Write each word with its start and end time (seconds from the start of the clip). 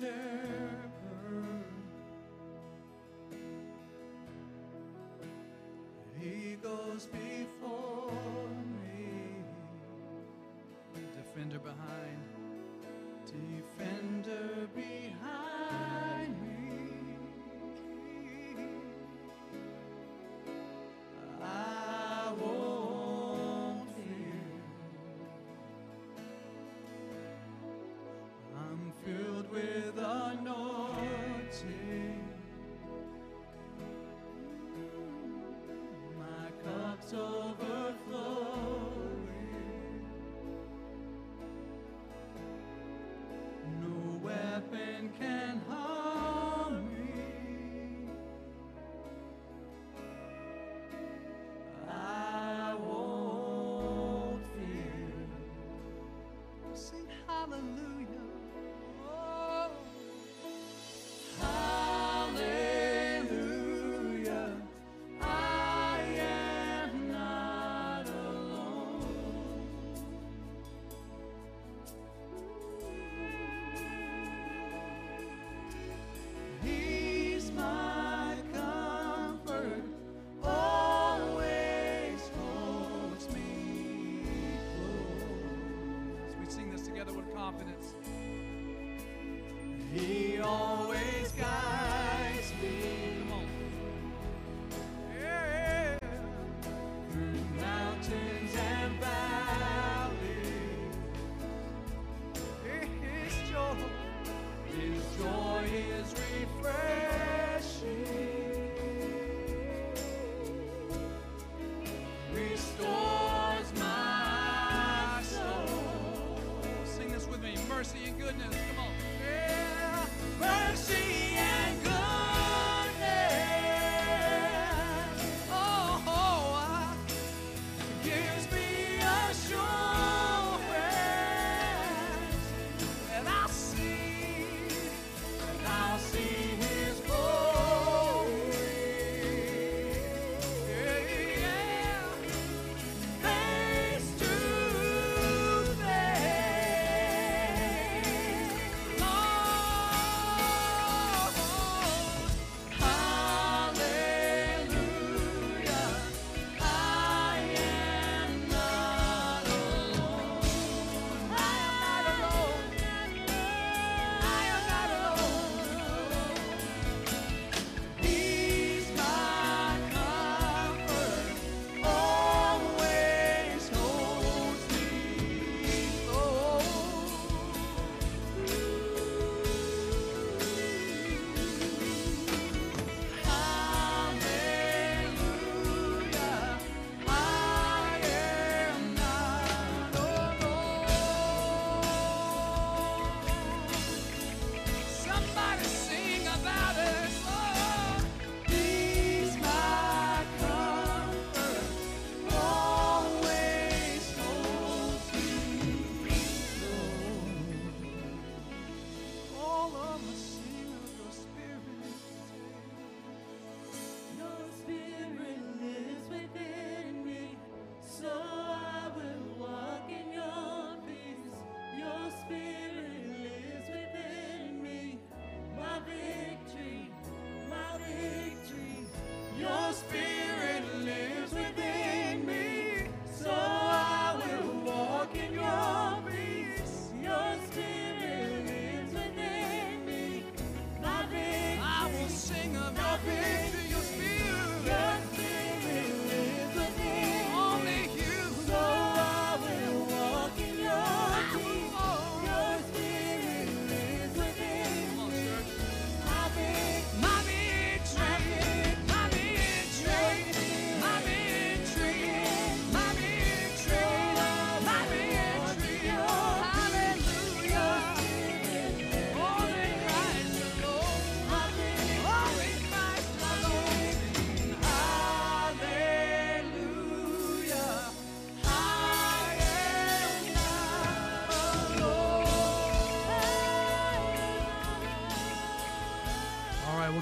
shepherd. 0.00 1.64
He 6.18 6.56
goes 6.62 7.08
confidence. 87.50 87.89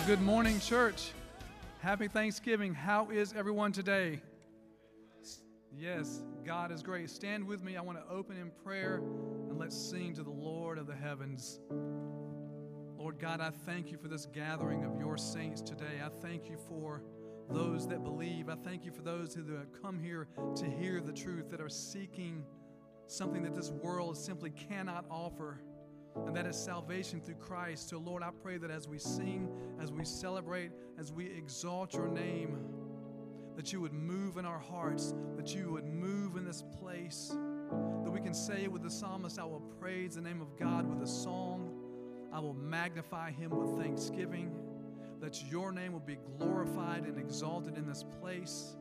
Good 0.09 0.23
morning, 0.23 0.59
church. 0.59 1.11
Happy 1.81 2.09
Thanksgiving. 2.09 2.73
How 2.73 3.11
is 3.11 3.35
everyone 3.37 3.73
today? 3.73 4.23
Yes, 5.77 6.23
God 6.47 6.73
is 6.73 6.83
great. 6.83 7.11
Stand 7.11 7.47
with 7.47 7.63
me. 7.63 7.77
I 7.77 7.83
want 7.83 7.99
to 7.99 8.11
open 8.11 8.39
in 8.39 8.51
prayer 8.65 9.03
and 9.51 9.59
let's 9.59 9.77
sing 9.77 10.15
to 10.15 10.23
the 10.23 10.31
Lord 10.31 10.79
of 10.79 10.87
the 10.87 10.95
heavens. 10.95 11.61
Lord 12.97 13.19
God, 13.19 13.43
I 13.43 13.51
thank 13.51 13.93
you 13.93 13.99
for 13.99 14.09
this 14.09 14.25
gathering 14.25 14.83
of 14.83 14.99
your 14.99 15.19
saints 15.19 15.61
today. 15.61 16.01
I 16.03 16.09
thank 16.23 16.49
you 16.49 16.57
for 16.57 17.03
those 17.51 17.87
that 17.89 18.03
believe. 18.03 18.49
I 18.49 18.55
thank 18.55 18.87
you 18.87 18.93
for 18.93 19.03
those 19.03 19.35
who 19.35 19.45
have 19.57 19.83
come 19.83 20.01
here 20.03 20.27
to 20.57 20.65
hear 20.65 21.03
the 21.03 21.13
truth, 21.13 21.51
that 21.51 21.61
are 21.61 21.69
seeking 21.69 22.47
something 23.09 23.43
that 23.43 23.55
this 23.55 23.73
world 23.73 24.17
simply 24.17 24.53
cannot 24.53 25.05
offer 25.11 25.61
and 26.27 26.37
that 26.37 26.47
is 26.47 26.57
salvation 26.57 27.21
through 27.21 27.37
Christ. 27.37 27.89
So, 27.89 27.99
Lord, 27.99 28.23
I 28.23 28.31
pray 28.43 28.59
that 28.59 28.71
as 28.71 28.89
we 28.89 28.99
sing, 28.99 29.49
as 29.81 29.93
we 29.93 30.05
celebrate, 30.05 30.71
as 30.99 31.13
we 31.13 31.27
exalt 31.27 31.95
your 31.95 32.09
name, 32.09 32.59
that 33.57 33.73
you 33.73 33.81
would 33.81 33.93
move 33.93 34.37
in 34.37 34.45
our 34.45 34.59
hearts, 34.59 35.15
that 35.37 35.55
you 35.55 35.73
would 35.73 35.85
move 35.85 36.37
in 36.37 36.45
this 36.45 36.63
place, 36.81 37.37
that 38.05 38.11
we 38.11 38.21
can 38.21 38.35
say 38.35 38.69
with 38.69 38.83
the 38.83 38.91
psalmist, 38.91 39.39
I 39.39 39.45
will 39.45 39.63
praise 39.81 40.15
the 40.15 40.21
name 40.21 40.41
of 40.41 40.57
God 40.57 40.89
with 40.89 41.03
a 41.03 41.11
song, 41.11 41.75
I 42.33 42.41
will 42.41 42.55
magnify 42.55 43.33
him 43.33 43.51
with 43.51 43.83
thanksgiving, 43.83 44.53
that 45.21 45.43
your 45.51 45.73
name 45.73 45.93
will 45.93 46.01
be 46.01 46.19
glorified 46.39 47.05
and 47.05 47.19
exalted 47.19 47.77
in 47.77 47.87
this 47.87 48.05
place. 48.21 48.77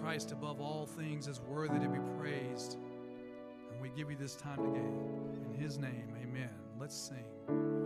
Christ 0.00 0.32
above 0.32 0.60
all 0.60 0.86
things 0.86 1.28
is 1.28 1.40
worthy 1.40 1.78
to 1.78 1.88
be 1.88 1.98
praised. 2.18 2.78
We 3.80 3.90
give 3.90 4.10
you 4.10 4.16
this 4.16 4.34
time 4.34 4.56
today. 4.56 4.86
In 5.44 5.54
his 5.54 5.78
name, 5.78 6.16
amen. 6.22 6.50
Let's 6.80 6.96
sing. 6.96 7.77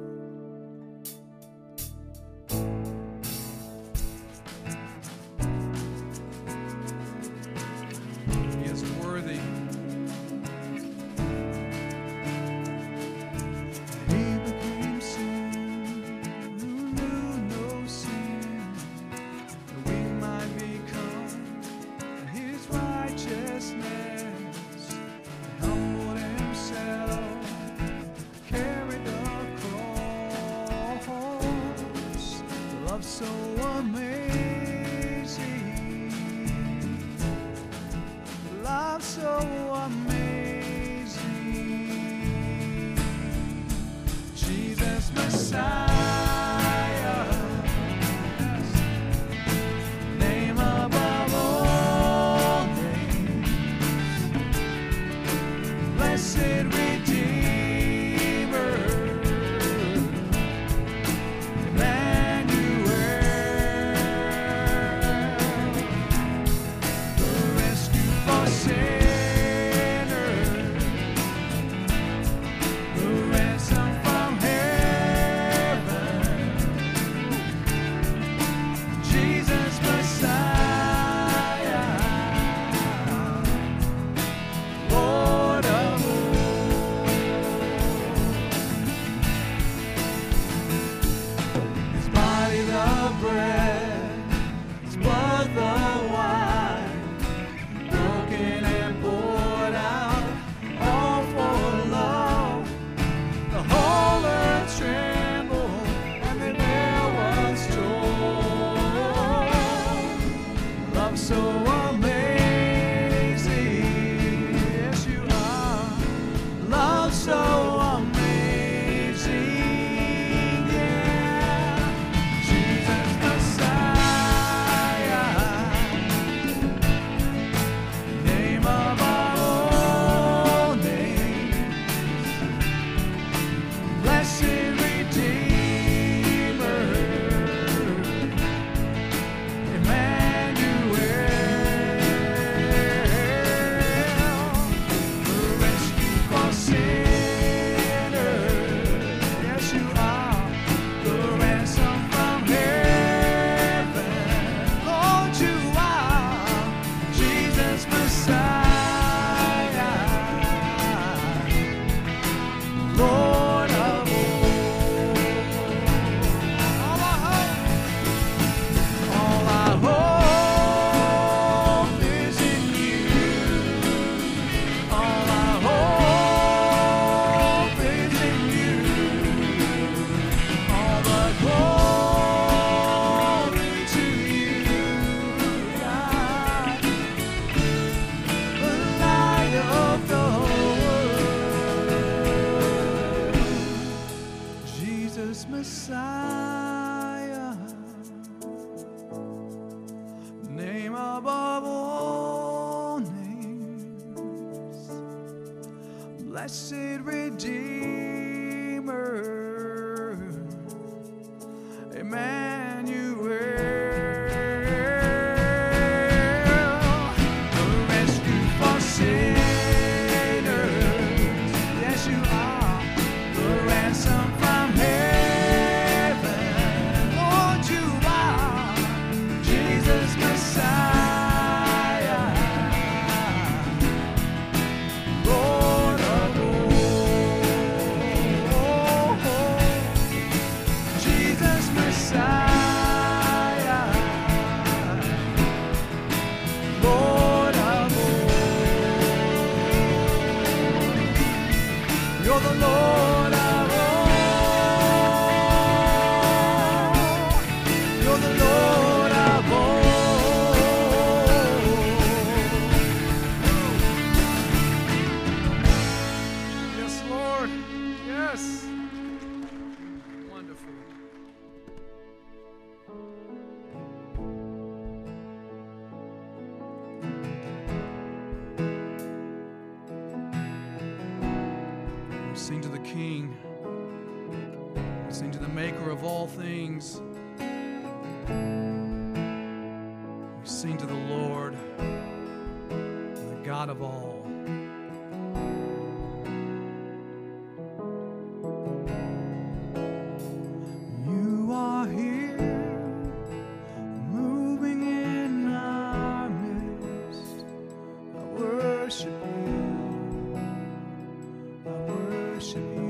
Worship 312.43 312.82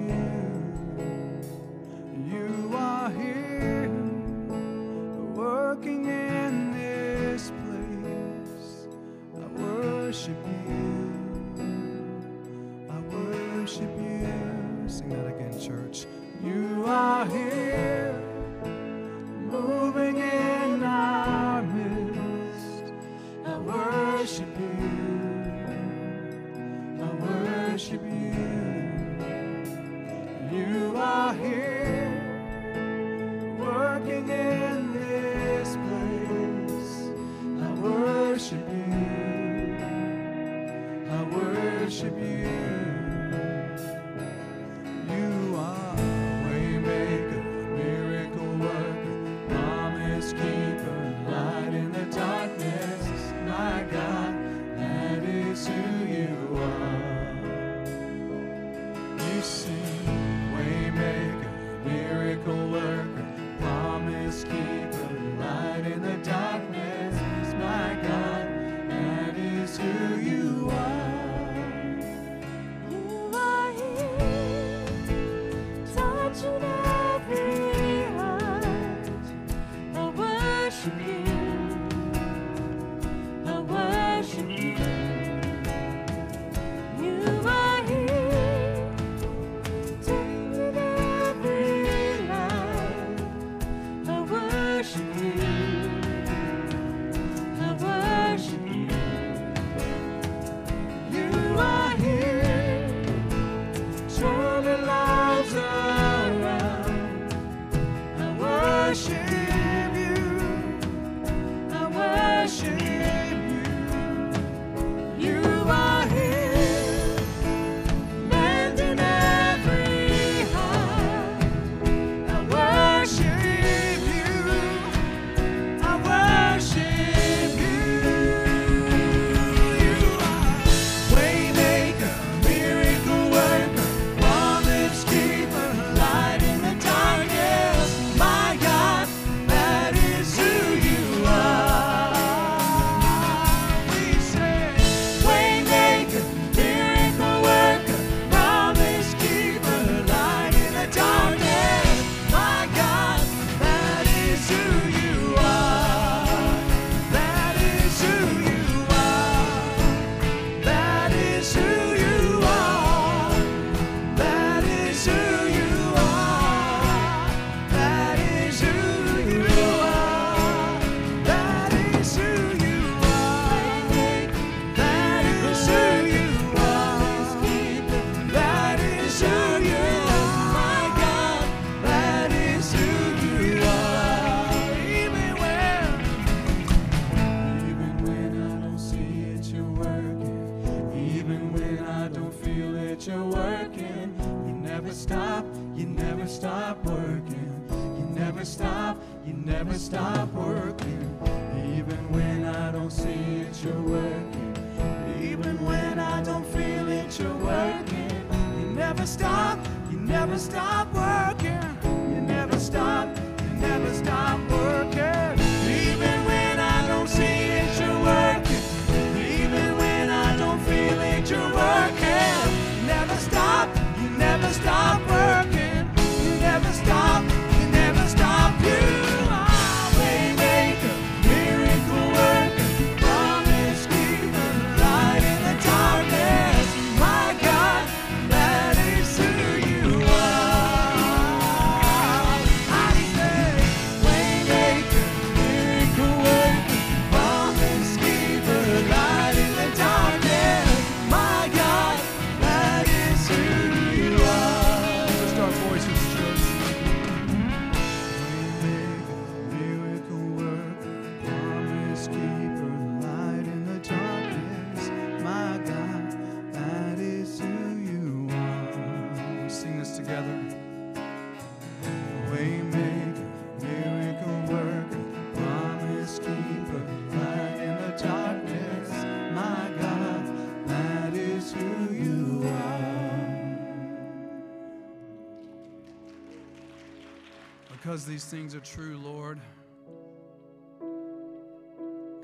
because 287.93 288.07
these 288.07 288.25
things 288.25 288.55
are 288.55 288.61
true, 288.61 288.99
Lord. 289.05 289.39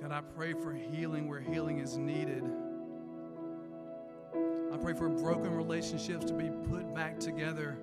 God, 0.01 0.11
I 0.11 0.23
pray 0.35 0.55
for 0.55 0.73
healing 0.73 1.29
where 1.29 1.41
healing 1.41 1.79
is 1.81 1.99
needed. 1.99 2.43
I 4.73 4.79
pray 4.79 4.95
for 4.95 5.11
broken 5.11 5.55
relationships 5.55 6.25
to 6.25 6.33
be 6.33 6.49
put 6.71 6.95
back 6.95 7.21
together. 7.21 7.77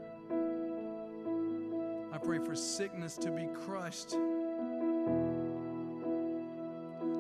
I 2.11 2.17
pray 2.17 2.39
for 2.39 2.55
sickness 2.55 3.17
to 3.17 3.29
be 3.29 3.47
crushed. 3.53 4.15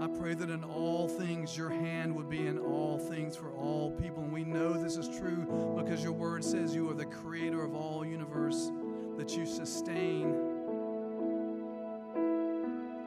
I 0.01 0.07
pray 0.17 0.33
that 0.33 0.49
in 0.49 0.63
all 0.63 1.07
things 1.07 1.55
your 1.55 1.69
hand 1.69 2.15
would 2.15 2.27
be 2.27 2.47
in 2.47 2.57
all 2.57 2.97
things 2.97 3.35
for 3.35 3.51
all 3.51 3.91
people. 4.01 4.23
And 4.23 4.33
we 4.33 4.43
know 4.43 4.73
this 4.73 4.97
is 4.97 5.15
true 5.19 5.45
because 5.77 6.03
your 6.03 6.13
word 6.13 6.43
says 6.43 6.73
you 6.73 6.89
are 6.89 6.95
the 6.95 7.05
creator 7.05 7.63
of 7.63 7.75
all 7.75 8.03
universe, 8.03 8.71
that 9.17 9.37
you 9.37 9.45
sustain. 9.45 10.54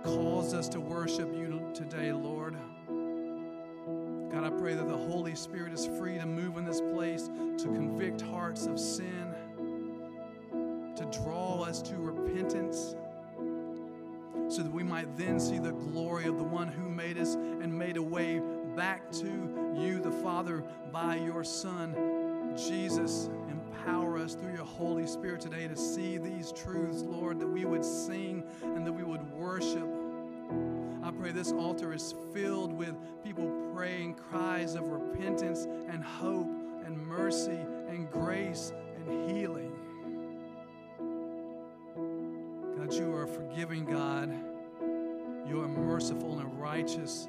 Cause 0.04 0.54
us 0.54 0.68
to 0.68 0.80
worship 0.80 1.34
you 1.34 1.70
today, 1.74 2.12
Lord. 2.12 2.56
God, 4.32 4.44
I 4.44 4.50
pray 4.50 4.74
that 4.74 4.88
the 4.88 4.96
Holy 4.96 5.34
Spirit 5.34 5.72
is 5.72 5.86
free 5.98 6.18
to 6.18 6.26
move 6.26 6.56
in 6.56 6.64
this 6.64 6.80
place 6.80 7.28
to 7.28 7.64
convict 7.64 8.20
hearts 8.20 8.66
of 8.66 8.78
sin, 8.78 9.34
to 10.96 11.04
draw 11.22 11.62
us 11.62 11.82
to 11.82 11.96
repentance 11.96 12.94
so 14.48 14.62
that 14.62 14.72
we 14.72 14.82
might 14.82 15.16
then 15.16 15.38
see 15.38 15.58
the 15.58 15.72
glory 15.72 16.26
of 16.26 16.38
the 16.38 16.44
one 16.44 16.68
who 16.68 16.88
made 16.88 17.18
us 17.18 17.34
and 17.34 17.76
made 17.76 17.96
a 17.96 18.02
way 18.02 18.40
back 18.76 19.10
to 19.12 19.74
you, 19.76 20.00
the 20.00 20.10
Father, 20.10 20.64
by 20.92 21.16
your 21.16 21.44
Son, 21.44 21.94
Jesus. 22.66 23.30
Empower 23.48 24.18
us 24.18 24.34
through 24.34 24.54
your 24.54 24.64
Holy 24.64 25.06
Spirit 25.06 25.40
today 25.40 25.68
to 25.68 25.76
see 25.76 26.18
these 26.18 26.52
truths, 26.52 27.02
Lord, 27.02 27.38
that 27.40 27.46
we 27.46 27.64
would 27.64 27.84
sing 27.84 28.42
and 28.62 28.86
that 28.86 28.92
we 28.92 29.04
would 29.04 29.22
worship. 29.32 29.88
I 31.02 31.10
pray 31.10 31.30
this 31.30 31.52
altar 31.52 31.92
is 31.92 32.14
filled 32.34 32.72
with 32.72 32.94
people 33.24 33.50
praying 33.74 34.14
cries 34.14 34.74
of 34.74 34.88
repentance 34.88 35.64
and 35.88 36.02
hope 36.02 36.48
and 36.84 36.98
mercy 36.98 37.58
and 37.88 38.10
grace 38.10 38.72
and 38.96 39.30
healing. 39.30 39.72
God, 42.76 42.92
you 42.92 43.12
are 43.14 43.24
a 43.24 43.28
forgiving 43.28 43.84
God. 43.84 44.30
You 45.48 45.62
are 45.62 45.68
merciful 45.68 46.40
and 46.40 46.60
righteous. 46.60 47.28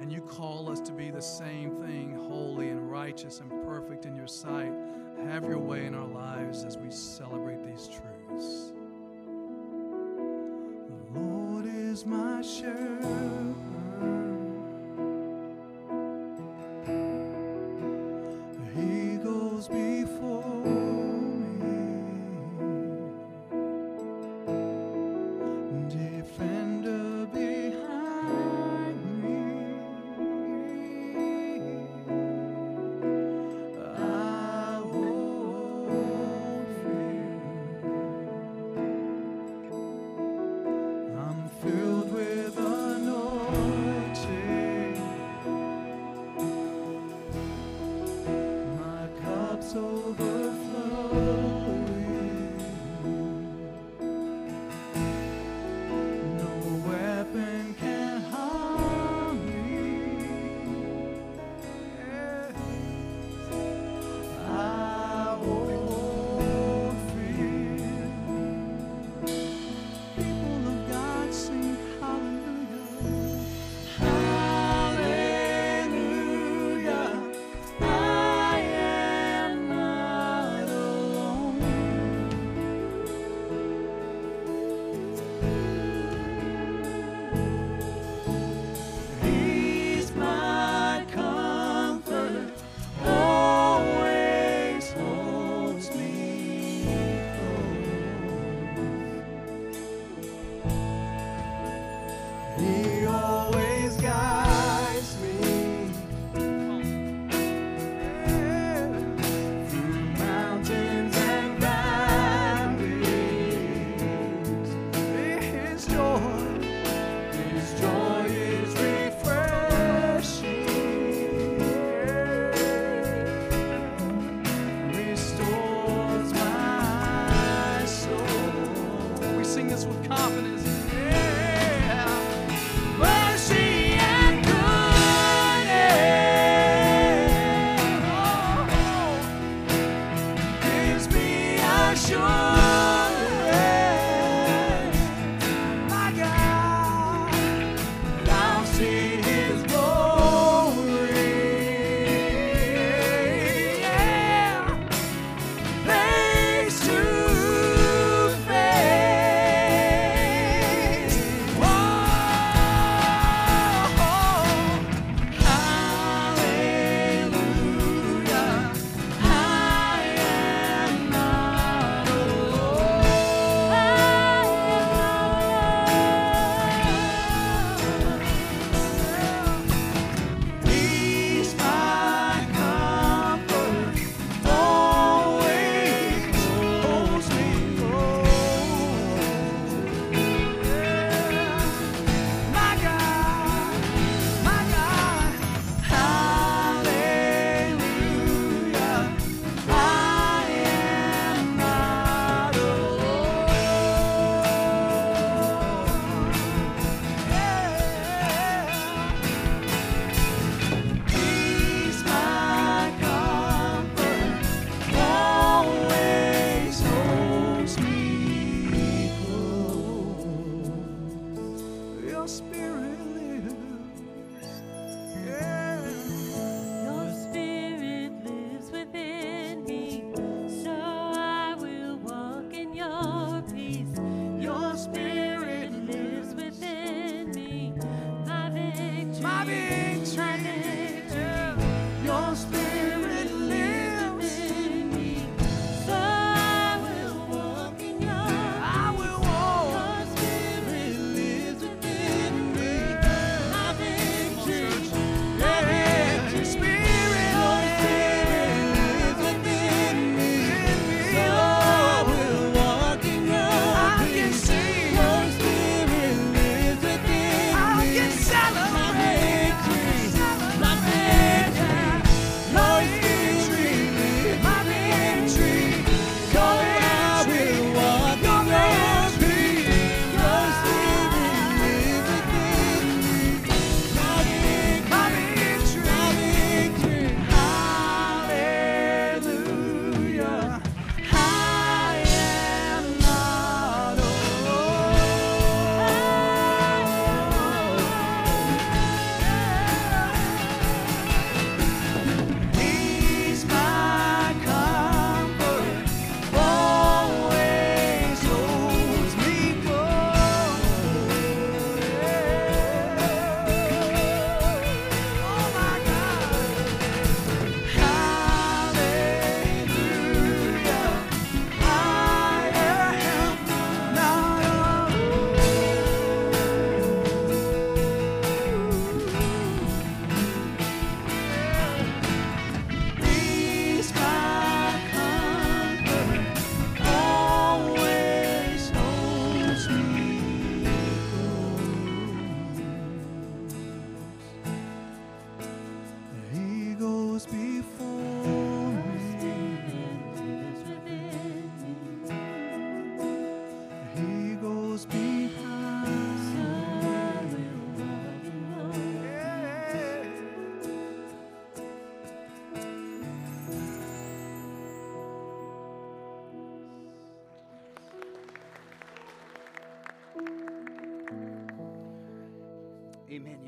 And 0.00 0.12
you 0.12 0.20
call 0.20 0.70
us 0.70 0.80
to 0.80 0.92
be 0.92 1.10
the 1.10 1.22
same 1.22 1.70
thing, 1.76 2.14
holy 2.28 2.68
and 2.68 2.90
righteous 2.90 3.40
and 3.40 3.50
perfect 3.64 4.04
in 4.06 4.14
your 4.14 4.26
sight. 4.26 4.72
Have 5.26 5.44
your 5.44 5.58
way 5.58 5.86
in 5.86 5.94
our 5.94 6.06
lives 6.06 6.64
as 6.64 6.76
we 6.76 6.90
celebrate 6.90 7.64
these 7.64 7.88
truths. 7.88 8.72
The 10.88 11.20
Lord 11.20 11.66
is 11.66 12.04
my 12.04 12.42
shepherd. 12.42 13.73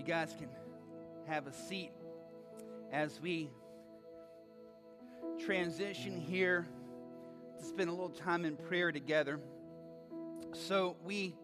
Guys 0.07 0.37
can 0.39 0.49
have 1.27 1.49
a 1.49 1.53
seat 1.53 1.91
as 2.93 3.21
we 3.21 3.51
transition 5.45 6.21
here 6.21 6.65
to 7.59 7.65
spend 7.65 7.91
a 7.91 7.93
little 7.93 8.11
time 8.11 8.45
in 8.45 8.57
prayer 8.57 8.93
together. 8.93 9.41
So, 10.53 10.97
we 11.05 11.35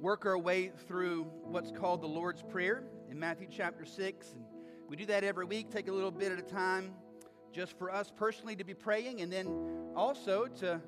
work 0.00 0.26
our 0.26 0.36
way 0.36 0.72
through 0.88 1.22
what's 1.44 1.70
called 1.70 2.02
the 2.02 2.08
Lord's 2.08 2.42
Prayer 2.42 2.82
in 3.08 3.20
Matthew 3.20 3.46
chapter 3.48 3.84
6. 3.84 4.32
And 4.32 4.44
we 4.88 4.96
do 4.96 5.06
that 5.06 5.22
every 5.22 5.44
week, 5.44 5.70
take 5.70 5.86
a 5.86 5.92
little 5.92 6.10
bit 6.10 6.32
at 6.32 6.40
a 6.40 6.42
time 6.42 6.92
just 7.52 7.78
for 7.78 7.92
us 7.92 8.10
personally 8.16 8.56
to 8.56 8.64
be 8.64 8.74
praying, 8.74 9.20
and 9.20 9.32
then 9.32 9.92
also 9.94 10.46
to, 10.46 10.80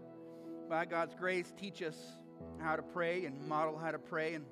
by 0.68 0.86
God's 0.86 1.14
grace, 1.14 1.52
teach 1.56 1.82
us 1.82 1.96
how 2.58 2.74
to 2.74 2.82
pray 2.82 3.26
and 3.26 3.46
model 3.46 3.78
how 3.78 3.92
to 3.92 3.98
pray. 3.98 4.34
And 4.34 4.44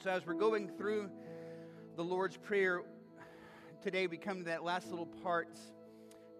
so, 0.00 0.10
as 0.10 0.24
we're 0.24 0.34
going 0.34 0.68
through 0.78 1.10
the 1.96 2.04
Lord's 2.04 2.36
Prayer, 2.36 2.82
today 3.82 4.06
we 4.06 4.16
come 4.16 4.38
to 4.38 4.44
that 4.44 4.62
last 4.62 4.90
little 4.90 5.06
part 5.06 5.58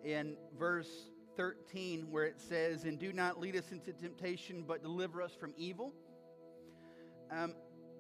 in 0.05 0.37
verse 0.57 0.89
13 1.37 2.07
where 2.09 2.25
it 2.25 2.41
says, 2.41 2.85
And 2.85 3.01
do 3.01 3.13
not 3.13 3.41
lead 3.41 3.57
us 3.57 3.73
into 3.73 3.93
temptation, 3.93 4.65
but 4.67 4.81
deliver 4.81 5.21
us 5.21 5.33
from 5.35 5.55
evil. 5.57 5.93
Um, 7.33 7.55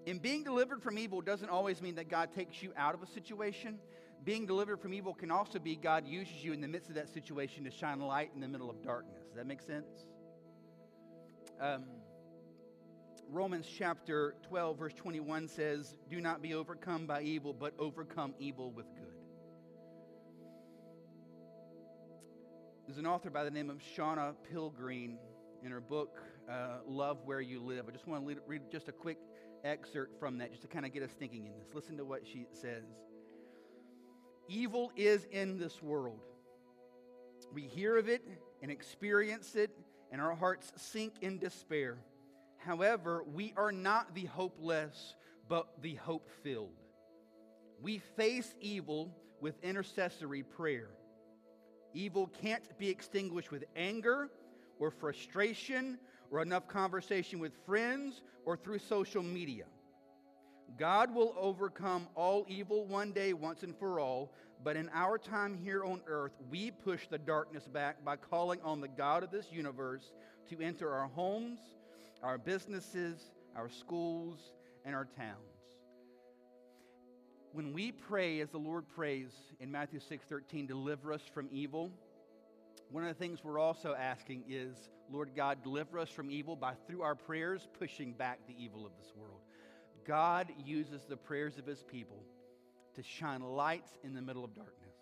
and 0.07 0.23
being 0.23 0.45
delivered 0.45 0.81
from 0.81 0.97
evil 0.97 1.21
doesn't 1.21 1.51
always 1.51 1.83
mean 1.83 1.97
that 1.97 2.09
God 2.09 2.33
takes 2.33 2.63
you 2.63 2.73
out 2.77 2.95
of 2.95 3.03
a 3.03 3.07
situation. 3.07 3.81
Being 4.23 4.47
delivered 4.47 4.81
from 4.81 4.95
evil 4.95 5.13
can 5.13 5.33
also 5.33 5.59
be 5.59 5.75
God 5.75 6.07
uses 6.07 6.45
you 6.45 6.53
in 6.53 6.61
the 6.61 6.69
midst 6.69 6.89
of 6.89 6.95
that 6.95 7.13
situation 7.13 7.65
to 7.65 7.71
shine 7.73 8.01
light 8.01 8.31
in 8.33 8.41
the 8.41 8.49
middle 8.49 8.71
of 8.71 8.81
darkness. 8.81 9.25
Does 9.27 9.37
that 9.37 9.47
make 9.47 9.63
sense? 9.63 10.07
Um, 11.61 11.85
Romans 13.31 13.67
chapter 13.79 14.35
12, 14.49 14.79
verse 14.79 14.95
21 14.95 15.49
says, 15.49 15.97
Do 16.09 16.21
not 16.21 16.41
be 16.41 16.55
overcome 16.55 17.07
by 17.07 17.23
evil, 17.23 17.53
but 17.53 17.75
overcome 17.79 18.35
evil 18.39 18.73
with 18.73 18.87
good. 18.95 19.05
There's 22.87 22.97
an 22.97 23.07
author 23.07 23.29
by 23.29 23.45
the 23.45 23.51
name 23.51 23.69
of 23.69 23.83
Shauna 23.97 24.35
Pilgreen 24.51 25.17
in 25.63 25.71
her 25.71 25.81
book, 25.81 26.19
uh, 26.51 26.79
Love 26.87 27.19
Where 27.27 27.43
You 27.43 27.61
Live. 27.61 27.85
I 27.87 27.93
just 27.93 28.07
want 28.07 28.27
to 28.27 28.37
read 28.47 28.63
just 28.73 28.89
a 28.89 28.93
quick 28.93 29.19
excerpt 29.63 30.19
from 30.19 30.39
that 30.39 30.51
just 30.51 30.63
to 30.63 30.69
kind 30.69 30.87
of 30.87 30.95
get 30.95 31.03
us 31.03 31.11
thinking 31.19 31.45
in 31.45 31.53
this. 31.59 31.75
Listen 31.75 31.99
to 31.99 32.05
what 32.07 32.23
she 32.27 32.47
says 32.53 32.85
Evil 34.49 34.91
is 34.97 35.27
in 35.31 35.59
this 35.59 35.83
world. 35.83 36.21
We 37.53 37.63
hear 37.63 37.99
of 37.99 38.09
it 38.09 38.27
and 38.63 38.71
experience 38.71 39.55
it, 39.55 39.71
and 40.11 40.21
our 40.23 40.35
hearts 40.35 40.73
sink 40.77 41.15
in 41.21 41.39
despair. 41.39 41.99
However, 42.69 43.25
we 43.35 43.55
are 43.57 43.73
not 43.73 44.15
the 44.15 44.27
hopeless, 44.27 45.15
but 45.49 45.81
the 45.81 45.95
hope 45.95 46.29
filled. 46.43 46.77
We 47.81 47.97
face 48.15 48.55
evil 48.61 49.17
with 49.41 49.55
intercessory 49.65 50.43
prayer. 50.43 50.91
Evil 51.95 52.27
can't 52.43 52.79
be 52.79 52.91
extinguished 52.91 53.51
with 53.51 53.65
anger 53.75 54.29
or 54.79 54.91
frustration 54.91 55.99
or 56.31 56.43
enough 56.43 56.69
conversation 56.69 57.39
with 57.39 57.53
friends 57.65 58.21
or 58.45 58.55
through 58.55 58.81
social 58.81 59.23
media. 59.23 59.65
God 60.79 61.15
will 61.15 61.35
overcome 61.41 62.07
all 62.15 62.45
evil 62.49 62.85
one 62.85 63.13
day, 63.13 63.33
once 63.33 63.63
and 63.63 63.75
for 63.79 63.99
all, 63.99 64.35
but 64.63 64.77
in 64.77 64.91
our 64.93 65.17
time 65.17 65.55
here 65.55 65.87
on 65.87 66.03
earth, 66.07 66.33
we 66.51 66.71
push 66.71 67.07
the 67.09 67.17
darkness 67.17 67.67
back 67.67 68.05
by 68.05 68.17
calling 68.17 68.61
on 68.61 68.83
the 68.83 68.89
God 68.89 69.23
of 69.23 69.31
this 69.31 69.47
universe 69.51 70.13
to 70.51 70.61
enter 70.61 70.93
our 70.93 71.07
homes, 71.07 71.61
our 72.23 72.39
businesses, 72.39 73.31
our 73.57 73.69
schools, 73.69 74.53
and 74.85 74.95
our 74.95 75.07
towns. 75.17 75.37
When 77.53 77.73
we 77.73 77.93
pray 77.93 78.41
as 78.41 78.51
the 78.51 78.59
Lord 78.59 78.89
prays 78.89 79.31
in 79.61 79.71
Matthew 79.71 80.01
6:13, 80.01 80.67
deliver 80.67 81.13
us 81.13 81.27
from 81.27 81.49
evil, 81.51 81.91
one 82.91 83.05
of 83.05 83.09
the 83.09 83.19
things 83.19 83.43
we're 83.43 83.59
also 83.59 83.95
asking 83.95 84.45
is, 84.49 84.91
Lord 85.11 85.35
God, 85.35 85.63
deliver 85.63 85.99
us 85.99 86.11
from 86.11 86.31
evil 86.31 86.57
by 86.57 86.75
through 86.87 87.03
our 87.03 87.15
prayers 87.15 87.67
pushing 87.79 88.13
back 88.13 88.47
the 88.47 88.63
evil 88.63 88.87
of 88.87 88.97
this 88.97 89.15
world. 89.15 89.41
God 90.05 90.53
uses 90.65 91.05
the 91.05 91.17
prayers 91.17 91.59
of 91.59 91.67
his 91.67 91.83
people 91.83 92.23
to 92.95 93.03
shine 93.03 93.43
lights 93.43 93.99
in 94.03 94.15
the 94.15 94.23
middle 94.23 94.45
of 94.45 94.55
darkness. 94.55 94.95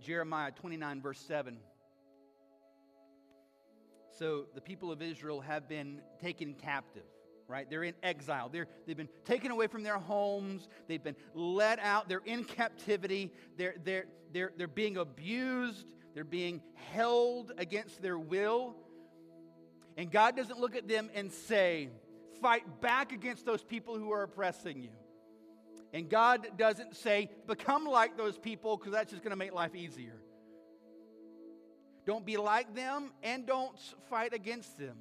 Jeremiah 0.00 0.50
29, 0.50 1.00
verse 1.00 1.20
7 1.20 1.58
so 4.18 4.46
the 4.54 4.60
people 4.60 4.92
of 4.92 5.02
Israel 5.02 5.40
have 5.40 5.68
been 5.68 6.00
taken 6.20 6.54
captive, 6.54 7.04
right? 7.48 7.68
They're 7.68 7.84
in 7.84 7.94
exile. 8.02 8.48
They're, 8.48 8.68
they've 8.86 8.96
been 8.96 9.08
taken 9.24 9.50
away 9.50 9.66
from 9.66 9.82
their 9.82 9.98
homes. 9.98 10.68
They've 10.88 11.02
been 11.02 11.16
let 11.34 11.78
out. 11.78 12.08
They're 12.08 12.22
in 12.24 12.44
captivity. 12.44 13.32
They're, 13.56 13.74
they're, 13.82 14.06
they're, 14.32 14.52
they're 14.56 14.68
being 14.68 14.96
abused. 14.96 15.86
They're 16.14 16.24
being 16.24 16.62
held 16.92 17.52
against 17.58 18.02
their 18.02 18.18
will. 18.18 18.76
And 19.96 20.10
God 20.10 20.36
doesn't 20.36 20.58
look 20.58 20.76
at 20.76 20.88
them 20.88 21.10
and 21.14 21.32
say, 21.32 21.88
fight 22.40 22.80
back 22.80 23.12
against 23.12 23.46
those 23.46 23.62
people 23.62 23.98
who 23.98 24.12
are 24.12 24.22
oppressing 24.22 24.82
you. 24.82 24.90
And 25.92 26.08
God 26.08 26.48
doesn't 26.56 26.96
say, 26.96 27.30
become 27.46 27.84
like 27.84 28.16
those 28.16 28.36
people 28.36 28.76
because 28.76 28.92
that's 28.92 29.12
just 29.12 29.22
going 29.22 29.30
to 29.30 29.36
make 29.36 29.52
life 29.52 29.76
easier. 29.76 30.16
Don't 32.06 32.26
be 32.26 32.36
like 32.36 32.74
them 32.74 33.12
and 33.22 33.46
don't 33.46 33.78
fight 34.10 34.34
against 34.34 34.78
them. 34.78 34.96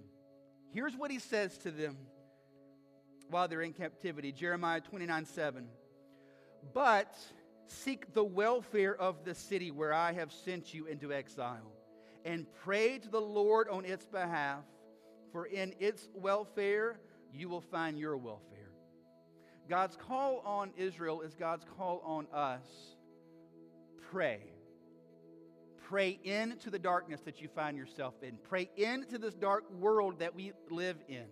Here's 0.73 0.95
what 0.95 1.11
he 1.11 1.19
says 1.19 1.57
to 1.59 1.71
them 1.71 1.97
while 3.29 3.47
they're 3.47 3.61
in 3.61 3.73
captivity 3.73 4.31
Jeremiah 4.31 4.81
29 4.81 5.25
7. 5.25 5.67
But 6.73 7.15
seek 7.67 8.13
the 8.13 8.23
welfare 8.23 8.95
of 8.95 9.25
the 9.25 9.35
city 9.35 9.71
where 9.71 9.93
I 9.93 10.13
have 10.13 10.31
sent 10.31 10.73
you 10.73 10.85
into 10.85 11.11
exile, 11.11 11.71
and 12.23 12.45
pray 12.63 12.99
to 12.99 13.09
the 13.09 13.21
Lord 13.21 13.67
on 13.67 13.85
its 13.85 14.05
behalf, 14.05 14.63
for 15.31 15.45
in 15.45 15.73
its 15.79 16.07
welfare 16.13 16.99
you 17.33 17.49
will 17.49 17.61
find 17.61 17.97
your 17.97 18.15
welfare. 18.15 18.71
God's 19.67 19.95
call 19.95 20.41
on 20.45 20.71
Israel 20.77 21.21
is 21.21 21.35
God's 21.35 21.65
call 21.77 22.01
on 22.05 22.27
us. 22.33 22.65
Pray. 24.11 24.52
Pray 25.93 26.19
into 26.23 26.71
the 26.71 26.79
darkness 26.79 27.21
that 27.21 27.39
you 27.39 27.47
find 27.47 27.77
yourself 27.77 28.15
in. 28.23 28.35
Pray 28.49 28.67
into 28.77 29.19
this 29.19 29.35
dark 29.35 29.71
world 29.73 30.17
that 30.17 30.33
we 30.33 30.51
live 30.71 30.97
in. 31.07 31.27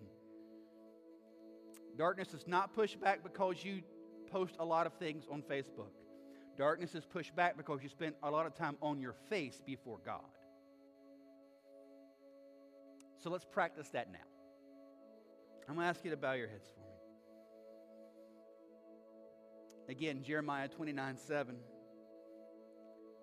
Darkness 1.98 2.32
is 2.32 2.46
not 2.46 2.72
pushed 2.72 3.00
back 3.00 3.24
because 3.24 3.64
you 3.64 3.80
post 4.30 4.54
a 4.60 4.64
lot 4.64 4.86
of 4.86 4.92
things 5.00 5.24
on 5.28 5.42
Facebook. 5.42 5.90
Darkness 6.56 6.94
is 6.94 7.04
pushed 7.04 7.34
back 7.34 7.56
because 7.56 7.82
you 7.82 7.88
spend 7.88 8.14
a 8.22 8.30
lot 8.30 8.46
of 8.46 8.54
time 8.54 8.76
on 8.80 9.00
your 9.00 9.16
face 9.28 9.60
before 9.66 9.98
God. 10.06 10.20
So 13.18 13.30
let's 13.30 13.44
practice 13.44 13.88
that 13.88 14.12
now. 14.12 14.20
I'm 15.68 15.74
going 15.74 15.86
to 15.86 15.90
ask 15.90 16.04
you 16.04 16.12
to 16.12 16.16
bow 16.16 16.34
your 16.34 16.46
heads 16.46 16.68
for 16.72 16.78
me. 16.78 16.94
Again, 19.88 20.22
Jeremiah 20.22 20.68
29 20.68 21.16
7. 21.18 21.56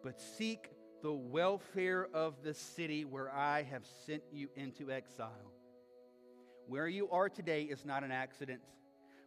But 0.03 0.19
seek 0.19 0.69
the 1.01 1.13
welfare 1.13 2.07
of 2.13 2.43
the 2.43 2.53
city 2.53 3.05
where 3.05 3.31
I 3.31 3.63
have 3.63 3.83
sent 4.05 4.23
you 4.31 4.49
into 4.55 4.91
exile. 4.91 5.53
Where 6.67 6.87
you 6.87 7.09
are 7.09 7.29
today 7.29 7.63
is 7.63 7.85
not 7.85 8.03
an 8.03 8.11
accident. 8.11 8.61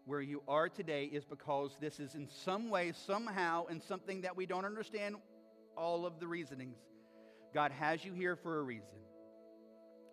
Where 0.05 0.21
you 0.21 0.43
are 0.49 0.69
today 0.69 1.05
is 1.05 1.25
because 1.25 1.77
this 1.81 1.99
is 1.99 2.15
in 2.15 2.29
some 2.29 2.71
way, 2.71 2.93
somehow, 3.07 3.67
and 3.67 3.83
something 3.83 4.23
that 4.23 4.37
we 4.37 4.47
don't 4.47 4.65
understand 4.65 5.17
all 5.77 6.07
of 6.07 6.21
the 6.21 6.27
reasonings. 6.27 6.77
God 7.55 7.73
has 7.73 8.05
you 8.05 8.13
here 8.13 8.37
for 8.37 8.59
a 8.59 8.63
reason. 8.63 8.99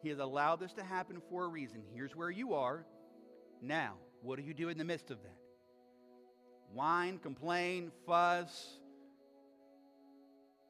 He 0.02 0.10
has 0.10 0.20
allowed 0.20 0.60
this 0.60 0.74
to 0.74 0.84
happen 0.84 1.22
for 1.30 1.46
a 1.46 1.48
reason. 1.48 1.82
Here's 1.94 2.16
where 2.16 2.32
you 2.32 2.54
are. 2.54 2.86
Now, 3.62 3.96
what 4.22 4.38
do 4.38 4.44
you 4.44 4.54
do 4.54 4.70
in 4.70 4.78
the 4.78 4.86
midst 4.86 5.12
of 5.12 5.22
that? 5.24 5.38
Whine, 6.74 7.18
complain, 7.18 7.92
fuss, 8.06 8.79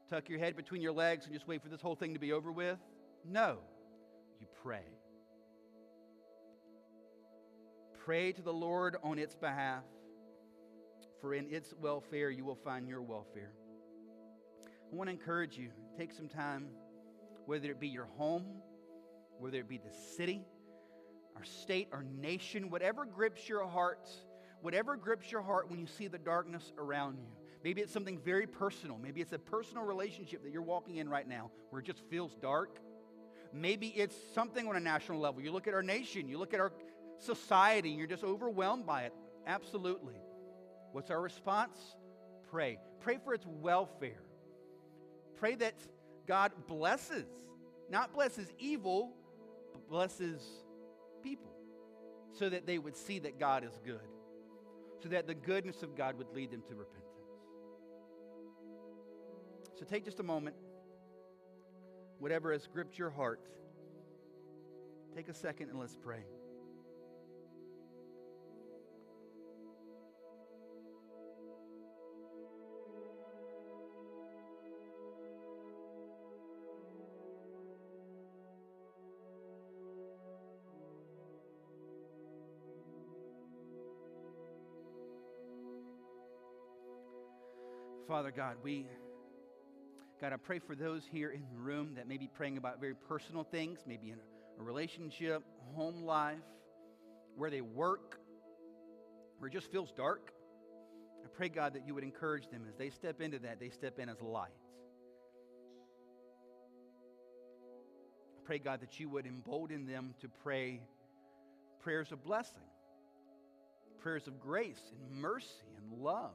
tuck 0.09 0.27
your 0.27 0.39
head 0.39 0.55
between 0.55 0.81
your 0.81 0.91
legs 0.91 1.25
and 1.25 1.33
just 1.33 1.47
wait 1.47 1.61
for 1.61 1.69
this 1.69 1.81
whole 1.81 1.95
thing 1.95 2.13
to 2.13 2.19
be 2.19 2.33
over 2.33 2.51
with? 2.51 2.77
No. 3.25 3.59
You 4.39 4.47
pray. 4.63 4.85
Pray 8.05 8.31
to 8.31 8.41
the 8.41 8.53
Lord 8.53 8.95
on 9.03 9.19
its 9.19 9.35
behalf, 9.35 9.83
for 11.21 11.33
in 11.33 11.53
its 11.53 11.73
welfare 11.79 12.29
you 12.31 12.43
will 12.43 12.55
find 12.55 12.87
your 12.87 13.01
welfare. 13.01 13.51
I 14.91 14.95
want 14.95 15.09
to 15.09 15.11
encourage 15.11 15.57
you 15.57 15.69
take 15.97 16.11
some 16.11 16.27
time, 16.27 16.69
whether 17.45 17.69
it 17.69 17.79
be 17.79 17.89
your 17.89 18.07
home, 18.17 18.45
whether 19.37 19.57
it 19.57 19.69
be 19.69 19.77
the 19.77 19.93
city, 20.17 20.41
our 21.35 21.43
state, 21.43 21.89
our 21.91 22.03
nation, 22.03 22.69
whatever 22.71 23.05
grips 23.05 23.47
your 23.47 23.67
heart, 23.67 24.09
whatever 24.61 24.95
grips 24.95 25.31
your 25.31 25.41
heart 25.41 25.69
when 25.69 25.79
you 25.79 25.85
see 25.85 26.07
the 26.07 26.17
darkness 26.17 26.73
around 26.77 27.19
you. 27.19 27.38
Maybe 27.63 27.81
it's 27.81 27.91
something 27.91 28.17
very 28.19 28.47
personal. 28.47 28.97
Maybe 28.97 29.21
it's 29.21 29.33
a 29.33 29.39
personal 29.39 29.83
relationship 29.83 30.43
that 30.43 30.51
you're 30.51 30.61
walking 30.61 30.97
in 30.97 31.09
right 31.09 31.27
now 31.27 31.51
where 31.69 31.81
it 31.81 31.85
just 31.85 31.99
feels 32.09 32.35
dark. 32.41 32.79
Maybe 33.53 33.87
it's 33.87 34.15
something 34.33 34.67
on 34.67 34.75
a 34.75 34.79
national 34.79 35.19
level. 35.19 35.41
You 35.41 35.51
look 35.51 35.67
at 35.67 35.73
our 35.73 35.83
nation, 35.83 36.29
you 36.29 36.37
look 36.37 36.53
at 36.53 36.59
our 36.59 36.71
society, 37.17 37.89
and 37.89 37.97
you're 37.97 38.07
just 38.07 38.23
overwhelmed 38.23 38.85
by 38.85 39.03
it. 39.03 39.13
Absolutely. 39.45 40.15
What's 40.91 41.11
our 41.11 41.21
response? 41.21 41.77
Pray. 42.49 42.79
Pray 43.01 43.17
for 43.23 43.33
its 43.33 43.45
welfare. 43.45 44.23
Pray 45.37 45.55
that 45.55 45.75
God 46.27 46.51
blesses, 46.67 47.27
not 47.89 48.13
blesses 48.13 48.47
evil, 48.59 49.13
but 49.73 49.87
blesses 49.89 50.41
people 51.23 51.51
so 52.33 52.49
that 52.49 52.65
they 52.65 52.77
would 52.77 52.95
see 52.95 53.19
that 53.19 53.39
God 53.39 53.63
is 53.63 53.77
good, 53.85 53.99
so 55.01 55.09
that 55.09 55.27
the 55.27 55.33
goodness 55.33 55.81
of 55.83 55.95
God 55.95 56.17
would 56.17 56.29
lead 56.33 56.51
them 56.51 56.61
to 56.69 56.75
repentance. 56.75 57.08
So 59.79 59.85
take 59.85 60.03
just 60.03 60.19
a 60.19 60.23
moment, 60.23 60.57
whatever 62.17 62.51
has 62.51 62.67
gripped 62.67 62.99
your 62.99 63.09
heart, 63.09 63.39
take 65.15 65.29
a 65.29 65.33
second 65.33 65.69
and 65.69 65.79
let's 65.79 65.95
pray. 65.95 66.19
Father 88.09 88.31
God, 88.31 88.57
we, 88.61 88.87
God, 90.21 90.33
I 90.33 90.37
pray 90.37 90.59
for 90.59 90.75
those 90.75 91.03
here 91.09 91.29
in 91.29 91.45
the 91.49 91.57
room 91.57 91.93
that 91.95 92.05
may 92.05 92.17
be 92.17 92.27
praying 92.27 92.57
about 92.57 92.81
very 92.81 92.93
personal 92.93 93.45
things, 93.45 93.79
maybe 93.87 94.09
in 94.09 94.17
a 94.59 94.63
relationship, 94.63 95.43
home 95.73 96.03
life, 96.03 96.37
where 97.37 97.49
they 97.49 97.61
work, 97.61 98.19
where 99.37 99.47
it 99.47 99.53
just 99.53 99.71
feels 99.71 99.93
dark. 99.93 100.33
I 101.23 101.27
pray, 101.37 101.47
God, 101.47 101.73
that 101.73 101.87
you 101.87 101.95
would 101.95 102.03
encourage 102.03 102.49
them 102.49 102.65
as 102.67 102.75
they 102.75 102.89
step 102.89 103.21
into 103.21 103.39
that, 103.39 103.61
they 103.61 103.69
step 103.69 103.97
in 103.97 104.09
as 104.09 104.21
light. 104.21 104.49
I 108.37 108.45
pray, 108.45 108.59
God, 108.59 108.81
that 108.81 108.99
you 108.99 109.07
would 109.07 109.25
embolden 109.25 109.85
them 109.85 110.15
to 110.19 110.27
pray 110.43 110.81
prayers 111.79 112.11
of 112.11 112.21
blessing, 112.25 112.59
prayers 114.01 114.27
of 114.27 114.37
grace 114.41 114.81
and 114.91 115.21
mercy 115.21 115.47
and 115.77 116.03
love 116.03 116.33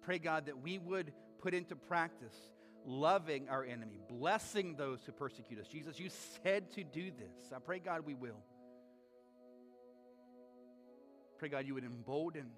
I 0.00 0.04
pray, 0.04 0.18
God, 0.18 0.46
that 0.46 0.62
we 0.62 0.78
would 0.78 1.12
put 1.40 1.54
into 1.54 1.76
practice 1.76 2.34
loving 2.84 3.48
our 3.48 3.64
enemy, 3.64 4.00
blessing 4.08 4.74
those 4.76 5.00
who 5.04 5.12
persecute 5.12 5.60
us. 5.60 5.66
Jesus, 5.68 5.98
you 5.98 6.08
said 6.42 6.72
to 6.72 6.84
do 6.84 7.10
this. 7.10 7.52
I 7.54 7.58
pray, 7.58 7.78
God, 7.78 8.02
we 8.06 8.14
will. 8.14 8.42
Pray, 11.38 11.48
God, 11.48 11.66
you 11.66 11.74
would 11.74 11.84
embolden 11.84 12.50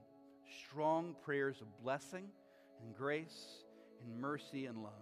strong 0.67 1.15
prayers 1.23 1.61
of 1.61 1.67
blessing 1.83 2.29
and 2.83 2.95
grace 2.97 3.65
and 4.03 4.21
mercy 4.21 4.67
and 4.67 4.83
love. 4.83 4.93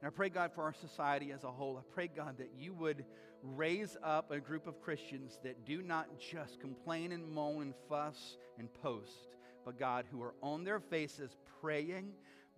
And 0.00 0.08
I 0.08 0.10
pray, 0.10 0.28
God, 0.28 0.52
for 0.54 0.64
our 0.64 0.74
society 0.74 1.32
as 1.32 1.44
a 1.44 1.50
whole. 1.50 1.78
I 1.78 1.94
pray, 1.94 2.08
God, 2.08 2.36
that 2.38 2.50
you 2.58 2.74
would 2.74 3.04
raise 3.42 3.96
up 4.02 4.30
a 4.30 4.38
group 4.38 4.66
of 4.66 4.80
Christians 4.82 5.38
that 5.44 5.64
do 5.64 5.80
not 5.80 6.08
just 6.18 6.60
complain 6.60 7.12
and 7.12 7.26
moan 7.26 7.62
and 7.62 7.74
fuss 7.88 8.36
and 8.58 8.68
post, 8.82 9.33
but 9.64 9.78
God, 9.78 10.04
who 10.10 10.22
are 10.22 10.34
on 10.42 10.64
their 10.64 10.80
faces 10.80 11.36
praying, 11.60 12.12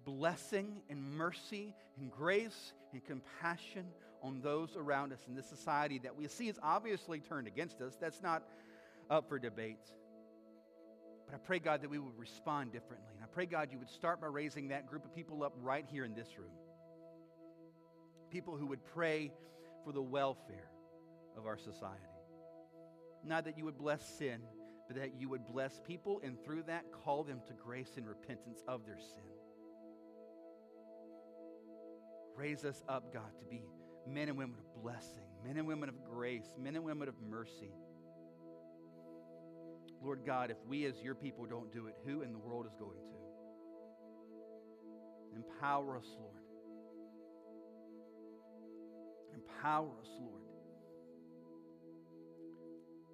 blessing, 0.04 0.82
and 0.90 1.02
mercy, 1.16 1.74
and 1.98 2.10
grace, 2.10 2.72
and 2.92 3.04
compassion 3.04 3.86
on 4.22 4.40
those 4.40 4.76
around 4.76 5.12
us 5.12 5.20
in 5.28 5.34
this 5.34 5.46
society 5.46 5.98
that 6.00 6.16
we 6.16 6.26
see 6.28 6.48
is 6.48 6.58
obviously 6.62 7.20
turned 7.20 7.46
against 7.46 7.80
us. 7.80 7.96
That's 8.00 8.22
not 8.22 8.42
up 9.10 9.28
for 9.28 9.38
debate. 9.38 9.78
But 11.26 11.34
I 11.34 11.38
pray, 11.38 11.58
God, 11.58 11.82
that 11.82 11.90
we 11.90 11.98
would 11.98 12.18
respond 12.18 12.72
differently. 12.72 13.12
And 13.14 13.24
I 13.24 13.26
pray, 13.26 13.46
God, 13.46 13.68
you 13.72 13.78
would 13.78 13.90
start 13.90 14.20
by 14.20 14.28
raising 14.28 14.68
that 14.68 14.88
group 14.88 15.04
of 15.04 15.14
people 15.14 15.42
up 15.42 15.54
right 15.60 15.84
here 15.90 16.04
in 16.04 16.14
this 16.14 16.28
room. 16.38 16.52
People 18.30 18.56
who 18.56 18.66
would 18.66 18.84
pray 18.94 19.32
for 19.84 19.92
the 19.92 20.02
welfare 20.02 20.70
of 21.36 21.46
our 21.46 21.58
society. 21.58 22.02
Not 23.24 23.44
that 23.44 23.58
you 23.58 23.64
would 23.64 23.78
bless 23.78 24.04
sin, 24.18 24.40
but 24.86 24.96
that 24.96 25.14
you 25.18 25.28
would 25.28 25.46
bless 25.46 25.80
people 25.86 26.20
and 26.22 26.36
through 26.44 26.62
that 26.64 26.84
call 27.04 27.24
them 27.24 27.40
to 27.46 27.52
grace 27.54 27.92
and 27.96 28.06
repentance 28.06 28.62
of 28.68 28.84
their 28.86 28.98
sin. 28.98 29.24
Raise 32.36 32.64
us 32.64 32.82
up, 32.88 33.12
God, 33.12 33.38
to 33.38 33.44
be 33.46 33.62
men 34.06 34.28
and 34.28 34.36
women 34.36 34.56
of 34.58 34.82
blessing, 34.82 35.24
men 35.44 35.56
and 35.56 35.66
women 35.66 35.88
of 35.88 35.94
grace, 36.04 36.46
men 36.58 36.76
and 36.76 36.84
women 36.84 37.08
of 37.08 37.14
mercy. 37.28 37.72
Lord 40.02 40.20
God, 40.24 40.50
if 40.50 40.58
we 40.68 40.84
as 40.84 40.94
your 41.02 41.14
people 41.14 41.46
don't 41.46 41.72
do 41.72 41.86
it, 41.86 41.94
who 42.04 42.22
in 42.22 42.32
the 42.32 42.38
world 42.38 42.66
is 42.66 42.74
going 42.78 42.98
to? 42.98 43.16
Empower 45.34 45.96
us, 45.96 46.06
Lord. 46.18 46.42
Empower 49.34 49.90
us, 50.00 50.08
Lord, 50.20 50.42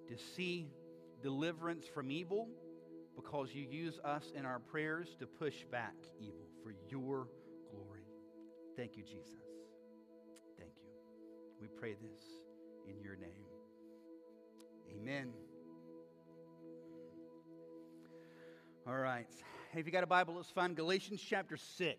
to 0.09 0.17
see 0.35 0.69
deliverance 1.23 1.85
from 1.87 2.11
evil 2.11 2.49
because 3.15 3.55
you 3.55 3.63
use 3.63 3.97
us 4.03 4.31
in 4.35 4.45
our 4.45 4.59
prayers 4.59 5.15
to 5.19 5.25
push 5.25 5.63
back 5.71 5.95
evil 6.19 6.45
for 6.61 6.73
your 6.89 7.27
glory. 7.71 8.03
Thank 8.75 8.97
you, 8.97 9.03
Jesus. 9.03 9.39
Thank 10.59 10.71
you. 10.81 10.89
We 11.61 11.67
pray 11.67 11.93
this 11.93 12.23
in 12.87 13.01
your 13.01 13.15
name. 13.15 13.45
Amen. 14.91 15.29
All 18.85 18.97
right. 18.97 19.27
If 19.73 19.85
you 19.85 19.91
got 19.91 20.03
a 20.03 20.07
Bible, 20.07 20.35
let's 20.35 20.49
find 20.49 20.75
Galatians 20.75 21.21
chapter 21.25 21.55
6. 21.55 21.97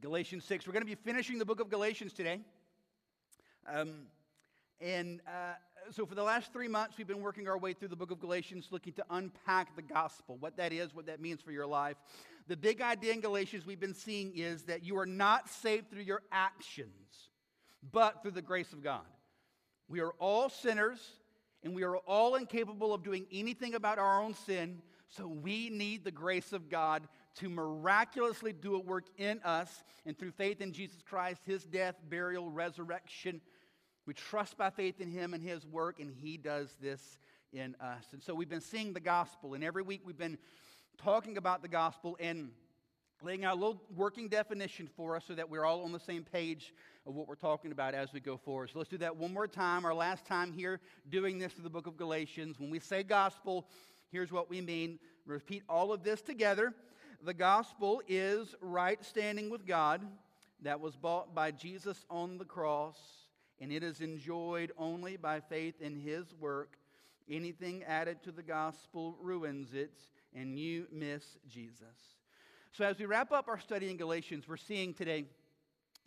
Galatians 0.00 0.44
6. 0.44 0.66
We're 0.66 0.72
going 0.72 0.82
to 0.82 0.86
be 0.86 0.96
finishing 0.96 1.38
the 1.38 1.44
book 1.44 1.60
of 1.60 1.70
Galatians 1.70 2.12
today. 2.12 2.40
Um, 3.72 4.06
and 4.80 5.20
uh, 5.28 5.54
so, 5.90 6.06
for 6.06 6.14
the 6.14 6.22
last 6.22 6.52
three 6.52 6.68
months, 6.68 6.96
we've 6.96 7.06
been 7.06 7.20
working 7.20 7.48
our 7.48 7.58
way 7.58 7.72
through 7.72 7.88
the 7.88 7.96
book 7.96 8.10
of 8.10 8.20
Galatians, 8.20 8.68
looking 8.70 8.92
to 8.94 9.04
unpack 9.10 9.74
the 9.76 9.82
gospel, 9.82 10.36
what 10.38 10.56
that 10.56 10.72
is, 10.72 10.94
what 10.94 11.06
that 11.06 11.20
means 11.20 11.40
for 11.40 11.52
your 11.52 11.66
life. 11.66 11.96
The 12.48 12.56
big 12.56 12.80
idea 12.80 13.12
in 13.12 13.20
Galatians 13.20 13.66
we've 13.66 13.80
been 13.80 13.94
seeing 13.94 14.32
is 14.36 14.64
that 14.64 14.84
you 14.84 14.98
are 14.98 15.06
not 15.06 15.48
saved 15.48 15.90
through 15.90 16.02
your 16.02 16.22
actions, 16.30 17.30
but 17.92 18.22
through 18.22 18.32
the 18.32 18.42
grace 18.42 18.72
of 18.72 18.82
God. 18.82 19.06
We 19.88 20.00
are 20.00 20.12
all 20.18 20.48
sinners, 20.48 20.98
and 21.62 21.74
we 21.74 21.82
are 21.82 21.96
all 21.96 22.34
incapable 22.34 22.94
of 22.94 23.02
doing 23.02 23.26
anything 23.32 23.74
about 23.74 23.98
our 23.98 24.20
own 24.22 24.34
sin, 24.34 24.82
so 25.08 25.26
we 25.26 25.68
need 25.68 26.04
the 26.04 26.10
grace 26.10 26.52
of 26.52 26.70
God 26.70 27.06
to 27.36 27.48
miraculously 27.48 28.52
do 28.52 28.74
a 28.74 28.80
work 28.80 29.06
in 29.18 29.40
us, 29.44 29.84
and 30.06 30.18
through 30.18 30.32
faith 30.32 30.60
in 30.60 30.72
Jesus 30.72 31.02
Christ, 31.02 31.40
his 31.44 31.64
death, 31.64 31.96
burial, 32.08 32.50
resurrection, 32.50 33.40
we 34.06 34.14
trust 34.14 34.56
by 34.56 34.70
faith 34.70 35.00
in 35.00 35.10
Him 35.10 35.34
and 35.34 35.42
His 35.42 35.66
work, 35.66 36.00
and 36.00 36.10
He 36.10 36.36
does 36.36 36.76
this 36.80 37.18
in 37.52 37.76
us. 37.80 38.04
And 38.12 38.22
so 38.22 38.34
we've 38.34 38.48
been 38.48 38.60
seeing 38.60 38.92
the 38.92 39.00
gospel, 39.00 39.54
and 39.54 39.62
every 39.62 39.82
week 39.82 40.02
we've 40.04 40.18
been 40.18 40.38
talking 40.98 41.36
about 41.36 41.62
the 41.62 41.68
gospel 41.68 42.16
and 42.20 42.50
laying 43.22 43.44
out 43.44 43.52
a 43.52 43.60
little 43.60 43.80
working 43.94 44.28
definition 44.28 44.88
for 44.96 45.16
us 45.16 45.24
so 45.26 45.34
that 45.34 45.48
we're 45.48 45.64
all 45.64 45.84
on 45.84 45.92
the 45.92 46.00
same 46.00 46.24
page 46.24 46.74
of 47.06 47.14
what 47.14 47.28
we're 47.28 47.34
talking 47.34 47.70
about 47.70 47.94
as 47.94 48.12
we 48.12 48.20
go 48.20 48.36
forward. 48.36 48.70
So 48.72 48.78
let's 48.78 48.90
do 48.90 48.98
that 48.98 49.16
one 49.16 49.32
more 49.32 49.46
time. 49.46 49.84
Our 49.84 49.94
last 49.94 50.26
time 50.26 50.52
here 50.52 50.80
doing 51.08 51.38
this 51.38 51.52
through 51.52 51.64
the 51.64 51.70
book 51.70 51.86
of 51.86 51.96
Galatians. 51.96 52.58
When 52.58 52.70
we 52.70 52.80
say 52.80 53.04
gospel, 53.04 53.68
here's 54.10 54.32
what 54.32 54.50
we 54.50 54.60
mean. 54.60 54.98
Repeat 55.24 55.62
all 55.68 55.92
of 55.92 56.02
this 56.02 56.20
together. 56.20 56.74
The 57.24 57.34
gospel 57.34 58.02
is 58.08 58.56
right 58.60 59.02
standing 59.04 59.50
with 59.50 59.66
God 59.66 60.02
that 60.62 60.80
was 60.80 60.96
bought 60.96 61.34
by 61.34 61.52
Jesus 61.52 62.04
on 62.10 62.38
the 62.38 62.44
cross 62.44 62.98
and 63.62 63.70
it 63.70 63.84
is 63.84 64.00
enjoyed 64.00 64.72
only 64.76 65.16
by 65.16 65.38
faith 65.38 65.80
in 65.80 65.94
his 65.94 66.34
work. 66.40 66.76
Anything 67.30 67.84
added 67.84 68.20
to 68.24 68.32
the 68.32 68.42
gospel 68.42 69.16
ruins 69.22 69.72
it, 69.72 70.00
and 70.34 70.58
you 70.58 70.88
miss 70.90 71.22
Jesus. 71.48 72.16
So, 72.72 72.84
as 72.84 72.98
we 72.98 73.06
wrap 73.06 73.30
up 73.30 73.46
our 73.46 73.60
study 73.60 73.88
in 73.88 73.96
Galatians, 73.96 74.48
we're 74.48 74.56
seeing 74.56 74.94
today 74.94 75.26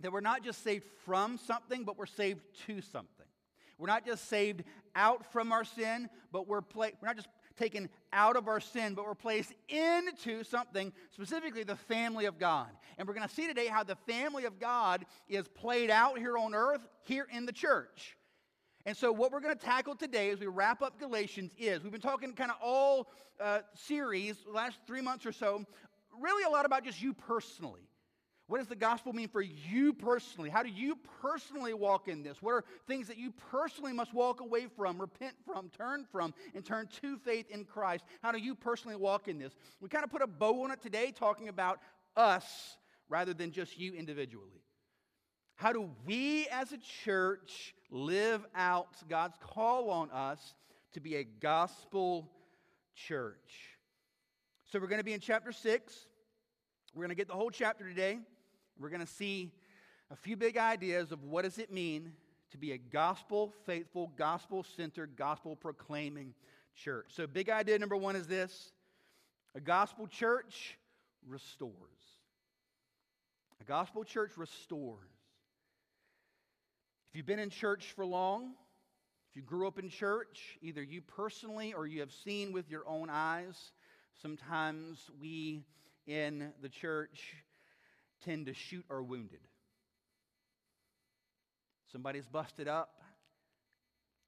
that 0.02 0.12
we're 0.12 0.20
not 0.20 0.44
just 0.44 0.64
saved 0.64 0.84
from 1.06 1.38
something, 1.38 1.86
but 1.86 1.98
we're 1.98 2.06
saved 2.06 2.42
to 2.68 2.82
something. 2.82 3.25
We're 3.78 3.88
not 3.88 4.06
just 4.06 4.30
saved 4.30 4.64
out 4.96 5.32
from 5.32 5.52
our 5.52 5.64
sin, 5.64 6.10
but 6.32 6.48
we're, 6.48 6.62
we're 6.76 6.92
not 7.02 7.16
just 7.16 7.28
taken 7.58 7.90
out 8.14 8.36
of 8.36 8.48
our 8.48 8.60
sin, 8.60 8.94
but 8.94 9.06
we're 9.06 9.16
placed 9.16 9.54
into 9.70 10.44
something, 10.44 10.92
specifically 11.12 11.64
the 11.64 11.76
family 11.76 12.26
of 12.26 12.38
God. 12.38 12.68
And 12.98 13.08
we're 13.08 13.14
going 13.14 13.28
to 13.28 13.34
see 13.34 13.48
today 13.48 13.68
how 13.68 13.84
the 13.84 13.96
family 14.08 14.46
of 14.46 14.60
God 14.60 15.06
is 15.28 15.48
played 15.48 15.90
out 15.90 16.18
here 16.18 16.38
on 16.38 16.54
earth, 16.54 16.88
here 17.04 17.28
in 17.32 17.46
the 17.46 17.52
church. 17.52 18.18
And 18.86 18.96
so, 18.96 19.12
what 19.12 19.32
we're 19.32 19.40
going 19.40 19.58
to 19.58 19.66
tackle 19.66 19.96
today 19.96 20.30
as 20.30 20.40
we 20.40 20.46
wrap 20.46 20.84
up 20.84 21.00
Galatians 21.00 21.52
is 21.58 21.82
we've 21.82 21.92
been 21.92 22.02
talking 22.02 22.34
kind 22.34 22.52
of 22.52 22.58
all 22.62 23.08
uh, 23.40 23.60
series, 23.74 24.36
last 24.48 24.78
three 24.86 25.02
months 25.02 25.26
or 25.26 25.32
so, 25.32 25.66
really 26.22 26.44
a 26.44 26.50
lot 26.50 26.66
about 26.66 26.84
just 26.84 27.02
you 27.02 27.14
personally. 27.14 27.90
What 28.48 28.60
does 28.60 28.68
the 28.68 28.76
gospel 28.76 29.12
mean 29.12 29.28
for 29.28 29.42
you 29.42 29.92
personally? 29.92 30.52
How 30.52 30.62
do 30.62 30.70
you 30.70 30.98
personally 31.22 31.74
walk 31.74 32.08
in 32.08 32.22
this? 32.22 32.42
What 32.42 32.52
are 32.52 32.64
things 32.88 33.08
that 33.08 33.18
you 33.18 33.34
personally 33.52 33.92
must 33.92 34.14
walk 34.14 34.40
away 34.40 34.68
from, 34.68 35.02
repent 35.02 35.34
from, 35.46 35.70
turn 35.70 36.06
from, 36.12 36.32
and 36.54 36.64
turn 36.64 36.88
to 37.02 37.18
faith 37.18 37.50
in 37.50 37.66
Christ? 37.66 38.06
How 38.22 38.32
do 38.32 38.38
you 38.38 38.54
personally 38.54 38.98
walk 38.98 39.28
in 39.28 39.40
this? 39.40 39.56
We 39.82 39.90
kind 39.90 40.04
of 40.04 40.12
put 40.12 40.22
a 40.22 40.28
bow 40.28 40.64
on 40.64 40.70
it 40.70 40.80
today, 40.80 41.12
talking 41.12 41.50
about 41.50 41.80
us 42.16 42.78
rather 43.10 43.34
than 43.34 43.52
just 43.52 43.80
you 43.80 43.94
individually. 43.94 44.62
How 45.56 45.74
do 45.74 45.90
we 46.06 46.48
as 46.50 46.72
a 46.72 46.78
church 46.78 47.74
live 47.90 48.46
out 48.54 48.90
God's 49.10 49.38
call 49.42 49.90
on 49.90 50.12
us 50.12 50.54
to 50.94 51.00
be 51.00 51.16
a 51.16 51.24
gospel 51.24 52.30
church? 52.94 53.72
So 54.66 54.80
we're 54.80 54.88
going 54.88 55.00
to 55.00 55.06
be 55.06 55.14
in 55.14 55.20
chapter 55.20 55.52
6. 55.52 56.08
We're 56.94 57.02
going 57.02 57.10
to 57.10 57.16
get 57.16 57.28
the 57.28 57.34
whole 57.34 57.50
chapter 57.50 57.88
today. 57.88 58.20
We're 58.80 58.90
going 58.90 59.02
to 59.02 59.08
see 59.08 59.52
a 60.12 60.16
few 60.16 60.38
big 60.38 60.58
ideas 60.58 61.12
of 61.12 61.24
what 61.24 61.44
does 61.44 61.58
it 61.58 61.72
mean 61.72 62.14
to 62.52 62.58
be 62.58 62.74
a 62.74 62.78
gospel 62.78 63.54
faithful, 63.66 64.12
gospel 64.18 64.66
centered, 64.76 65.16
gospel 65.16 65.56
proclaiming 65.56 66.34
church. 66.76 67.08
So 67.10 67.28
big 67.28 67.50
idea 67.50 67.80
number 67.80 67.98
1 67.98 68.16
is 68.16 68.28
this. 68.28 68.72
A 69.56 69.62
gospel 69.62 70.08
church 70.08 70.78
restores. 71.28 71.74
A 73.62 73.64
gospel 73.64 74.04
church 74.04 74.32
restores. 74.38 75.10
If 77.08 77.16
you've 77.16 77.26
been 77.26 77.40
in 77.40 77.50
church 77.50 77.94
for 77.96 78.06
long, 78.06 78.52
if 79.30 79.38
you 79.38 79.42
grew 79.42 79.68
up 79.68 79.80
in 79.80 79.90
church, 79.90 80.58
either 80.62 80.84
you 80.84 81.02
personally 81.02 81.74
or 81.74 81.88
you 81.88 82.02
have 82.02 82.12
seen 82.12 82.52
with 82.52 82.70
your 82.70 82.88
own 82.88 83.10
eyes, 83.10 83.72
sometimes 84.22 85.10
we 85.20 85.64
in 86.08 86.52
the 86.62 86.70
church 86.70 87.34
tend 88.26 88.48
to 88.48 88.54
shoot 88.54 88.86
our 88.90 89.02
wounded. 89.02 89.40
Somebody's 91.92 92.28
busted 92.28 92.68
up, 92.68 93.02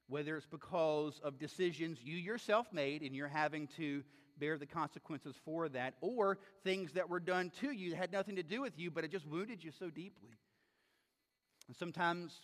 whether 0.07 0.37
it's 0.37 0.45
because 0.45 1.19
of 1.23 1.39
decisions 1.39 1.99
you 2.01 2.15
yourself 2.15 2.67
made 2.71 3.01
and 3.01 3.15
you're 3.15 3.27
having 3.27 3.67
to 3.77 4.03
bear 4.39 4.57
the 4.57 4.65
consequences 4.65 5.35
for 5.43 5.67
that, 5.69 5.95
or 5.99 6.37
things 6.63 6.93
that 6.93 7.09
were 7.09 7.19
done 7.19 7.51
to 7.59 7.71
you 7.71 7.89
that 7.89 7.97
had 7.97 8.11
nothing 8.11 8.35
to 8.35 8.43
do 8.43 8.61
with 8.61 8.77
you, 8.77 8.91
but 8.91 9.03
it 9.03 9.11
just 9.11 9.27
wounded 9.27 9.63
you 9.63 9.71
so 9.79 9.89
deeply. 9.89 10.29
And 11.67 11.75
sometimes 11.75 12.39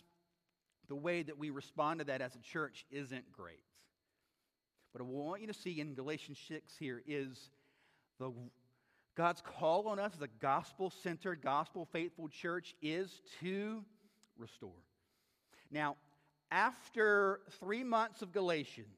the 0.88 0.96
way 0.96 1.22
that 1.22 1.38
we 1.38 1.50
respond 1.50 2.00
to 2.00 2.04
that 2.06 2.20
as 2.20 2.34
a 2.34 2.40
church 2.40 2.84
isn't 2.90 3.32
great. 3.32 3.62
But 4.92 5.02
what 5.02 5.22
I 5.22 5.24
want 5.24 5.40
you 5.40 5.46
to 5.46 5.54
see 5.54 5.80
in 5.80 5.94
Galatians 5.94 6.38
6 6.48 6.74
here 6.78 7.02
is 7.06 7.50
the 8.18 8.32
God's 9.16 9.42
call 9.42 9.86
on 9.88 9.98
us 9.98 10.12
as 10.16 10.22
a 10.22 10.28
gospel 10.40 10.90
centered, 10.90 11.40
gospel 11.42 11.86
faithful 11.92 12.28
church 12.28 12.74
is 12.82 13.20
to 13.40 13.84
restore. 14.36 14.72
Now, 15.70 15.96
after 16.50 17.40
three 17.60 17.84
months 17.84 18.22
of 18.22 18.32
Galatians, 18.32 18.96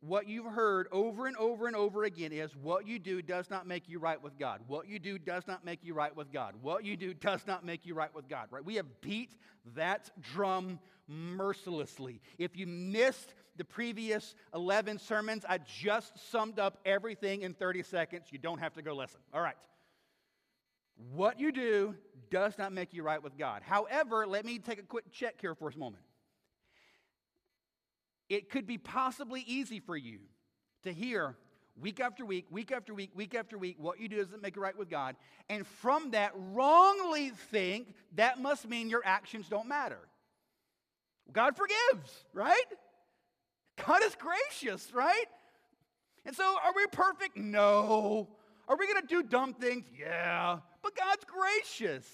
what 0.00 0.26
you've 0.26 0.46
heard 0.46 0.88
over 0.92 1.26
and 1.26 1.36
over 1.36 1.66
and 1.66 1.76
over 1.76 2.04
again 2.04 2.32
is 2.32 2.56
what 2.56 2.86
you 2.86 2.98
do 2.98 3.20
does 3.20 3.50
not 3.50 3.66
make 3.66 3.86
you 3.86 3.98
right 3.98 4.22
with 4.22 4.38
God. 4.38 4.60
What 4.66 4.88
you 4.88 4.98
do 4.98 5.18
does 5.18 5.46
not 5.46 5.62
make 5.62 5.80
you 5.84 5.92
right 5.92 6.16
with 6.16 6.32
God. 6.32 6.54
What 6.62 6.84
you 6.84 6.96
do 6.96 7.12
does 7.12 7.46
not 7.46 7.66
make 7.66 7.84
you 7.84 7.94
right 7.94 8.14
with 8.14 8.26
God, 8.26 8.46
right? 8.50 8.64
We 8.64 8.76
have 8.76 8.86
beat 9.02 9.36
that 9.76 10.10
drum 10.32 10.78
mercilessly. 11.06 12.22
If 12.38 12.56
you 12.56 12.66
missed 12.66 13.34
the 13.60 13.64
previous 13.66 14.34
11 14.54 14.98
sermons, 14.98 15.44
I 15.46 15.58
just 15.58 16.30
summed 16.30 16.58
up 16.58 16.78
everything 16.86 17.42
in 17.42 17.52
30 17.52 17.82
seconds. 17.82 18.28
You 18.30 18.38
don't 18.38 18.58
have 18.58 18.72
to 18.72 18.82
go 18.82 18.94
listen. 18.94 19.20
All 19.34 19.42
right. 19.42 19.54
What 21.12 21.38
you 21.38 21.52
do 21.52 21.94
does 22.30 22.56
not 22.56 22.72
make 22.72 22.94
you 22.94 23.02
right 23.02 23.22
with 23.22 23.36
God. 23.36 23.60
However, 23.62 24.26
let 24.26 24.46
me 24.46 24.60
take 24.60 24.78
a 24.78 24.82
quick 24.82 25.12
check 25.12 25.34
here 25.42 25.54
for 25.54 25.68
a 25.68 25.76
moment. 25.76 26.02
It 28.30 28.48
could 28.48 28.66
be 28.66 28.78
possibly 28.78 29.44
easy 29.46 29.78
for 29.78 29.94
you 29.94 30.20
to 30.84 30.90
hear 30.90 31.36
week 31.78 32.00
after 32.00 32.24
week, 32.24 32.46
week 32.50 32.72
after 32.72 32.94
week, 32.94 33.10
week 33.14 33.34
after 33.34 33.58
week, 33.58 33.76
what 33.78 34.00
you 34.00 34.08
do 34.08 34.16
doesn't 34.16 34.40
make 34.40 34.56
it 34.56 34.60
right 34.60 34.78
with 34.78 34.88
God. 34.88 35.16
And 35.50 35.66
from 35.66 36.12
that, 36.12 36.32
wrongly 36.34 37.32
think 37.50 37.92
that 38.14 38.40
must 38.40 38.66
mean 38.66 38.88
your 38.88 39.02
actions 39.04 39.50
don't 39.50 39.68
matter. 39.68 40.00
God 41.30 41.58
forgives, 41.58 42.24
right? 42.32 42.64
God 43.86 44.02
is 44.04 44.16
gracious, 44.16 44.92
right? 44.92 45.26
And 46.24 46.34
so, 46.34 46.44
are 46.44 46.72
we 46.74 46.86
perfect? 46.88 47.36
No. 47.36 48.28
Are 48.68 48.76
we 48.76 48.86
going 48.86 49.02
to 49.02 49.08
do 49.08 49.22
dumb 49.22 49.54
things? 49.54 49.84
Yeah. 49.98 50.58
But 50.82 50.94
God's 50.94 51.24
gracious. 51.24 52.06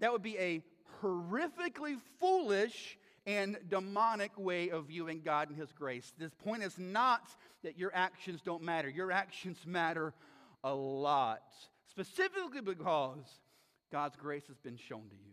That 0.00 0.12
would 0.12 0.22
be 0.22 0.36
a 0.38 0.62
horrifically 1.02 1.96
foolish 2.18 2.98
and 3.26 3.56
demonic 3.68 4.32
way 4.36 4.70
of 4.70 4.86
viewing 4.86 5.22
God 5.24 5.48
and 5.48 5.58
His 5.58 5.72
grace. 5.72 6.12
This 6.18 6.32
point 6.34 6.62
is 6.62 6.78
not 6.78 7.22
that 7.62 7.78
your 7.78 7.90
actions 7.94 8.40
don't 8.44 8.62
matter, 8.62 8.88
your 8.88 9.10
actions 9.10 9.58
matter 9.66 10.12
a 10.62 10.74
lot, 10.74 11.42
specifically 11.90 12.60
because 12.60 13.24
God's 13.90 14.16
grace 14.16 14.46
has 14.48 14.58
been 14.58 14.76
shown 14.76 15.08
to 15.08 15.16
you. 15.16 15.32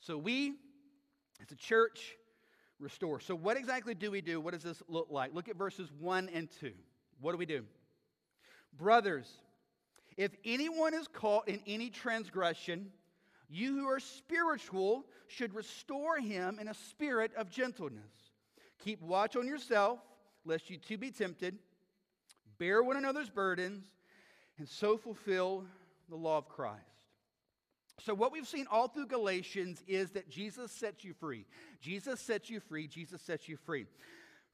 So, 0.00 0.18
we, 0.18 0.54
as 1.42 1.50
a 1.50 1.56
church, 1.56 2.16
restore. 2.84 3.18
So, 3.18 3.34
what 3.34 3.56
exactly 3.56 3.94
do 3.94 4.10
we 4.10 4.20
do? 4.20 4.40
What 4.40 4.54
does 4.54 4.62
this 4.62 4.82
look 4.86 5.08
like? 5.10 5.34
Look 5.34 5.48
at 5.48 5.56
verses 5.56 5.90
1 5.98 6.28
and 6.32 6.48
2. 6.60 6.70
What 7.20 7.32
do 7.32 7.38
we 7.38 7.46
do? 7.46 7.64
Brothers, 8.76 9.28
if 10.16 10.30
anyone 10.44 10.94
is 10.94 11.08
caught 11.08 11.48
in 11.48 11.60
any 11.66 11.90
transgression, 11.90 12.90
you 13.48 13.78
who 13.78 13.86
are 13.86 13.98
spiritual 13.98 15.06
should 15.26 15.54
restore 15.54 16.18
him 16.18 16.58
in 16.60 16.68
a 16.68 16.74
spirit 16.74 17.32
of 17.36 17.50
gentleness. 17.50 18.12
Keep 18.84 19.00
watch 19.02 19.34
on 19.34 19.46
yourself, 19.46 19.98
lest 20.44 20.70
you 20.70 20.76
too 20.76 20.98
be 20.98 21.10
tempted. 21.10 21.58
Bear 22.58 22.82
one 22.82 22.96
another's 22.96 23.30
burdens, 23.30 23.84
and 24.58 24.68
so 24.68 24.96
fulfill 24.96 25.64
the 26.08 26.16
law 26.16 26.38
of 26.38 26.48
Christ. 26.48 26.93
So, 28.00 28.12
what 28.14 28.32
we've 28.32 28.46
seen 28.46 28.66
all 28.70 28.88
through 28.88 29.06
Galatians 29.06 29.82
is 29.86 30.10
that 30.10 30.28
Jesus 30.28 30.72
sets 30.72 31.04
you 31.04 31.14
free. 31.14 31.46
Jesus 31.80 32.20
sets 32.20 32.50
you 32.50 32.60
free. 32.60 32.88
Jesus 32.88 33.22
sets 33.22 33.48
you 33.48 33.56
free. 33.56 33.86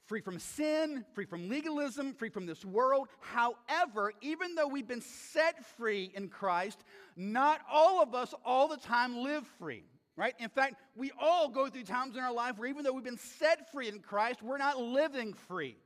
Free 0.06 0.20
from 0.20 0.38
sin, 0.38 1.04
free 1.14 1.24
from 1.24 1.48
legalism, 1.48 2.14
free 2.14 2.30
from 2.30 2.44
this 2.44 2.64
world. 2.64 3.08
However, 3.20 4.12
even 4.20 4.56
though 4.56 4.66
we've 4.66 4.88
been 4.88 5.00
set 5.00 5.64
free 5.76 6.10
in 6.14 6.28
Christ, 6.28 6.84
not 7.16 7.60
all 7.70 8.02
of 8.02 8.14
us 8.14 8.34
all 8.44 8.66
the 8.66 8.76
time 8.76 9.18
live 9.18 9.46
free, 9.58 9.84
right? 10.16 10.34
In 10.40 10.48
fact, 10.48 10.74
we 10.96 11.12
all 11.20 11.48
go 11.48 11.68
through 11.68 11.84
times 11.84 12.16
in 12.16 12.22
our 12.22 12.32
life 12.32 12.58
where 12.58 12.68
even 12.68 12.82
though 12.82 12.92
we've 12.92 13.04
been 13.04 13.18
set 13.18 13.70
free 13.70 13.88
in 13.88 14.00
Christ, 14.00 14.42
we're 14.42 14.58
not 14.58 14.80
living 14.80 15.32
free. 15.32 15.76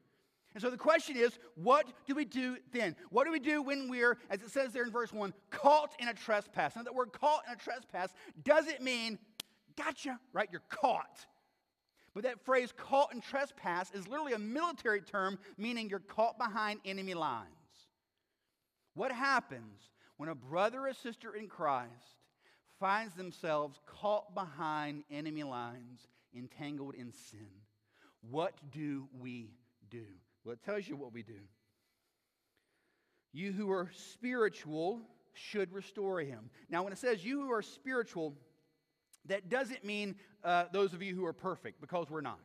And 0.55 0.63
so 0.63 0.71
the 0.71 0.77
question 0.77 1.17
is, 1.17 1.37
what 1.57 1.87
do 2.07 2.15
we 2.15 2.25
do 2.25 2.57
then? 2.73 2.95
What 3.11 3.25
do 3.25 3.33
we 3.33 3.41
do 3.41 3.61
when 3.61 3.89
we're, 3.89 4.17
as 4.31 4.41
it 4.41 4.51
says 4.51 4.73
there 4.73 4.85
in 4.85 4.93
verse 4.93 5.13
1, 5.13 5.35
caught 5.51 5.93
in 5.99 6.09
a 6.09 6.15
trespass? 6.15 6.77
Now, 6.77 6.85
that 6.85 6.95
word 6.95 7.13
caught 7.13 7.43
in 7.47 7.53
a 7.53 7.57
trespass 7.57 8.15
doesn't 8.45 8.81
mean, 8.81 9.19
gotcha, 9.77 10.21
right? 10.33 10.49
You're 10.53 10.63
caught. 10.69 11.27
But 12.15 12.23
that 12.23 12.45
phrase, 12.45 12.73
caught 12.77 13.13
in 13.13 13.21
trespass, 13.21 13.91
is 13.93 14.07
literally 14.07 14.35
a 14.35 14.39
military 14.39 15.01
term 15.01 15.39
meaning 15.59 15.91
you're 15.91 15.99
caught 15.99 16.39
behind 16.39 16.79
enemy 16.85 17.15
lines. 17.15 17.49
What 18.95 19.11
happens 19.11 19.91
when 20.19 20.29
a 20.29 20.37
brother 20.37 20.87
or 20.87 20.93
sister 20.93 21.35
in 21.35 21.49
Christ 21.49 21.91
finds 22.79 23.15
themselves 23.15 23.81
caught 23.87 24.33
behind 24.37 25.03
enemy 25.11 25.43
lines, 25.43 26.07
entangled 26.37 26.95
in 26.95 27.13
sin? 27.13 27.49
What 28.31 28.55
do 28.71 29.09
we 29.19 29.51
do? 29.91 30.05
Well, 30.45 30.53
it 30.53 30.63
tells 30.63 30.87
you 30.87 30.97
what 30.97 31.13
we 31.13 31.23
do. 31.23 31.41
You 33.33 33.53
who 33.53 33.71
are 33.71 33.91
spiritual 34.13 35.01
should 35.33 35.73
restore 35.73 36.21
him. 36.21 36.51
Now, 36.69 36.85
when 36.85 36.93
it 36.93 36.99
says 36.99 37.25
you 37.25 37.41
who 37.41 37.53
are 37.53 37.63
spiritual, 37.63 38.35
that 39.27 39.49
doesn't 39.49 39.85
mean 39.85 40.17
uh, 40.45 40.65
those 40.73 40.93
of 40.93 41.03
you 41.03 41.15
who 41.15 41.25
are 41.25 41.33
perfect, 41.33 41.81
because 41.81 42.11
we're 42.11 42.21
not. 42.21 42.39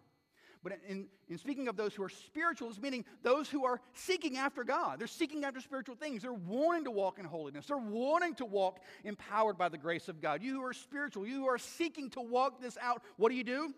But 0.64 0.74
in, 0.88 1.08
in 1.30 1.38
speaking 1.38 1.68
of 1.70 1.78
those 1.78 1.94
who 1.94 2.04
are 2.04 2.10
spiritual, 2.10 2.70
it's 2.70 2.82
meaning 2.82 3.06
those 3.24 3.50
who 3.50 3.64
are 3.66 3.80
seeking 3.94 4.38
after 4.38 4.64
God. 4.64 5.00
They're 5.00 5.08
seeking 5.08 5.46
after 5.46 5.62
spiritual 5.62 5.96
things. 5.96 6.24
They're 6.24 6.34
wanting 6.34 6.84
to 6.86 6.92
walk 6.92 7.18
in 7.18 7.24
holiness. 7.24 7.68
They're 7.68 7.78
wanting 7.78 8.36
to 8.36 8.46
walk 8.46 8.80
empowered 9.06 9.58
by 9.58 9.70
the 9.70 9.78
grace 9.78 10.10
of 10.10 10.22
God. 10.22 10.44
You 10.44 10.56
who 10.56 10.64
are 10.64 10.74
spiritual, 10.74 11.26
you 11.26 11.36
who 11.36 11.48
are 11.48 11.58
seeking 11.58 12.10
to 12.12 12.22
walk 12.22 12.62
this 12.62 12.78
out, 12.82 13.04
what 13.16 13.30
do 13.30 13.36
you 13.36 13.44
do? 13.44 13.74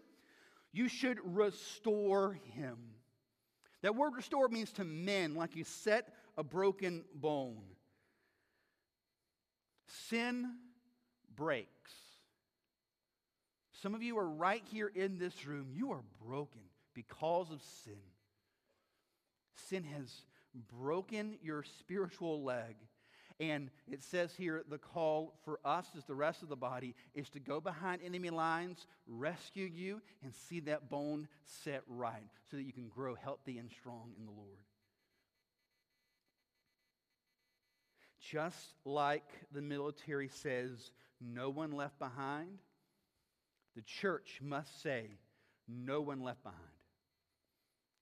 You 0.72 0.88
should 0.88 1.19
restore 1.24 2.39
him. 2.55 2.78
That 3.82 3.96
word 3.96 4.16
restore 4.16 4.48
means 4.48 4.72
to 4.74 4.84
mend, 4.84 5.36
like 5.36 5.56
you 5.56 5.64
set 5.64 6.14
a 6.38 6.44
broken 6.44 7.04
bone. 7.14 7.64
Sin 10.10 10.52
breaks. 11.36 11.70
Some 13.82 13.96
of 13.96 14.04
you 14.04 14.18
are 14.20 14.30
right 14.30 14.64
here 14.72 14.92
in 14.94 15.18
this 15.18 15.46
room. 15.48 15.70
You 15.74 15.92
are 15.92 16.04
broken 16.24 16.62
because 16.94 17.50
of 17.52 17.62
sin. 17.84 17.98
Sin 19.70 19.84
has 19.84 20.12
broken 20.80 21.38
your 21.42 21.64
spiritual 21.80 22.44
leg. 22.44 22.76
And 23.42 23.72
it 23.92 24.04
says 24.04 24.36
here 24.36 24.64
the 24.70 24.78
call 24.78 25.34
for 25.44 25.60
us 25.66 25.88
as 25.98 26.06
the 26.06 26.14
rest 26.14 26.44
of 26.44 26.50
the 26.50 26.56
body 26.56 26.94
is 27.16 27.28
to 27.32 27.39
go 27.39 27.60
behind 27.60 28.04
enemy 28.06 28.30
lines, 28.30 28.86
rescue 29.08 29.66
you, 29.66 30.00
and 30.24 30.32
see 30.32 30.60
that 30.62 30.92
bone 30.92 31.28
set 31.64 31.82
right 31.88 32.30
so 32.52 32.58
that 32.58 32.64
you 32.64 32.72
can 32.72 32.88
grow 32.88 33.16
healthy 33.16 33.58
and 33.58 33.72
strong 33.72 34.12
in 34.16 34.28
the 34.28 34.32
Lord. 34.32 34.60
Just 38.20 38.76
like 38.86 39.28
the 39.52 39.62
military 39.64 40.28
says, 40.28 40.92
no 41.20 41.50
one 41.50 41.72
left 41.72 41.98
behind, 41.98 42.60
the 43.76 43.82
church 43.82 44.39
must 44.39 44.84
say, 44.84 45.08
no 45.68 46.00
one 46.00 46.22
left 46.22 46.44
behind. 46.44 46.60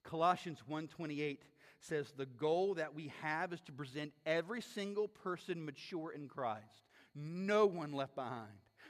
Colossians 0.04 0.60
1:28 0.70 1.38
says 1.80 2.12
the 2.16 2.26
goal 2.26 2.76
that 2.76 2.94
we 2.94 3.12
have 3.22 3.54
is 3.54 3.62
to 3.62 3.72
present 3.72 4.12
every 4.26 4.62
single 4.62 5.08
person 5.08 5.64
mature 5.66 6.12
in 6.12 6.28
Christ. 6.28 6.84
No 7.16 7.66
one 7.66 7.94
left 7.94 8.16
behind. 8.16 8.48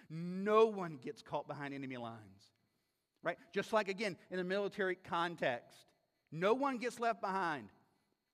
No 0.10 0.66
one 0.66 0.98
gets 1.04 1.22
caught 1.22 1.48
behind 1.48 1.74
enemy 1.74 1.98
lines. 1.98 2.18
Right? 3.22 3.38
Just 3.54 3.74
like 3.74 3.90
again 3.90 4.18
in 4.32 4.40
a 4.40 4.44
military 4.44 4.96
context, 4.96 5.78
no 6.32 6.54
one 6.54 6.78
gets 6.78 7.00
left 7.00 7.22
behind. 7.22 7.70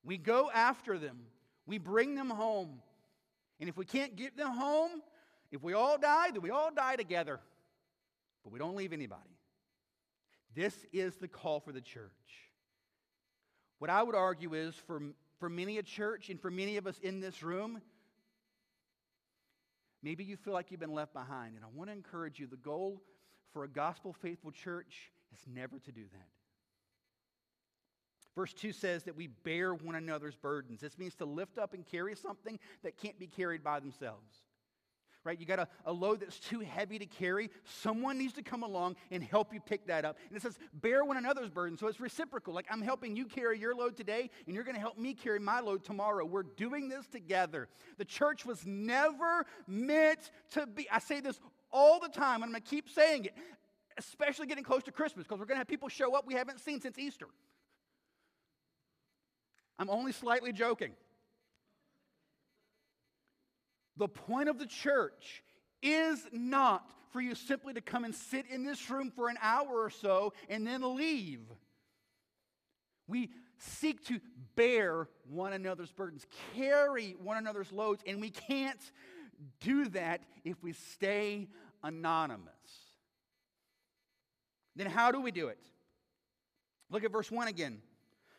We 0.04 0.18
go 0.18 0.50
after 0.54 0.98
them. 0.98 1.20
We 1.66 1.78
bring 1.78 2.16
them 2.16 2.30
home. 2.30 2.82
And 3.60 3.70
if 3.70 3.78
we 3.78 3.86
can't 3.86 4.16
get 4.16 4.38
them 4.38 4.52
home, 4.52 5.02
if 5.52 5.64
we 5.64 5.74
all 5.74 5.98
die, 5.98 6.32
then 6.32 6.42
we 6.42 6.52
all 6.52 6.72
die 6.74 6.96
together. 6.96 7.40
But 8.44 8.54
we 8.54 8.60
don't 8.60 8.76
leave 8.76 8.94
anybody. 8.94 9.22
This 10.54 10.86
is 10.94 11.16
the 11.16 11.28
call 11.28 11.60
for 11.60 11.72
the 11.72 11.82
church. 11.82 12.12
What 13.80 13.90
I 13.90 14.02
would 14.04 14.16
argue 14.16 14.54
is 14.54 14.76
for, 14.88 15.02
for 15.40 15.50
many 15.50 15.78
a 15.78 15.84
church 15.84 16.30
and 16.30 16.40
for 16.40 16.50
many 16.50 16.78
of 16.78 16.88
us 16.88 16.98
in 17.00 17.20
this 17.20 17.44
room, 17.44 17.82
maybe 20.02 20.24
you 20.24 20.38
feel 20.38 20.54
like 20.54 20.72
you've 20.72 20.80
been 20.80 20.94
left 20.94 21.14
behind. 21.14 21.56
And 21.56 21.66
I 21.66 21.68
want 21.74 21.90
to 21.90 21.94
encourage 21.94 22.40
you 22.40 22.48
the 22.48 22.56
goal 22.58 23.02
for 23.52 23.64
a 23.64 23.68
gospel 23.68 24.14
faithful 24.14 24.52
church 24.52 25.12
is 25.34 25.40
never 25.48 25.80
to 25.80 25.92
do 25.92 26.04
that. 26.14 26.28
Verse 28.36 28.54
2 28.54 28.74
says 28.74 29.04
that 29.04 29.16
we 29.16 29.28
bear 29.28 29.74
one 29.74 29.96
another's 29.96 30.36
burdens. 30.36 30.82
This 30.82 30.98
means 30.98 31.16
to 31.16 31.26
lift 31.26 31.58
up 31.58 31.74
and 31.74 31.86
carry 31.86 32.16
something 32.16 32.60
that 32.84 32.98
can't 32.98 33.18
be 33.18 33.28
carried 33.28 33.64
by 33.64 33.80
themselves. 33.80 34.45
Right? 35.26 35.40
You 35.40 35.48
got 35.48 35.60
a, 35.60 35.68
a 35.86 35.92
load 35.92 36.22
that's 36.22 36.40
too 36.40 36.60
heavy 36.60 37.00
to 37.00 37.08
carry. 37.08 37.50
Someone 37.64 38.18
needs 38.18 38.34
to 38.34 38.44
come 38.44 38.62
along 38.62 38.96
and 39.10 39.24
help 39.24 39.52
you 39.52 39.60
pick 39.60 39.88
that 39.88 40.06
up. 40.06 40.18
And 40.30 40.38
it 40.38 40.44
says, 40.44 40.58
bear 40.72 41.04
one 41.04 41.18
another's 41.18 41.50
burden. 41.50 41.78
So 41.78 41.88
it's 41.88 42.00
reciprocal. 42.00 42.54
Like 42.54 42.68
I'm 42.70 42.82
helping 42.82 43.16
you 43.16 43.26
carry 43.26 43.60
your 43.60 43.76
load 43.76 43.98
today, 43.98 44.30
and 44.46 44.56
you're 44.56 44.64
going 44.64 44.76
to 44.76 44.82
help 44.82 45.00
me 45.00 45.16
carry 45.16 45.40
my 45.40 45.62
load 45.62 45.84
tomorrow. 45.84 46.24
We're 46.24 46.44
doing 46.44 46.88
this 46.90 47.08
together. 47.08 47.68
The 47.98 48.06
church 48.06 48.46
was 48.46 48.66
never 48.66 49.46
meant 49.68 50.30
to 50.52 50.68
be, 50.68 50.88
I 50.92 51.00
say 51.00 51.22
this 51.22 51.40
all 51.72 52.00
the 52.00 52.08
time, 52.08 52.36
and 52.36 52.44
I'm 52.46 52.52
going 52.52 52.62
to 52.62 52.70
keep 52.70 52.88
saying 52.90 53.26
it, 53.26 53.34
especially 53.98 54.46
getting 54.46 54.64
close 54.64 54.84
to 54.84 54.92
Christmas, 54.92 55.26
because 55.26 55.40
we're 55.40 55.46
going 55.46 55.56
to 55.56 55.60
have 55.60 55.68
people 55.68 55.90
show 55.90 56.16
up 56.16 56.28
we 56.28 56.36
haven't 56.36 56.60
seen 56.60 56.80
since 56.80 57.00
Easter. 57.00 57.28
I'm 59.80 59.90
only 59.90 60.12
slightly 60.12 60.54
joking. 60.54 60.92
The 63.98 64.08
point 64.08 64.50
of 64.50 64.60
the 64.60 64.66
church 64.66 65.44
is 65.82 66.28
not 66.32 66.90
for 67.12 67.22
you 67.22 67.36
simply 67.36 67.74
to 67.74 67.82
come 67.82 68.04
and 68.04 68.14
sit 68.14 68.46
in 68.48 68.66
this 68.66 68.90
room 68.90 69.12
for 69.12 69.30
an 69.30 69.38
hour 69.42 69.70
or 69.70 69.90
so 69.90 70.34
and 70.50 70.68
then 70.68 70.96
leave. 70.96 71.42
We 73.08 73.30
seek 73.58 74.06
to 74.08 74.20
bear 74.56 75.08
one 75.30 75.54
another's 75.54 75.92
burdens, 75.92 76.26
carry 76.56 77.16
one 77.22 77.38
another's 77.38 77.72
loads, 77.72 78.04
and 78.06 78.20
we 78.20 78.32
can't 78.32 78.80
do 79.62 79.88
that 79.90 80.22
if 80.44 80.62
we 80.62 80.74
stay 80.74 81.48
anonymous. 81.84 82.50
Then, 84.76 84.88
how 84.88 85.12
do 85.12 85.22
we 85.22 85.32
do 85.32 85.48
it? 85.48 85.60
Look 86.90 87.04
at 87.04 87.12
verse 87.12 87.32
1 87.32 87.48
again. 87.48 87.82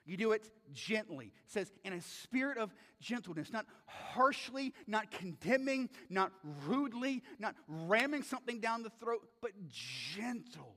You 0.07 0.17
do 0.17 0.33
it 0.33 0.49
gently. 0.73 1.27
It 1.27 1.51
says, 1.51 1.73
in 1.85 1.93
a 1.93 2.01
spirit 2.01 2.59
of 2.59 2.75
gentleness, 3.01 3.53
not 3.53 3.67
harshly, 3.87 4.73
not 4.87 5.11
condemning, 5.11 5.91
not 6.09 6.33
rudely, 6.67 7.23
not 7.39 7.57
ramming 7.67 8.23
something 8.23 8.61
down 8.61 8.83
the 8.83 8.91
throat, 9.01 9.23
but 9.43 9.51
gentle. 9.69 10.77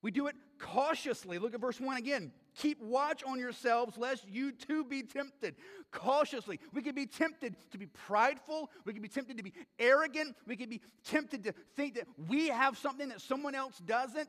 We 0.00 0.10
do 0.10 0.26
it 0.26 0.34
cautiously. 0.58 1.38
Look 1.38 1.54
at 1.54 1.60
verse 1.60 1.80
1 1.80 1.96
again. 1.96 2.32
Keep 2.56 2.82
watch 2.82 3.22
on 3.24 3.38
yourselves, 3.38 3.96
lest 3.96 4.28
you 4.28 4.52
too 4.52 4.84
be 4.84 5.02
tempted. 5.02 5.56
Cautiously. 5.92 6.60
We 6.74 6.82
can 6.82 6.94
be 6.94 7.06
tempted 7.06 7.56
to 7.70 7.78
be 7.78 7.86
prideful. 7.86 8.70
We 8.84 8.92
can 8.92 9.00
be 9.00 9.08
tempted 9.08 9.38
to 9.38 9.42
be 9.42 9.54
arrogant. 9.78 10.36
We 10.46 10.56
can 10.56 10.68
be 10.68 10.82
tempted 11.04 11.44
to 11.44 11.54
think 11.74 11.94
that 11.94 12.06
we 12.28 12.48
have 12.48 12.76
something 12.76 13.08
that 13.08 13.22
someone 13.22 13.54
else 13.54 13.78
doesn't 13.78 14.28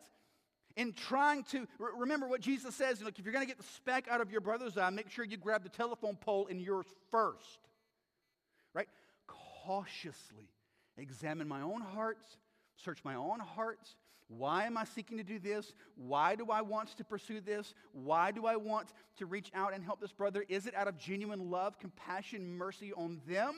in 0.76 0.93
trying 0.93 1.43
to 1.45 1.67
remember 1.80 2.28
what 2.28 2.41
Jesus 2.41 2.76
says 2.76 3.01
look, 3.01 3.17
if 3.17 3.26
you're 3.26 3.34
going 3.34 3.45
to 3.45 3.47
get 3.47 3.57
the 3.57 3.71
speck 3.76 4.07
out 4.09 4.21
of 4.21 4.32
your 4.32 4.41
brother's 4.41 4.78
eye, 4.78 4.89
make 4.89 5.09
sure 5.09 5.26
you 5.26 5.38
grab 5.38 5.63
the 5.63 5.69
telephone 5.69 6.15
pole 6.15 6.47
in 6.47 6.59
yours 6.59 6.86
first. 7.11 7.59
Right? 8.73 8.88
Cautiously 9.28 10.49
examine 10.97 11.47
my 11.47 11.61
own 11.61 11.82
heart, 11.82 12.17
search 12.78 12.99
my 13.03 13.15
own 13.15 13.39
heart. 13.39 13.80
Why 14.28 14.65
am 14.65 14.76
I 14.76 14.86
seeking 14.86 15.17
to 15.17 15.23
do 15.23 15.38
this? 15.38 15.71
Why 15.95 16.36
do 16.36 16.47
I 16.49 16.61
want 16.61 16.97
to 16.97 17.03
pursue 17.03 17.41
this? 17.41 17.76
Why 17.91 18.32
do 18.32 18.47
I 18.47 18.55
want 18.55 18.88
to 19.17 19.28
reach 19.28 19.51
out 19.53 19.73
and 19.73 19.84
help 19.84 20.01
this 20.01 20.11
brother? 20.11 20.43
Is 20.49 20.65
it 20.65 20.73
out 20.73 20.88
of 20.88 20.97
genuine 20.97 21.51
love, 21.51 21.78
compassion, 21.78 22.57
mercy 22.57 22.91
on 22.93 23.21
them? 23.28 23.53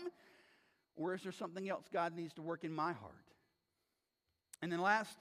Or 0.98 1.14
is 1.14 1.24
there 1.24 1.32
something 1.32 1.70
else 1.70 1.86
God 1.94 2.16
needs 2.16 2.34
to 2.34 2.42
work 2.42 2.66
in 2.66 2.74
my 2.74 2.92
heart? 2.92 3.14
And 4.62 4.72
then 4.72 4.82
last, 4.82 5.18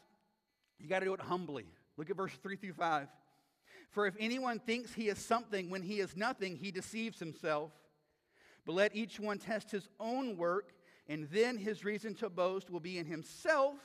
you 0.80 0.88
got 0.88 1.00
to 1.00 1.04
do 1.04 1.14
it 1.14 1.20
humbly. 1.20 1.66
Look 1.96 2.10
at 2.10 2.16
verse 2.16 2.32
3 2.42 2.56
through 2.56 2.74
5. 2.74 3.08
For 3.90 4.06
if 4.06 4.14
anyone 4.18 4.58
thinks 4.58 4.92
he 4.92 5.08
is 5.08 5.18
something 5.18 5.70
when 5.70 5.82
he 5.82 6.00
is 6.00 6.16
nothing, 6.16 6.56
he 6.56 6.70
deceives 6.70 7.18
himself. 7.18 7.72
But 8.64 8.74
let 8.74 8.94
each 8.96 9.20
one 9.20 9.38
test 9.38 9.70
his 9.70 9.88
own 10.00 10.36
work, 10.36 10.72
and 11.08 11.28
then 11.30 11.56
his 11.56 11.84
reason 11.84 12.14
to 12.16 12.28
boast 12.28 12.68
will 12.68 12.80
be 12.80 12.98
in 12.98 13.06
himself 13.06 13.76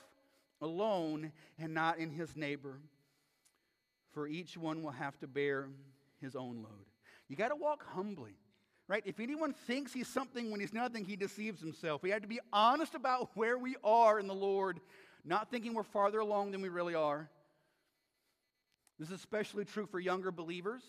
alone 0.59 1.32
and 1.59 1.74
not 1.74 1.99
in 1.99 2.09
his 2.09 2.36
neighbor. 2.36 2.80
For 4.12 4.28
each 4.28 4.57
one 4.57 4.84
will 4.84 4.91
have 4.91 5.18
to 5.20 5.28
bear 5.28 5.70
his 6.20 6.36
own 6.36 6.57
load. 6.57 6.86
You 7.30 7.36
got 7.36 7.49
to 7.49 7.55
walk 7.55 7.86
humbly, 7.86 8.36
right? 8.88 9.03
If 9.05 9.20
anyone 9.20 9.53
thinks 9.53 9.93
he's 9.93 10.07
something 10.07 10.51
when 10.51 10.59
he's 10.59 10.74
nothing, 10.74 11.05
he 11.05 11.16
deceives 11.16 11.62
himself. 11.62 12.03
We 12.03 12.09
have 12.09 12.22
to 12.24 12.28
be 12.28 12.41
honest 12.51 12.95
about 12.95 13.30
where 13.36 13.57
we 13.57 13.76
are 13.84 14.20
in 14.20 14.28
the 14.28 14.36
Lord, 14.36 14.82
not 15.24 15.49
thinking 15.49 15.74
we're 15.74 15.84
farther 15.84 16.20
along 16.20 16.51
than 16.51 16.62
we 16.62 16.70
really 16.70 16.95
are. 16.95 17.30
This 19.02 19.10
is 19.10 19.16
especially 19.16 19.66
true 19.66 19.88
for 19.88 19.99
younger 19.99 20.32
believers. 20.32 20.84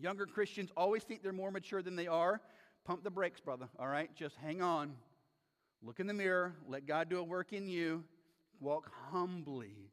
Younger 0.00 0.24
Christians 0.24 0.70
always 0.78 1.02
think 1.02 1.22
they're 1.22 1.30
more 1.30 1.50
mature 1.50 1.82
than 1.82 1.94
they 1.94 2.06
are. 2.06 2.40
Pump 2.86 3.04
the 3.04 3.10
brakes, 3.10 3.38
brother, 3.38 3.68
all 3.78 3.86
right? 3.86 4.08
Just 4.14 4.34
hang 4.36 4.62
on. 4.62 4.94
Look 5.82 6.00
in 6.00 6.06
the 6.06 6.14
mirror. 6.14 6.54
Let 6.66 6.86
God 6.86 7.10
do 7.10 7.18
a 7.18 7.22
work 7.22 7.52
in 7.52 7.68
you. 7.68 8.02
Walk 8.60 8.90
humbly. 9.10 9.90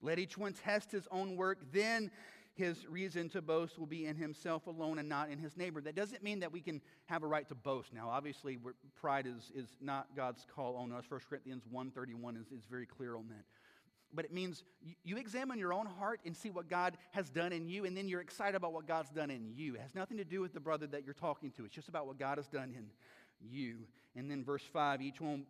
Let 0.00 0.20
each 0.20 0.38
one 0.38 0.52
test 0.52 0.92
his 0.92 1.08
own 1.10 1.34
work. 1.34 1.58
Then 1.72 2.12
his 2.54 2.86
reason 2.86 3.28
to 3.30 3.42
boast 3.42 3.76
will 3.76 3.86
be 3.86 4.06
in 4.06 4.14
himself 4.14 4.68
alone 4.68 5.00
and 5.00 5.08
not 5.08 5.30
in 5.30 5.40
his 5.40 5.56
neighbor. 5.56 5.80
That 5.80 5.96
doesn't 5.96 6.22
mean 6.22 6.38
that 6.40 6.52
we 6.52 6.60
can 6.60 6.80
have 7.06 7.24
a 7.24 7.26
right 7.26 7.48
to 7.48 7.56
boast. 7.56 7.92
Now, 7.92 8.08
obviously, 8.08 8.56
pride 8.94 9.26
is, 9.26 9.50
is 9.52 9.66
not 9.80 10.06
God's 10.14 10.46
call 10.54 10.76
on 10.76 10.92
us. 10.92 11.06
1 11.08 11.20
Corinthians 11.28 11.64
1.31 11.74 12.40
is, 12.40 12.52
is 12.52 12.62
very 12.70 12.86
clear 12.86 13.16
on 13.16 13.26
that 13.30 13.44
but 14.14 14.24
it 14.24 14.32
means 14.32 14.62
you 15.02 15.16
examine 15.16 15.58
your 15.58 15.72
own 15.72 15.86
heart 15.86 16.20
and 16.24 16.36
see 16.36 16.50
what 16.50 16.68
God 16.68 16.96
has 17.12 17.30
done 17.30 17.52
in 17.52 17.66
you, 17.66 17.84
and 17.84 17.96
then 17.96 18.08
you're 18.08 18.20
excited 18.20 18.54
about 18.54 18.72
what 18.72 18.86
God's 18.86 19.10
done 19.10 19.30
in 19.30 19.52
you. 19.54 19.74
It 19.74 19.80
has 19.80 19.94
nothing 19.94 20.16
to 20.18 20.24
do 20.24 20.40
with 20.40 20.54
the 20.54 20.60
brother 20.60 20.86
that 20.88 21.04
you're 21.04 21.14
talking 21.14 21.50
to, 21.52 21.64
it's 21.64 21.74
just 21.74 21.88
about 21.88 22.06
what 22.06 22.18
God 22.18 22.38
has 22.38 22.46
done 22.46 22.72
in 22.76 22.86
you. 23.40 23.78
And 24.16 24.30
then 24.30 24.44
verse 24.44 24.62
5 24.72 25.02
each 25.02 25.20
one 25.20 25.44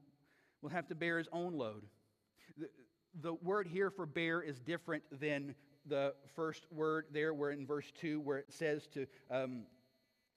will 0.62 0.70
have 0.70 0.88
to 0.88 0.94
bear 0.94 1.18
his 1.18 1.28
own 1.32 1.54
load. 1.54 1.84
The, 2.56 2.68
the 3.20 3.34
word 3.34 3.66
here 3.66 3.90
for 3.90 4.06
bear 4.06 4.42
is 4.42 4.58
different 4.60 5.02
than 5.20 5.54
the 5.86 6.14
first 6.34 6.66
word 6.72 7.06
there, 7.12 7.34
where 7.34 7.50
in 7.50 7.66
verse 7.66 7.92
2, 8.00 8.20
where 8.20 8.38
it 8.38 8.52
says 8.52 8.86
to 8.94 9.06
um, 9.30 9.64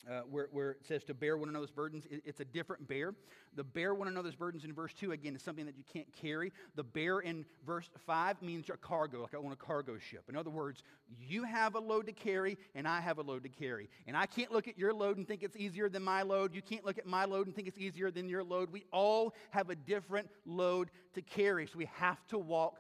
uh, 0.10 0.22
where, 0.30 0.48
where 0.52 0.72
it 0.72 0.86
says 0.88 1.04
to 1.06 1.14
bear 1.14 1.38
one 1.38 1.50
another's 1.50 1.72
burdens, 1.72 2.06
it, 2.10 2.22
it's 2.26 2.40
a 2.40 2.46
different 2.46 2.88
bear. 2.88 3.14
The 3.56 3.64
bear 3.64 3.94
one 3.94 4.08
another's 4.08 4.36
burdens 4.36 4.64
in 4.64 4.74
verse 4.74 4.94
2, 4.94 5.12
again, 5.12 5.36
is 5.36 5.42
something 5.42 5.66
that 5.66 5.78
you 5.78 5.84
can't 5.92 6.08
carry. 6.14 6.54
The 6.76 6.84
bear 6.84 7.20
in 7.20 7.46
verse 7.66 7.90
5 8.06 8.42
means 8.42 8.70
a 8.70 8.78
cargo, 8.78 9.22
like 9.22 9.34
I 9.34 9.38
own 9.38 9.52
a 9.52 9.58
cargo 9.58 9.98
ship. 9.98 10.24
In 10.30 10.36
other 10.36 10.50
words, 10.50 10.84
you 11.28 11.44
have 11.44 11.76
a 11.76 11.80
load 11.80 12.08
to 12.08 12.14
carry, 12.14 12.58
and 12.76 12.88
I 12.88 13.02
have 13.02 13.18
a 13.18 13.22
load 13.22 13.44
to 13.44 13.50
carry. 13.50 13.90
And 14.08 14.16
I 14.16 14.26
can't 14.26 14.52
look 14.52 14.68
at 14.68 14.78
your 14.78 14.94
load 14.94 15.18
and 15.18 15.28
think 15.28 15.44
it's 15.44 15.58
easier 15.58 15.90
than 15.90 16.04
my 16.04 16.22
load. 16.22 16.56
You 16.56 16.62
can't 16.62 16.86
look 16.86 16.98
at 16.98 17.06
my 17.06 17.26
load 17.26 17.48
and 17.48 17.56
think 17.56 17.68
it's 17.68 17.80
easier 17.80 18.12
than 18.12 18.30
your 18.30 18.44
load. 18.44 18.72
We 18.72 18.86
all 18.92 19.34
have 19.52 19.70
a 19.70 19.76
different 19.76 20.30
load 20.46 20.90
to 21.16 21.22
carry, 21.22 21.68
so 21.68 21.78
we 21.78 21.90
have 21.96 22.26
to 22.28 22.38
walk 22.38 22.80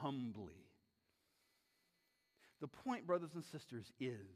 humbly. 0.00 0.54
The 2.60 2.68
point, 2.68 3.06
brothers 3.06 3.30
and 3.34 3.44
sisters, 3.44 3.92
is 4.00 4.26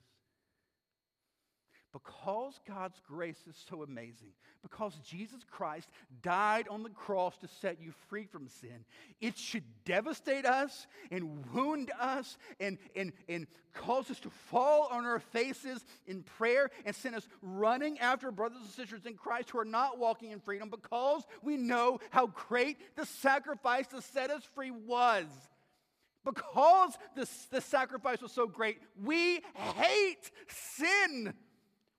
because 1.93 2.59
God's 2.67 3.01
grace 3.07 3.41
is 3.49 3.57
so 3.69 3.83
amazing, 3.83 4.33
because 4.63 4.95
Jesus 5.05 5.41
Christ 5.51 5.89
died 6.23 6.67
on 6.69 6.83
the 6.83 6.89
cross 6.91 7.37
to 7.39 7.49
set 7.61 7.81
you 7.81 7.93
free 8.09 8.25
from 8.25 8.49
sin, 8.49 8.85
it 9.21 9.37
should 9.37 9.65
devastate 9.85 10.47
us 10.47 10.87
and 11.11 11.45
wound 11.53 11.91
us 12.01 12.39
and, 12.59 12.79
and, 12.97 13.13
and 13.29 13.47
cause 13.75 14.11
us 14.11 14.21
to 14.21 14.31
fall 14.31 14.89
on 14.91 15.05
our 15.05 15.19
faces 15.19 15.85
in 16.07 16.23
prayer 16.23 16.71
and 16.87 16.97
send 16.97 17.15
us 17.15 17.29
running 17.43 17.99
after 17.99 18.31
brothers 18.31 18.63
and 18.63 18.71
sisters 18.71 19.05
in 19.05 19.15
Christ 19.15 19.51
who 19.51 19.59
are 19.59 19.65
not 19.65 19.99
walking 19.99 20.31
in 20.31 20.41
freedom 20.41 20.71
because 20.71 21.25
we 21.43 21.57
know 21.57 22.01
how 22.11 22.29
great 22.29 22.97
the 22.97 23.07
sacrifice 23.07 23.87
to 23.89 24.01
set 24.01 24.31
us 24.31 24.43
free 24.55 24.71
was. 24.71 25.27
Because 26.25 26.97
the, 27.17 27.29
the 27.51 27.61
sacrifice 27.61 28.23
was 28.23 28.31
so 28.31 28.47
great, 28.47 28.79
we 29.03 29.41
hate 29.55 30.31
sin. 30.47 31.35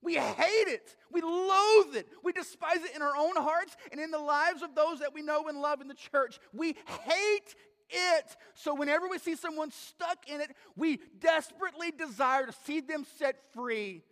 We 0.03 0.15
hate 0.15 0.67
it. 0.67 0.95
We 1.11 1.21
loathe 1.21 1.95
it. 1.95 2.07
We 2.23 2.33
despise 2.33 2.83
it 2.83 2.95
in 2.95 3.01
our 3.01 3.15
own 3.15 3.35
hearts 3.35 3.75
and 3.91 4.01
in 4.01 4.11
the 4.11 4.19
lives 4.19 4.61
of 4.61 4.75
those 4.75 4.99
that 4.99 5.13
we 5.13 5.21
know 5.21 5.47
and 5.47 5.61
love 5.61 5.81
in 5.81 5.87
the 5.87 5.93
church. 5.93 6.39
We 6.51 6.75
hate 6.87 7.55
it. 7.89 8.35
So 8.55 8.73
whenever 8.73 9.07
we 9.07 9.19
see 9.19 9.35
someone 9.35 9.71
stuck 9.71 10.27
in 10.27 10.41
it, 10.41 10.51
we 10.75 10.99
desperately 11.19 11.91
desire 11.91 12.45
to 12.45 12.53
see 12.65 12.81
them 12.81 13.05
set 13.17 13.35
free. 13.53 14.03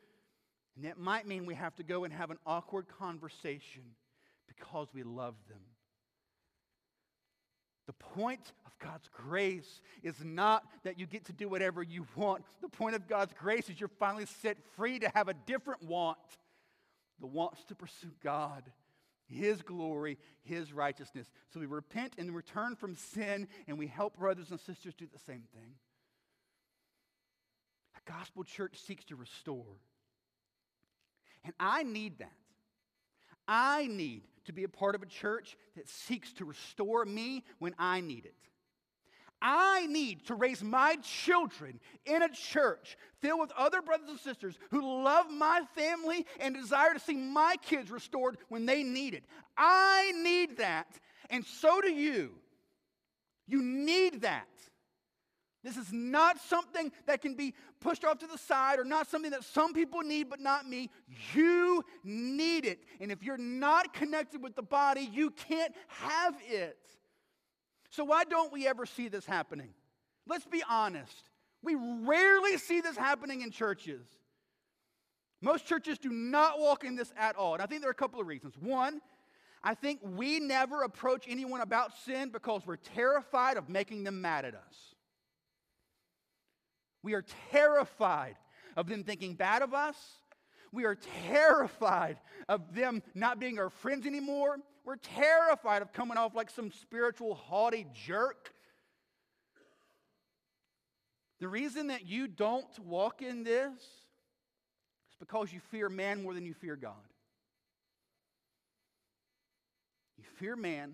And 0.76 0.86
that 0.86 0.98
might 0.98 1.28
mean 1.28 1.46
we 1.46 1.56
have 1.56 1.76
to 1.76 1.84
go 1.84 2.04
and 2.06 2.14
have 2.14 2.32
an 2.32 2.38
awkward 2.46 2.88
conversation 2.88 3.84
because 4.48 4.88
we 4.94 5.04
love 5.04 5.36
them. 5.50 5.60
The 7.92 8.06
point 8.06 8.54
of 8.66 8.72
God's 8.80 9.10
grace 9.10 9.82
is 10.02 10.16
not 10.24 10.64
that 10.84 10.98
you 10.98 11.06
get 11.06 11.26
to 11.26 11.34
do 11.34 11.50
whatever 11.50 11.84
you 11.84 12.08
want. 12.16 12.46
The 12.62 12.70
point 12.70 12.96
of 12.96 13.06
God's 13.06 13.34
grace 13.38 13.70
is 13.70 13.82
you're 13.82 13.90
finally 14.00 14.26
set 14.42 14.56
free 14.78 14.98
to 15.00 15.10
have 15.14 15.28
a 15.28 15.34
different 15.34 15.84
want. 15.84 16.18
The 17.20 17.28
wants 17.28 17.66
to 17.66 17.76
pursue 17.76 18.12
God, 18.24 18.64
His 19.26 19.62
glory, 19.62 20.18
His 20.44 20.72
righteousness. 20.72 21.30
So 21.54 21.60
we 21.60 21.66
repent 21.66 22.14
and 22.18 22.34
return 22.34 22.78
from 22.78 22.96
sin, 22.96 23.50
and 23.68 23.78
we 23.78 23.88
help 23.88 24.18
brothers 24.18 24.52
and 24.52 24.60
sisters 24.62 24.94
do 24.94 25.06
the 25.12 25.20
same 25.20 25.44
thing. 25.54 25.74
A 27.98 28.10
gospel 28.10 28.46
church 28.46 28.78
seeks 28.78 29.04
to 29.06 29.18
restore. 29.18 29.82
And 31.44 31.54
I 31.60 31.84
need 31.84 32.20
that. 32.20 32.32
I 33.50 33.88
need 33.88 34.24
to 34.46 34.54
be 34.54 34.64
a 34.64 34.70
part 34.70 34.96
of 34.96 35.02
a 35.02 35.08
church 35.08 35.58
that 35.76 35.88
seeks 35.88 36.34
to 36.34 36.46
restore 36.46 37.06
me 37.06 37.44
when 37.60 37.76
I 37.78 38.02
need 38.02 38.26
it. 38.26 38.36
I 39.42 39.88
need 39.88 40.28
to 40.28 40.36
raise 40.36 40.64
my 40.64 40.98
children 41.02 41.80
in 42.06 42.22
a 42.22 42.30
church 42.30 42.96
filled 43.22 43.40
with 43.40 43.52
other 43.58 43.82
brothers 43.82 44.10
and 44.10 44.20
sisters 44.20 44.60
who 44.70 45.04
love 45.04 45.32
my 45.32 45.64
family 45.76 46.28
and 46.40 46.54
desire 46.54 46.94
to 46.94 47.00
see 47.00 47.16
my 47.16 47.56
kids 47.64 47.90
restored 47.90 48.38
when 48.50 48.68
they 48.68 48.84
need 48.84 49.16
it. 49.16 49.24
I 49.58 50.14
need 50.24 50.58
that, 50.58 50.88
and 51.32 51.44
so 51.44 51.82
do 51.82 51.92
you. 51.92 52.34
You 53.48 53.64
need 53.64 54.22
that. 54.22 54.48
This 55.64 55.78
is 55.78 55.94
not 55.94 56.40
something 56.42 56.92
that 57.06 57.22
can 57.22 57.36
be 57.36 57.54
pushed 57.80 58.04
off 58.04 58.18
to 58.20 58.28
the 58.28 58.38
side 58.38 58.80
or 58.80 58.84
not 58.84 59.10
something 59.10 59.32
that 59.32 59.44
some 59.44 59.74
people 59.74 60.02
need 60.02 60.30
but 60.30 60.40
not 60.40 60.68
me. 60.68 60.90
You 61.36 61.86
need 62.04 62.66
it. 62.66 62.80
And 63.00 63.12
if 63.12 63.22
you're 63.22 63.38
not 63.38 63.94
connected 63.94 64.42
with 64.42 64.56
the 64.56 64.64
body, 64.64 65.08
you 65.12 65.30
can't 65.30 65.74
have 65.88 66.36
it. 66.48 66.80
So, 67.92 68.04
why 68.06 68.24
don't 68.24 68.52
we 68.52 68.68
ever 68.68 68.86
see 68.86 69.08
this 69.08 69.26
happening? 69.26 69.70
Let's 70.28 70.46
be 70.46 70.64
honest. 70.68 71.30
We 71.62 71.76
rarely 71.76 72.58
see 72.58 72.82
this 72.82 72.98
happening 72.98 73.42
in 73.42 73.52
churches. 73.52 74.06
Most 75.42 75.66
churches 75.66 76.00
do 76.00 76.10
not 76.10 76.60
walk 76.60 76.84
in 76.84 76.96
this 76.96 77.14
at 77.18 77.36
all. 77.36 77.54
And 77.54 77.62
I 77.62 77.66
think 77.66 77.82
there 77.82 77.90
are 77.90 77.92
a 77.92 77.96
couple 77.96 78.20
of 78.20 78.28
reasons. 78.28 78.56
One, 78.60 79.02
I 79.64 79.76
think 79.76 80.00
we 80.04 80.40
never 80.40 80.84
approach 80.84 81.26
anyone 81.28 81.62
about 81.62 81.92
sin 82.06 82.30
because 82.30 82.66
we're 82.66 82.78
terrified 82.78 83.58
of 83.58 83.70
making 83.70 84.04
them 84.04 84.22
mad 84.22 84.46
at 84.46 84.56
us. 84.56 84.91
We 87.04 87.14
are 87.14 87.24
terrified 87.52 88.36
of 88.78 88.88
them 88.88 89.04
thinking 89.04 89.36
bad 89.36 89.62
of 89.62 89.74
us. 89.74 89.96
We 90.72 90.86
are 90.86 90.96
terrified 91.28 92.18
of 92.48 92.74
them 92.74 93.04
not 93.14 93.40
being 93.40 93.60
our 93.60 93.70
friends 93.70 94.06
anymore. 94.06 94.58
We're 94.86 94.96
terrified 94.96 95.82
of 95.82 95.92
coming 95.94 96.18
off 96.18 96.34
like 96.34 96.50
some 96.50 96.72
spiritual 96.72 97.36
haughty 97.36 97.86
jerk. 98.06 98.54
The 101.40 101.48
reason 101.48 101.88
that 101.88 102.06
you 102.06 102.28
don't 102.28 102.68
walk 102.80 103.22
in 103.22 103.44
this 103.44 103.74
is 103.74 105.16
because 105.20 105.52
you 105.52 105.60
fear 105.72 105.90
man 105.90 106.24
more 106.24 106.34
than 106.34 106.46
you 106.46 106.54
fear 106.54 106.76
God. 106.76 106.94
You 110.18 110.24
fear 110.38 110.56
man 110.56 110.94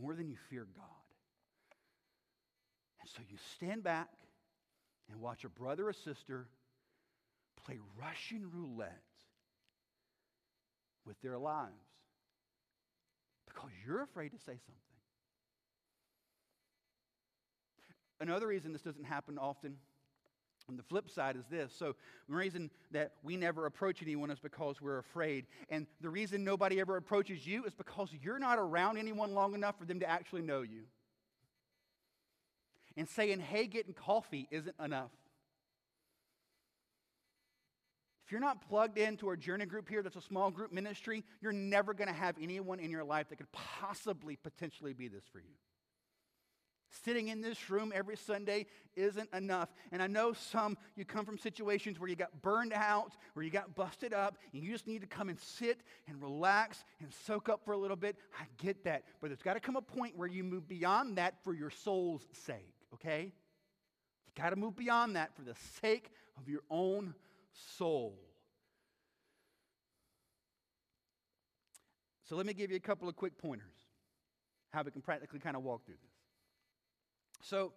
more 0.00 0.14
than 0.14 0.28
you 0.28 0.36
fear 0.50 0.66
God. 0.76 0.84
And 3.00 3.08
so 3.08 3.22
you 3.30 3.38
stand 3.54 3.84
back 3.84 4.08
and 5.10 5.20
watch 5.20 5.44
a 5.44 5.48
brother 5.48 5.88
or 5.88 5.92
sister 5.92 6.46
play 7.64 7.78
Russian 8.00 8.50
roulette 8.52 9.02
with 11.06 11.20
their 11.22 11.38
lives 11.38 11.72
because 13.46 13.70
you're 13.86 14.02
afraid 14.02 14.30
to 14.30 14.38
say 14.38 14.52
something. 14.52 14.74
Another 18.20 18.46
reason 18.46 18.72
this 18.72 18.82
doesn't 18.82 19.04
happen 19.04 19.38
often 19.38 19.76
on 20.68 20.76
the 20.76 20.82
flip 20.82 21.10
side 21.10 21.36
is 21.36 21.44
this. 21.50 21.74
So, 21.76 21.94
the 22.28 22.34
reason 22.34 22.70
that 22.90 23.12
we 23.22 23.36
never 23.36 23.66
approach 23.66 24.00
anyone 24.02 24.30
is 24.30 24.38
because 24.38 24.80
we're 24.80 24.98
afraid. 24.98 25.46
And 25.68 25.86
the 26.00 26.08
reason 26.08 26.42
nobody 26.42 26.80
ever 26.80 26.96
approaches 26.96 27.46
you 27.46 27.64
is 27.64 27.74
because 27.74 28.08
you're 28.22 28.38
not 28.38 28.58
around 28.58 28.96
anyone 28.96 29.34
long 29.34 29.54
enough 29.54 29.78
for 29.78 29.84
them 29.84 30.00
to 30.00 30.08
actually 30.08 30.42
know 30.42 30.62
you. 30.62 30.84
And 32.96 33.08
saying, 33.08 33.40
hey, 33.40 33.66
getting 33.66 33.92
coffee 33.92 34.46
isn't 34.50 34.76
enough. 34.82 35.10
If 38.24 38.32
you're 38.32 38.40
not 38.40 38.66
plugged 38.68 38.96
into 38.96 39.28
our 39.28 39.36
journey 39.36 39.66
group 39.66 39.88
here, 39.88 40.02
that's 40.02 40.16
a 40.16 40.20
small 40.22 40.50
group 40.50 40.72
ministry, 40.72 41.24
you're 41.42 41.52
never 41.52 41.92
going 41.92 42.08
to 42.08 42.14
have 42.14 42.36
anyone 42.40 42.80
in 42.80 42.90
your 42.90 43.04
life 43.04 43.28
that 43.28 43.36
could 43.36 43.52
possibly 43.52 44.36
potentially 44.36 44.94
be 44.94 45.08
this 45.08 45.24
for 45.30 45.38
you. 45.38 45.54
Sitting 47.04 47.28
in 47.28 47.40
this 47.40 47.70
room 47.70 47.92
every 47.94 48.16
Sunday 48.16 48.66
isn't 48.94 49.28
enough. 49.34 49.68
And 49.90 50.00
I 50.00 50.06
know 50.06 50.32
some, 50.32 50.78
you 50.94 51.04
come 51.04 51.26
from 51.26 51.38
situations 51.38 51.98
where 51.98 52.08
you 52.08 52.14
got 52.14 52.40
burned 52.40 52.72
out, 52.72 53.12
where 53.34 53.44
you 53.44 53.50
got 53.50 53.74
busted 53.74 54.14
up, 54.14 54.38
and 54.52 54.62
you 54.62 54.72
just 54.72 54.86
need 54.86 55.00
to 55.00 55.06
come 55.06 55.28
and 55.28 55.38
sit 55.38 55.80
and 56.06 56.22
relax 56.22 56.84
and 57.00 57.12
soak 57.26 57.48
up 57.48 57.64
for 57.64 57.72
a 57.72 57.76
little 57.76 57.96
bit. 57.96 58.16
I 58.40 58.44
get 58.58 58.84
that. 58.84 59.02
But 59.20 59.28
there's 59.28 59.42
got 59.42 59.54
to 59.54 59.60
come 59.60 59.76
a 59.76 59.82
point 59.82 60.16
where 60.16 60.28
you 60.28 60.44
move 60.44 60.68
beyond 60.68 61.18
that 61.18 61.42
for 61.42 61.52
your 61.52 61.70
soul's 61.70 62.26
sake, 62.46 62.73
okay? 62.94 63.32
You 64.26 64.42
got 64.42 64.50
to 64.50 64.56
move 64.56 64.76
beyond 64.76 65.16
that 65.16 65.34
for 65.34 65.42
the 65.42 65.54
sake 65.80 66.10
of 66.38 66.48
your 66.48 66.62
own 66.70 67.14
soul. 67.76 68.18
So 72.28 72.36
let 72.36 72.46
me 72.46 72.54
give 72.54 72.70
you 72.70 72.76
a 72.76 72.80
couple 72.80 73.08
of 73.08 73.16
quick 73.16 73.36
pointers 73.38 73.68
how 74.72 74.82
we 74.82 74.90
can 74.90 75.02
practically 75.02 75.38
kind 75.38 75.56
of 75.56 75.62
walk 75.62 75.86
through 75.86 75.94
this. 76.02 77.48
So, 77.48 77.72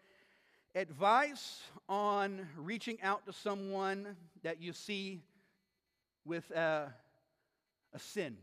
advice 0.74 1.62
on 1.88 2.48
reaching 2.58 2.98
out 3.04 3.26
to 3.28 3.34
someone 3.34 4.16
that 4.42 4.62
you 4.62 4.74
see 4.74 5.22
with 6.26 6.50
a, 6.52 6.92
a 7.94 8.00
sin 8.00 8.38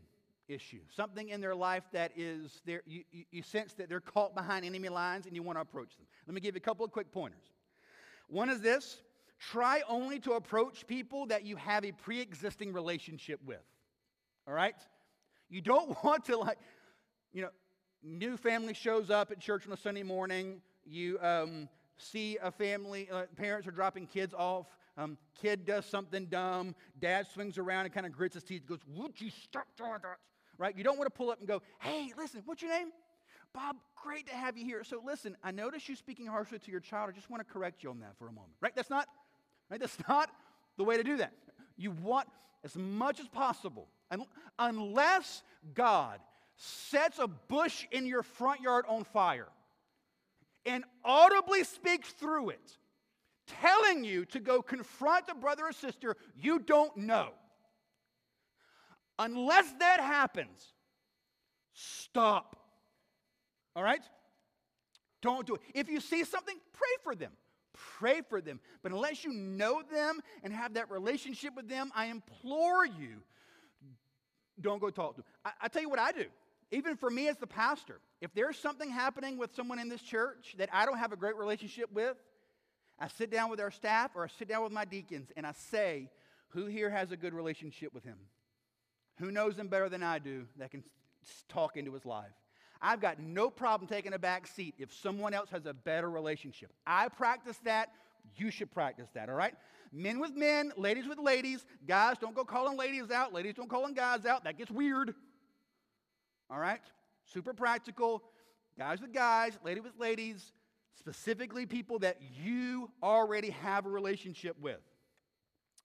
issue, 0.47 0.79
something 0.95 1.29
in 1.29 1.41
their 1.41 1.55
life 1.55 1.83
that 1.91 2.11
is 2.15 2.61
there, 2.65 2.81
you, 2.85 3.03
you, 3.31 3.41
sense 3.41 3.73
that 3.73 3.89
they're 3.89 3.99
caught 3.99 4.35
behind 4.35 4.65
enemy 4.65 4.89
lines 4.89 5.25
and 5.25 5.35
you 5.35 5.43
want 5.43 5.57
to 5.57 5.61
approach 5.61 5.97
them. 5.97 6.05
Let 6.27 6.35
me 6.35 6.41
give 6.41 6.55
you 6.55 6.59
a 6.59 6.61
couple 6.61 6.85
of 6.85 6.91
quick 6.91 7.11
pointers. 7.11 7.45
One 8.27 8.49
is 8.49 8.61
this 8.61 9.01
try 9.39 9.81
only 9.87 10.19
to 10.19 10.33
approach 10.33 10.87
people 10.87 11.25
that 11.27 11.43
you 11.43 11.55
have 11.57 11.83
a 11.83 11.91
pre 11.91 12.21
existing 12.21 12.73
relationship 12.73 13.39
with. 13.45 13.63
All 14.47 14.53
right? 14.53 14.75
You 15.49 15.61
don't 15.61 15.95
want 16.03 16.25
to, 16.25 16.37
like, 16.37 16.57
you 17.33 17.41
know, 17.41 17.49
new 18.03 18.37
family 18.37 18.73
shows 18.73 19.09
up 19.09 19.31
at 19.31 19.39
church 19.39 19.65
on 19.67 19.73
a 19.73 19.77
Sunday 19.77 20.03
morning. 20.03 20.61
You 20.85 21.19
um, 21.19 21.67
see 21.97 22.37
a 22.41 22.51
family, 22.51 23.09
uh, 23.11 23.23
parents 23.35 23.67
are 23.67 23.71
dropping 23.71 24.07
kids 24.07 24.33
off 24.33 24.67
Um, 24.97 25.17
kid 25.41 25.65
does 25.65 25.85
something 25.85 26.27
dumb. 26.27 26.75
Dad 26.99 27.27
swings 27.33 27.57
around 27.57 27.85
and 27.85 27.93
kind 27.93 28.05
of 28.05 28.13
grits 28.13 28.35
his 28.35 28.43
teeth. 28.43 28.65
Goes, 28.65 28.79
"Would 28.87 29.19
you 29.19 29.29
stop 29.29 29.67
doing 29.75 29.99
that?" 30.03 30.19
Right? 30.57 30.77
You 30.77 30.83
don't 30.83 30.97
want 30.97 31.07
to 31.07 31.17
pull 31.17 31.29
up 31.29 31.39
and 31.39 31.47
go, 31.47 31.61
"Hey, 31.79 32.11
listen, 32.17 32.41
what's 32.45 32.61
your 32.61 32.71
name?" 32.71 32.91
Bob, 33.53 33.77
great 33.95 34.27
to 34.27 34.33
have 34.33 34.57
you 34.57 34.65
here. 34.65 34.83
So 34.83 35.01
listen, 35.03 35.37
I 35.43 35.51
notice 35.51 35.87
you 35.87 35.95
speaking 35.95 36.27
harshly 36.27 36.59
to 36.59 36.71
your 36.71 36.81
child. 36.81 37.09
I 37.09 37.13
just 37.13 37.29
want 37.29 37.45
to 37.45 37.53
correct 37.53 37.83
you 37.83 37.89
on 37.89 37.99
that 38.01 38.17
for 38.17 38.27
a 38.27 38.31
moment. 38.31 38.53
Right? 38.59 38.75
That's 38.75 38.89
not, 38.89 39.07
right? 39.69 39.79
That's 39.79 39.97
not 40.09 40.29
the 40.77 40.83
way 40.83 40.97
to 40.97 41.03
do 41.03 41.17
that. 41.17 41.33
You 41.77 41.91
want 41.91 42.27
as 42.63 42.75
much 42.75 43.19
as 43.19 43.27
possible, 43.27 43.87
unless 44.59 45.43
God 45.73 46.19
sets 46.57 47.19
a 47.19 47.27
bush 47.27 47.85
in 47.91 48.05
your 48.05 48.23
front 48.23 48.61
yard 48.61 48.85
on 48.87 49.03
fire 49.03 49.47
and 50.65 50.83
audibly 51.03 51.63
speaks 51.63 52.09
through 52.09 52.49
it, 52.49 52.77
telling 53.61 54.03
you 54.03 54.25
to 54.25 54.39
go 54.39 54.61
confront 54.61 55.29
a 55.29 55.35
brother 55.35 55.65
or 55.65 55.71
sister 55.71 56.17
you 56.35 56.59
don't 56.59 56.95
know. 56.97 57.29
Unless 59.17 59.73
that 59.79 59.99
happens, 59.99 60.73
stop. 61.73 62.55
All 63.75 63.83
right? 63.83 64.01
Don't 65.21 65.47
do 65.47 65.55
it. 65.55 65.61
If 65.73 65.89
you 65.89 65.99
see 65.99 66.23
something, 66.23 66.55
pray 66.73 66.95
for 67.03 67.15
them. 67.15 67.31
Pray 67.73 68.21
for 68.29 68.41
them. 68.41 68.59
But 68.83 68.91
unless 68.91 69.23
you 69.23 69.33
know 69.33 69.81
them 69.91 70.21
and 70.43 70.53
have 70.53 70.75
that 70.75 70.89
relationship 70.91 71.55
with 71.55 71.67
them, 71.67 71.91
I 71.95 72.05
implore 72.05 72.85
you, 72.85 73.21
don't 74.61 74.79
go 74.79 74.89
talk 74.89 75.15
to 75.15 75.21
them. 75.21 75.31
I, 75.43 75.51
I 75.63 75.67
tell 75.67 75.81
you 75.81 75.89
what 75.89 75.99
I 75.99 76.11
do. 76.11 76.25
Even 76.71 76.95
for 76.95 77.09
me 77.09 77.27
as 77.27 77.37
the 77.37 77.47
pastor, 77.47 77.99
if 78.21 78.33
there's 78.33 78.57
something 78.57 78.89
happening 78.89 79.37
with 79.37 79.53
someone 79.55 79.79
in 79.79 79.89
this 79.89 80.01
church 80.01 80.55
that 80.57 80.69
I 80.71 80.85
don't 80.85 80.97
have 80.97 81.11
a 81.11 81.17
great 81.17 81.35
relationship 81.35 81.91
with, 81.91 82.17
I 82.97 83.07
sit 83.07 83.29
down 83.29 83.49
with 83.49 83.59
our 83.59 83.71
staff 83.71 84.11
or 84.15 84.23
I 84.23 84.27
sit 84.39 84.47
down 84.47 84.63
with 84.63 84.71
my 84.71 84.85
deacons 84.85 85.31
and 85.35 85.45
I 85.45 85.51
say, 85.51 86.09
Who 86.49 86.65
here 86.65 86.89
has 86.89 87.11
a 87.11 87.17
good 87.17 87.33
relationship 87.33 87.93
with 87.93 88.03
him? 88.03 88.17
Who 89.19 89.31
knows 89.31 89.57
him 89.57 89.67
better 89.67 89.89
than 89.89 90.03
I 90.03 90.19
do 90.19 90.45
that 90.57 90.71
can 90.71 90.83
talk 91.47 91.77
into 91.77 91.93
his 91.93 92.05
life? 92.05 92.31
I've 92.81 92.99
got 92.99 93.19
no 93.19 93.49
problem 93.49 93.87
taking 93.87 94.13
a 94.13 94.19
back 94.19 94.47
seat 94.47 94.75
if 94.77 94.93
someone 94.93 95.33
else 95.33 95.49
has 95.49 95.65
a 95.65 95.73
better 95.73 96.09
relationship. 96.09 96.71
I 96.85 97.07
practice 97.07 97.57
that. 97.63 97.91
You 98.35 98.51
should 98.51 98.71
practice 98.71 99.07
that, 99.13 99.29
all 99.29 99.35
right? 99.35 99.53
Men 99.91 100.19
with 100.19 100.35
men, 100.35 100.73
ladies 100.77 101.07
with 101.07 101.19
ladies. 101.19 101.65
Guys, 101.87 102.17
don't 102.19 102.35
go 102.35 102.43
calling 102.43 102.77
ladies 102.77 103.11
out. 103.11 103.33
Ladies, 103.33 103.53
don't 103.53 103.69
calling 103.69 103.93
guys 103.93 104.25
out. 104.25 104.43
That 104.43 104.57
gets 104.57 104.71
weird. 104.71 105.13
All 106.49 106.59
right? 106.59 106.81
Super 107.25 107.53
practical. 107.53 108.23
Guys 108.77 108.99
with 108.99 109.13
guys, 109.13 109.57
lady 109.63 109.79
with 109.79 109.93
ladies, 109.97 110.51
specifically 110.99 111.65
people 111.65 111.99
that 111.99 112.17
you 112.43 112.91
already 113.01 113.51
have 113.51 113.85
a 113.85 113.89
relationship 113.89 114.57
with. 114.59 114.81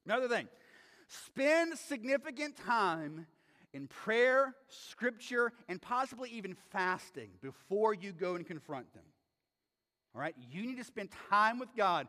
Another 0.04 0.28
thing, 0.28 0.48
spend 1.10 1.76
significant 1.76 2.56
time 2.56 3.26
in 3.72 3.86
prayer, 3.86 4.54
scripture, 4.68 5.52
and 5.68 5.80
possibly 5.80 6.30
even 6.30 6.56
fasting 6.70 7.30
before 7.40 7.94
you 7.94 8.12
go 8.12 8.34
and 8.34 8.46
confront 8.46 8.92
them. 8.94 9.04
All 10.14 10.20
right? 10.20 10.34
You 10.50 10.62
need 10.62 10.78
to 10.78 10.84
spend 10.84 11.10
time 11.28 11.58
with 11.58 11.68
God. 11.76 12.08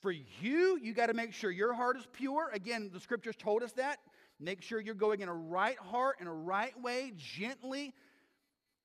For 0.00 0.10
you, 0.12 0.78
you 0.82 0.94
got 0.94 1.06
to 1.06 1.14
make 1.14 1.34
sure 1.34 1.50
your 1.50 1.74
heart 1.74 1.98
is 1.98 2.06
pure. 2.12 2.50
Again, 2.54 2.90
the 2.92 3.00
scriptures 3.00 3.36
told 3.36 3.62
us 3.62 3.72
that. 3.72 3.98
Make 4.38 4.62
sure 4.62 4.80
you're 4.80 4.94
going 4.94 5.20
in 5.20 5.28
a 5.28 5.34
right 5.34 5.78
heart, 5.78 6.16
in 6.20 6.26
a 6.26 6.32
right 6.32 6.78
way, 6.80 7.12
gently. 7.16 7.92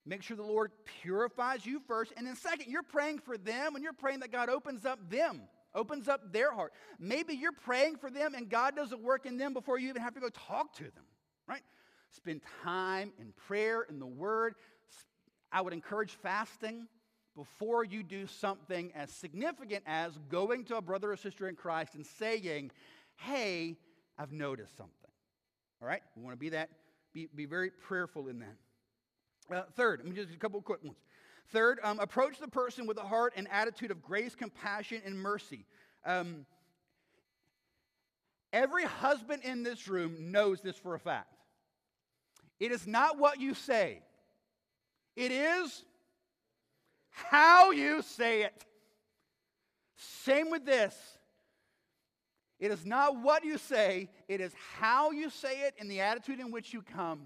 Make 0.05 0.21
sure 0.21 0.35
the 0.35 0.43
Lord 0.43 0.71
purifies 1.01 1.65
you 1.65 1.81
first. 1.87 2.11
And 2.17 2.27
then, 2.27 2.35
second, 2.35 2.69
you're 2.69 2.83
praying 2.83 3.19
for 3.19 3.37
them 3.37 3.75
and 3.75 3.83
you're 3.83 3.93
praying 3.93 4.19
that 4.19 4.31
God 4.31 4.49
opens 4.49 4.85
up 4.85 5.09
them, 5.09 5.43
opens 5.75 6.07
up 6.07 6.33
their 6.33 6.51
heart. 6.51 6.73
Maybe 6.99 7.35
you're 7.35 7.51
praying 7.51 7.97
for 7.97 8.09
them 8.09 8.33
and 8.33 8.49
God 8.49 8.75
doesn't 8.75 9.01
work 9.01 9.25
in 9.25 9.37
them 9.37 9.53
before 9.53 9.77
you 9.77 9.89
even 9.89 10.01
have 10.01 10.15
to 10.15 10.19
go 10.19 10.29
talk 10.29 10.73
to 10.77 10.83
them, 10.83 11.03
right? 11.47 11.61
Spend 12.11 12.41
time 12.63 13.11
in 13.19 13.33
prayer, 13.47 13.83
in 13.83 13.99
the 13.99 14.05
Word. 14.07 14.55
I 15.51 15.61
would 15.61 15.73
encourage 15.73 16.11
fasting 16.11 16.87
before 17.35 17.83
you 17.83 18.01
do 18.01 18.25
something 18.25 18.91
as 18.95 19.11
significant 19.11 19.83
as 19.85 20.17
going 20.29 20.63
to 20.65 20.77
a 20.77 20.81
brother 20.81 21.11
or 21.11 21.17
sister 21.17 21.49
in 21.49 21.55
Christ 21.55 21.95
and 21.95 22.05
saying, 22.05 22.71
Hey, 23.17 23.77
I've 24.17 24.31
noticed 24.31 24.75
something. 24.77 24.93
All 25.81 25.87
right? 25.87 26.01
We 26.15 26.23
want 26.23 26.33
to 26.33 26.39
be 26.39 26.49
that, 26.49 26.69
be, 27.13 27.27
be 27.33 27.45
very 27.45 27.69
prayerful 27.69 28.27
in 28.27 28.39
that. 28.39 29.55
Uh, 29.55 29.63
third, 29.75 30.01
let 30.03 30.09
me 30.09 30.15
just 30.15 30.33
a 30.33 30.37
couple 30.37 30.59
of 30.59 30.65
quick 30.65 30.83
ones. 30.83 30.97
Third, 31.51 31.79
um, 31.83 31.99
approach 31.99 32.39
the 32.39 32.47
person 32.47 32.87
with 32.87 32.97
a 32.97 33.03
heart 33.03 33.33
and 33.35 33.47
attitude 33.51 33.91
of 33.91 34.01
grace, 34.01 34.35
compassion, 34.35 35.01
and 35.05 35.17
mercy. 35.17 35.65
Um, 36.05 36.45
every 38.51 38.83
husband 38.83 39.43
in 39.43 39.63
this 39.63 39.87
room 39.87 40.31
knows 40.31 40.61
this 40.61 40.75
for 40.75 40.95
a 40.95 40.99
fact. 40.99 41.33
It 42.59 42.71
is 42.71 42.87
not 42.87 43.19
what 43.19 43.39
you 43.39 43.53
say, 43.53 44.01
it 45.15 45.31
is 45.31 45.83
how 47.09 47.71
you 47.71 48.01
say 48.01 48.43
it. 48.43 48.65
Same 49.97 50.49
with 50.51 50.65
this. 50.65 50.93
It 52.59 52.71
is 52.71 52.85
not 52.85 53.21
what 53.21 53.43
you 53.43 53.57
say, 53.57 54.09
it 54.27 54.39
is 54.41 54.53
how 54.79 55.11
you 55.11 55.29
say 55.29 55.61
it 55.61 55.75
and 55.79 55.91
the 55.91 56.01
attitude 56.01 56.39
in 56.39 56.51
which 56.51 56.73
you 56.73 56.81
come. 56.81 57.21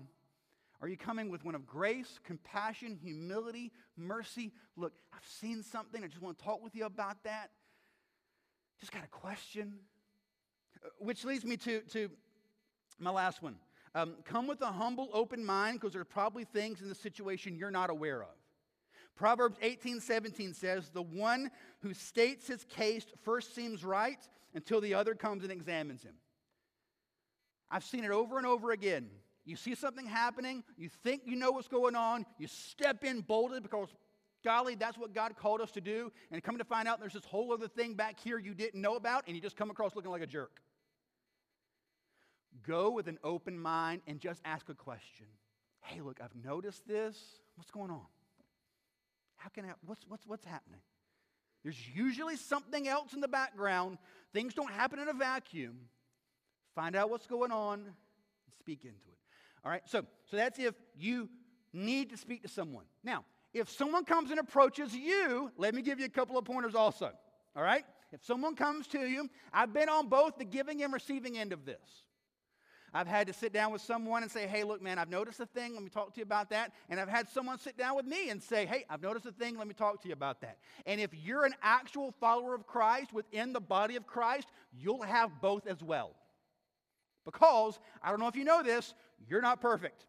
Are 0.82 0.88
you 0.88 0.98
coming 0.98 1.30
with 1.30 1.44
one 1.44 1.56
of 1.56 1.66
grace, 1.66 2.20
compassion, 2.24 2.98
humility, 3.02 3.72
mercy? 3.98 4.54
Look, 4.78 4.94
I've 5.14 5.26
seen 5.26 5.62
something. 5.62 6.04
I 6.04 6.08
just 6.08 6.22
want 6.22 6.38
to 6.38 6.44
talk 6.44 6.64
with 6.64 6.74
you 6.76 6.86
about 6.86 7.24
that. 7.24 7.50
Just 8.80 8.94
got 8.94 9.04
a 9.04 9.08
question. 9.08 9.74
Uh, 10.84 10.90
which 11.00 11.26
leads 11.26 11.44
me 11.44 11.58
to, 11.58 11.82
to 11.82 12.10
my 12.98 13.10
last 13.12 13.44
one. 13.44 13.56
Um, 13.94 14.16
come 14.24 14.48
with 14.48 14.62
a 14.62 14.68
humble, 14.68 15.10
open 15.12 15.44
mind 15.44 15.80
because 15.80 15.94
there 15.94 16.02
are 16.02 16.06
probably 16.06 16.46
things 16.46 16.82
in 16.82 16.88
the 16.88 16.96
situation 16.96 17.58
you're 17.58 17.72
not 17.72 17.90
aware 17.90 18.22
of. 18.22 18.30
Proverbs 19.16 19.58
18 19.62 20.00
17 20.00 20.54
says, 20.54 20.90
The 20.90 21.02
one 21.02 21.52
who 21.82 21.94
states 21.94 22.48
his 22.48 22.64
case 22.64 23.06
first 23.24 23.54
seems 23.54 23.84
right 23.84 24.20
until 24.54 24.80
the 24.80 24.94
other 24.94 25.14
comes 25.14 25.44
and 25.44 25.52
examines 25.52 26.04
him. 26.04 26.14
I've 27.70 27.84
seen 27.84 28.06
it 28.06 28.12
over 28.12 28.38
and 28.38 28.48
over 28.48 28.72
again. 28.72 29.10
You 29.46 29.56
see 29.56 29.76
something 29.76 30.06
happening, 30.06 30.64
you 30.78 30.90
think 31.04 31.24
you 31.26 31.36
know 31.36 31.52
what's 31.52 31.68
going 31.68 31.96
on, 31.96 32.26
you 32.38 32.48
step 32.48 33.04
in 33.04 33.22
boldly 33.22 33.60
because, 33.60 33.90
golly, 34.44 34.76
that's 34.76 34.98
what 34.98 35.14
God 35.14 35.36
called 35.36 35.62
us 35.62 35.72
to 35.72 35.82
do, 35.82 36.12
and 36.32 36.44
come 36.44 36.58
to 36.58 36.64
find 36.64 36.88
out 36.88 37.00
there's 37.00 37.14
this 37.14 37.26
whole 37.26 37.52
other 37.52 37.68
thing 37.68 37.96
back 37.96 38.20
here 38.20 38.38
you 38.38 38.54
didn't 38.54 38.82
know 38.82 38.96
about, 38.96 39.24
and 39.28 39.36
you 39.36 39.42
just 39.42 39.56
come 39.56 39.72
across 39.72 39.96
looking 39.96 40.12
like 40.12 40.22
a 40.22 40.28
jerk. 40.28 40.62
Go 42.66 42.92
with 42.92 43.08
an 43.08 43.18
open 43.24 43.58
mind 43.58 44.02
and 44.08 44.20
just 44.20 44.42
ask 44.46 44.70
a 44.70 44.74
question. 44.74 45.28
Hey, 45.82 46.02
look, 46.02 46.20
I've 46.24 46.36
noticed 46.44 46.88
this. 46.88 47.18
What's 47.56 47.72
going 47.72 47.90
on? 47.90 48.06
How 49.38 49.50
can 49.50 49.66
I, 49.66 49.70
what's, 49.86 50.06
what's, 50.08 50.28
what's 50.28 50.46
happening? 50.46 50.82
There's 51.64 51.80
usually 51.94 52.36
something 52.36 52.88
else 52.88 53.14
in 53.14 53.22
the 53.22 53.28
background. 53.28 53.98
Things 54.34 54.54
don't 54.54 54.72
happen 54.72 55.00
in 55.00 55.08
a 55.08 55.14
vacuum. 55.14 55.78
Find 56.76 56.96
out 56.96 57.10
what's 57.10 57.28
going 57.28 57.52
on 57.52 57.80
and 57.80 57.94
speak 58.60 58.84
into 58.84 58.96
it. 58.96 59.19
All 59.64 59.72
right, 59.72 59.82
so, 59.86 60.06
so 60.30 60.38
that's 60.38 60.58
if 60.60 60.76
you 60.98 61.30
need 61.74 62.10
to 62.12 62.18
speak 62.18 62.42
to 62.44 62.48
someone. 62.48 62.86
Now, 63.04 63.26
if 63.54 63.70
someone 63.70 64.06
comes 64.06 64.32
and 64.32 64.40
approaches 64.40 64.96
you, 64.96 65.52
let 65.58 65.74
me 65.74 65.82
give 65.82 66.00
you 66.00 66.06
a 66.06 66.10
couple 66.10 66.38
of 66.38 66.46
pointers 66.46 66.76
also. 66.76 67.12
All 67.56 67.64
right? 67.64 67.84
If 68.12 68.24
someone 68.26 68.56
comes 68.56 68.88
to 68.88 69.00
you, 69.00 69.30
I've 69.54 69.74
been 69.74 69.90
on 69.90 70.08
both 70.08 70.38
the 70.38 70.46
giving 70.46 70.84
and 70.84 70.94
receiving 70.94 71.38
end 71.38 71.54
of 71.54 71.66
this. 71.66 72.04
I've 72.92 73.08
had 73.08 73.28
to 73.28 73.34
sit 73.34 73.54
down 73.54 73.72
with 73.72 73.82
someone 73.82 74.24
and 74.24 74.32
say, 74.32 74.48
hey, 74.48 74.64
look, 74.64 74.82
man, 74.82 74.98
I've 74.98 75.10
noticed 75.10 75.40
a 75.40 75.46
thing. 75.46 75.74
Let 75.74 75.84
me 75.84 75.90
talk 75.90 76.14
to 76.14 76.20
you 76.20 76.24
about 76.24 76.50
that. 76.50 76.74
And 76.90 77.00
I've 77.00 77.10
had 77.10 77.30
someone 77.30 77.60
sit 77.60 77.78
down 77.78 77.96
with 77.96 78.06
me 78.06 78.30
and 78.30 78.42
say, 78.42 78.66
hey, 78.66 78.86
I've 78.90 79.02
noticed 79.02 79.28
a 79.28 79.32
thing. 79.32 79.58
Let 79.58 79.68
me 79.68 79.76
talk 79.76 80.02
to 80.02 80.08
you 80.08 80.14
about 80.14 80.42
that. 80.42 80.58
And 80.88 81.00
if 81.00 81.12
you're 81.14 81.46
an 81.46 81.54
actual 81.62 82.12
follower 82.20 82.56
of 82.56 82.66
Christ 82.66 83.14
within 83.14 83.54
the 83.54 83.60
body 83.60 83.96
of 83.96 84.08
Christ, 84.08 84.48
you'll 84.72 85.04
have 85.04 85.40
both 85.40 85.68
as 85.68 85.84
well. 85.84 86.16
Because, 87.26 87.78
I 88.02 88.10
don't 88.10 88.20
know 88.20 88.28
if 88.28 88.36
you 88.36 88.44
know 88.44 88.64
this, 88.64 88.96
you're 89.28 89.42
not 89.42 89.62
perfect. 89.62 90.06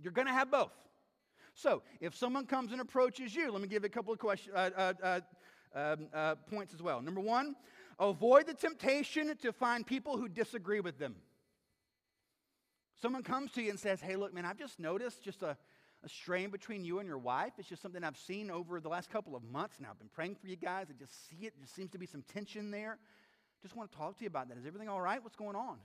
You're 0.00 0.12
going 0.12 0.26
to 0.26 0.32
have 0.32 0.50
both. 0.50 0.72
So, 1.54 1.82
if 2.00 2.14
someone 2.14 2.44
comes 2.44 2.72
and 2.72 2.80
approaches 2.82 3.34
you, 3.34 3.50
let 3.50 3.62
me 3.62 3.68
give 3.68 3.82
a 3.84 3.88
couple 3.88 4.12
of 4.12 4.18
questions, 4.18 4.54
uh, 4.54 4.70
uh, 4.76 4.92
uh, 5.02 5.20
um, 5.74 6.08
uh, 6.12 6.34
points 6.34 6.74
as 6.74 6.82
well. 6.82 7.00
Number 7.00 7.20
one, 7.20 7.56
avoid 7.98 8.46
the 8.46 8.52
temptation 8.52 9.34
to 9.40 9.52
find 9.52 9.86
people 9.86 10.18
who 10.18 10.28
disagree 10.28 10.80
with 10.80 10.98
them. 10.98 11.14
Someone 13.00 13.22
comes 13.22 13.52
to 13.52 13.62
you 13.62 13.70
and 13.70 13.80
says, 13.80 14.00
Hey, 14.00 14.16
look, 14.16 14.34
man, 14.34 14.44
I've 14.44 14.58
just 14.58 14.78
noticed 14.78 15.22
just 15.22 15.42
a, 15.42 15.56
a 16.04 16.08
strain 16.08 16.50
between 16.50 16.84
you 16.84 16.98
and 16.98 17.08
your 17.08 17.18
wife. 17.18 17.52
It's 17.58 17.68
just 17.68 17.80
something 17.80 18.04
I've 18.04 18.18
seen 18.18 18.50
over 18.50 18.78
the 18.78 18.88
last 18.88 19.10
couple 19.10 19.34
of 19.34 19.42
months 19.42 19.76
now. 19.80 19.88
I've 19.90 19.98
been 19.98 20.08
praying 20.08 20.36
for 20.36 20.48
you 20.48 20.56
guys. 20.56 20.88
I 20.90 20.92
just 20.98 21.28
see 21.28 21.46
it. 21.46 21.54
There 21.58 21.66
seems 21.66 21.90
to 21.92 21.98
be 21.98 22.06
some 22.06 22.22
tension 22.22 22.70
there. 22.70 22.98
Just 23.62 23.76
want 23.76 23.90
to 23.90 23.96
talk 23.96 24.18
to 24.18 24.24
you 24.24 24.28
about 24.28 24.48
that. 24.48 24.58
Is 24.58 24.66
everything 24.66 24.88
all 24.88 25.00
right? 25.00 25.22
What's 25.22 25.36
going 25.36 25.56
on? 25.56 25.78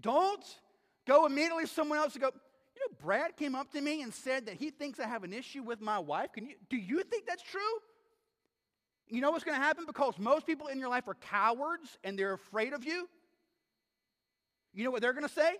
Don't 0.00 0.44
go 1.06 1.26
immediately 1.26 1.64
to 1.64 1.70
someone 1.70 1.98
else 1.98 2.14
and 2.14 2.22
go, 2.22 2.30
you 2.74 2.80
know, 2.80 2.96
Brad 3.02 3.36
came 3.36 3.54
up 3.54 3.70
to 3.72 3.80
me 3.80 4.02
and 4.02 4.12
said 4.12 4.46
that 4.46 4.56
he 4.56 4.70
thinks 4.70 4.98
I 4.98 5.06
have 5.06 5.24
an 5.24 5.32
issue 5.32 5.62
with 5.62 5.80
my 5.80 5.98
wife. 5.98 6.32
Can 6.32 6.46
you, 6.46 6.54
do 6.68 6.76
you 6.76 7.02
think 7.04 7.26
that's 7.26 7.42
true? 7.42 7.60
You 9.08 9.20
know 9.20 9.30
what's 9.30 9.44
going 9.44 9.58
to 9.58 9.62
happen? 9.64 9.84
Because 9.86 10.18
most 10.18 10.46
people 10.46 10.68
in 10.68 10.78
your 10.78 10.88
life 10.88 11.06
are 11.06 11.14
cowards 11.14 11.98
and 12.02 12.18
they're 12.18 12.32
afraid 12.32 12.72
of 12.72 12.84
you. 12.84 13.08
You 14.72 14.84
know 14.84 14.90
what 14.90 15.02
they're 15.02 15.12
going 15.12 15.28
to 15.28 15.32
say? 15.32 15.56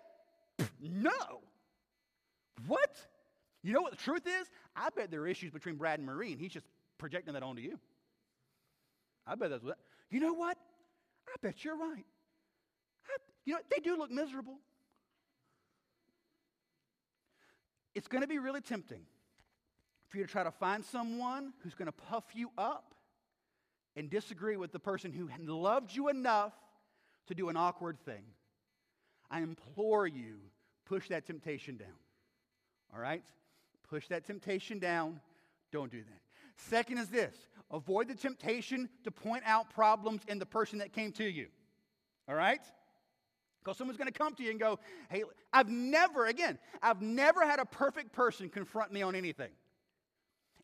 No. 0.81 1.13
What? 2.67 2.91
You 3.63 3.73
know 3.73 3.81
what 3.81 3.93
the 3.93 3.99
truth 3.99 4.27
is? 4.27 4.49
I 4.75 4.89
bet 4.95 5.11
there 5.11 5.21
are 5.21 5.27
issues 5.27 5.51
between 5.51 5.77
Brad 5.77 5.99
and 5.99 6.07
Marie, 6.07 6.33
and 6.33 6.41
he's 6.41 6.53
just 6.53 6.67
projecting 6.99 7.35
that 7.35 7.43
onto 7.43 7.63
you. 7.63 7.79
I 9.27 9.37
bet 9.37 9.51
that's 9.51 9.63
what. 9.63 9.79
You 10.11 10.21
know 10.21 10.35
what? 10.35 10.59
I 11.29 11.35
bet 11.43 11.65
you're 11.65 11.77
right. 11.77 12.05
You 13.45 13.55
know, 13.55 13.61
they 13.71 13.81
do 13.81 13.97
look 13.97 14.11
miserable. 14.11 14.59
It's 17.95 18.09
going 18.09 18.23
to 18.23 18.29
be 18.29 18.39
really 18.39 18.61
tempting 18.61 19.03
for 20.09 20.19
you 20.19 20.25
to 20.25 20.31
try 20.31 20.43
to 20.43 20.51
find 20.51 20.85
someone 20.85 21.53
who's 21.63 21.75
going 21.75 21.87
to 21.87 21.93
puff 21.93 22.25
you 22.35 22.51
up 22.59 22.95
and 23.97 24.11
disagree 24.11 24.57
with 24.57 24.73
the 24.73 24.79
person 24.79 25.13
who 25.13 25.29
loved 25.53 25.95
you 25.95 26.09
enough 26.09 26.53
to 27.29 27.35
do 27.35 27.49
an 27.49 27.57
awkward 27.57 27.99
thing. 28.05 28.23
I 29.31 29.41
implore 29.41 30.07
you, 30.07 30.37
push 30.85 31.09
that 31.09 31.27
temptation 31.27 31.77
down. 31.77 31.89
All 32.93 33.01
right? 33.01 33.25
Push 33.89 34.09
that 34.09 34.27
temptation 34.27 34.79
down. 34.79 35.21
Don't 35.73 35.91
do 35.91 35.99
that. 35.99 36.21
Second 36.57 36.99
is 36.99 37.09
this 37.09 37.35
avoid 37.71 38.09
the 38.09 38.15
temptation 38.15 38.89
to 39.03 39.11
point 39.11 39.43
out 39.47 39.71
problems 39.71 40.23
in 40.29 40.39
the 40.39 40.47
person 40.47 40.79
that 40.79 40.93
came 40.93 41.13
to 41.13 41.25
you. 41.25 41.47
All 42.29 42.35
right? 42.35 42.63
Because 43.65 43.79
someone's 43.79 43.97
going 43.97 44.13
to 44.13 44.19
come 44.19 44.35
to 44.35 44.43
you 44.43 44.51
and 44.51 44.61
go, 44.61 44.79
hey, 45.09 45.25
I've 45.53 45.69
never, 45.69 46.27
again, 46.27 46.59
I've 46.83 47.01
never 47.01 47.47
had 47.47 47.59
a 47.59 47.65
perfect 47.65 48.13
person 48.13 48.51
confront 48.51 48.93
me 48.93 49.01
on 49.01 49.15
anything. 49.15 49.51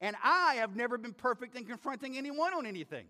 And 0.03 0.17
I 0.23 0.57
have 0.57 0.77
never 0.77 0.99
been 0.99 1.15
perfect 1.15 1.57
in 1.57 1.65
confronting 1.65 2.19
anyone 2.19 2.53
on 2.53 2.67
anything. 2.67 3.07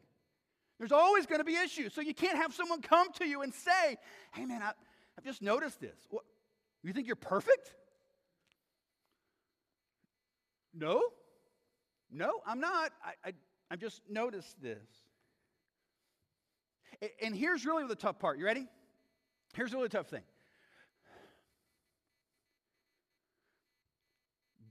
There's 0.79 0.93
always 0.93 1.27
going 1.27 1.41
to 1.41 1.45
be 1.45 1.57
issues. 1.57 1.93
So 1.93 2.01
you 2.01 2.15
can't 2.15 2.37
have 2.37 2.55
someone 2.55 2.83
come 2.83 3.13
to 3.15 3.27
you 3.27 3.43
and 3.43 3.53
say, 3.53 3.97
hey, 4.33 4.45
man, 4.47 4.63
I, 4.63 4.73
have 5.17 5.25
just 5.25 5.43
noticed 5.43 5.81
this. 5.81 5.99
What, 6.09 6.25
you 6.85 6.93
think 6.93 7.07
you're 7.07 7.17
perfect? 7.17 7.75
No. 10.73 11.03
No, 12.13 12.41
I'm 12.47 12.61
not. 12.61 12.93
I, 13.05 13.29
I, 13.29 13.33
I've 13.71 13.81
just 13.81 14.03
noticed 14.09 14.61
this. 14.63 14.79
And 17.23 17.35
here's 17.35 17.65
really 17.65 17.87
the 17.87 17.97
tough 17.97 18.19
part. 18.19 18.39
You 18.39 18.45
ready? 18.45 18.67
Here's 19.55 19.73
a 19.73 19.77
really 19.77 19.89
tough 19.89 20.09
thing 20.09 20.23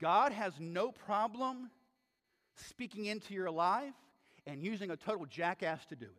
God 0.00 0.32
has 0.32 0.54
no 0.58 0.90
problem 0.90 1.70
speaking 2.56 3.06
into 3.06 3.34
your 3.34 3.50
life 3.50 3.92
and 4.46 4.62
using 4.62 4.90
a 4.90 4.96
total 4.96 5.26
jackass 5.26 5.84
to 5.86 5.96
do 5.96 6.06
it. 6.06 6.12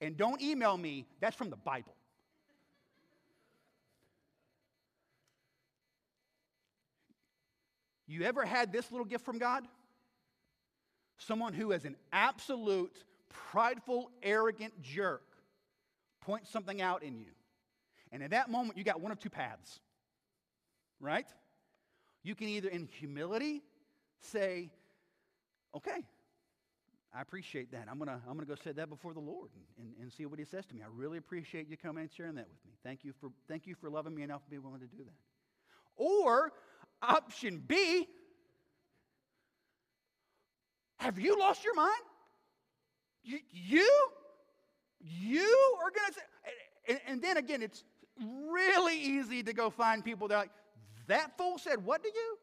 And 0.00 0.16
don't 0.16 0.40
email 0.40 0.76
me, 0.76 1.06
that's 1.20 1.34
from 1.34 1.50
the 1.50 1.56
Bible. 1.56 1.94
You 8.06 8.22
ever 8.22 8.44
had 8.44 8.72
this 8.72 8.92
little 8.92 9.04
gift 9.04 9.24
from 9.24 9.38
God? 9.38 9.64
Someone 11.18 11.54
who 11.54 11.72
is 11.72 11.84
an 11.84 11.96
absolute, 12.12 13.02
prideful, 13.28 14.12
arrogant 14.22 14.80
jerk 14.80 15.25
points 16.26 16.50
something 16.50 16.82
out 16.82 17.02
in 17.02 17.18
you. 17.18 17.30
And 18.12 18.22
at 18.22 18.30
that 18.30 18.50
moment, 18.50 18.76
you 18.76 18.84
got 18.84 19.00
one 19.00 19.12
of 19.12 19.18
two 19.18 19.30
paths, 19.30 19.80
right? 21.00 21.26
You 22.22 22.34
can 22.34 22.48
either, 22.48 22.68
in 22.68 22.88
humility, 22.98 23.62
say, 24.20 24.72
okay, 25.74 26.04
I 27.14 27.22
appreciate 27.22 27.70
that. 27.72 27.86
I'm 27.88 27.98
going 27.98 28.08
to 28.08 28.20
I'm 28.28 28.34
gonna 28.34 28.46
go 28.46 28.56
say 28.56 28.72
that 28.72 28.90
before 28.90 29.14
the 29.14 29.20
Lord 29.20 29.50
and, 29.54 29.86
and, 29.86 30.02
and, 30.02 30.12
see 30.12 30.26
what 30.26 30.38
he 30.38 30.44
says 30.44 30.66
to 30.66 30.74
me. 30.74 30.82
I 30.82 30.88
really 30.94 31.18
appreciate 31.18 31.68
you 31.68 31.76
coming 31.76 32.02
and 32.02 32.12
sharing 32.12 32.34
that 32.34 32.48
with 32.48 32.64
me. 32.66 32.72
Thank 32.84 33.04
you 33.04 33.12
for, 33.20 33.30
thank 33.48 33.66
you 33.66 33.74
for 33.74 33.88
loving 33.88 34.14
me 34.14 34.22
enough 34.22 34.44
to 34.44 34.50
be 34.50 34.58
willing 34.58 34.80
to 34.80 34.86
do 34.86 35.04
that. 35.04 35.14
Or 35.96 36.52
option 37.00 37.62
B, 37.66 38.06
have 40.98 41.18
you 41.18 41.38
lost 41.38 41.64
your 41.64 41.74
mind? 41.74 42.02
You, 43.22 43.88
you 45.00 45.76
are 45.82 45.90
going 45.90 46.08
to 46.08 46.14
say, 46.14 46.20
and, 46.88 47.00
and 47.06 47.22
then 47.22 47.36
again, 47.36 47.62
it's 47.62 47.84
really 48.50 48.98
easy 48.98 49.42
to 49.42 49.52
go 49.52 49.70
find 49.70 50.04
people 50.04 50.28
that 50.28 50.34
are 50.34 50.40
like, 50.40 50.50
that 51.08 51.36
fool 51.36 51.58
said 51.58 51.84
what 51.84 52.02
to 52.02 52.08
you? 52.08 52.38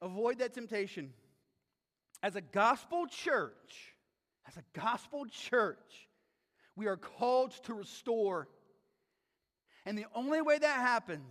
Avoid 0.00 0.38
that 0.38 0.54
temptation. 0.54 1.12
As 2.22 2.36
a 2.36 2.40
gospel 2.40 3.06
church, 3.06 3.94
as 4.46 4.56
a 4.56 4.62
gospel 4.78 5.26
church, 5.26 6.08
we 6.76 6.86
are 6.86 6.96
called 6.96 7.52
to 7.64 7.74
restore. 7.74 8.48
And 9.84 9.98
the 9.98 10.06
only 10.14 10.40
way 10.40 10.58
that 10.58 10.76
happens 10.80 11.24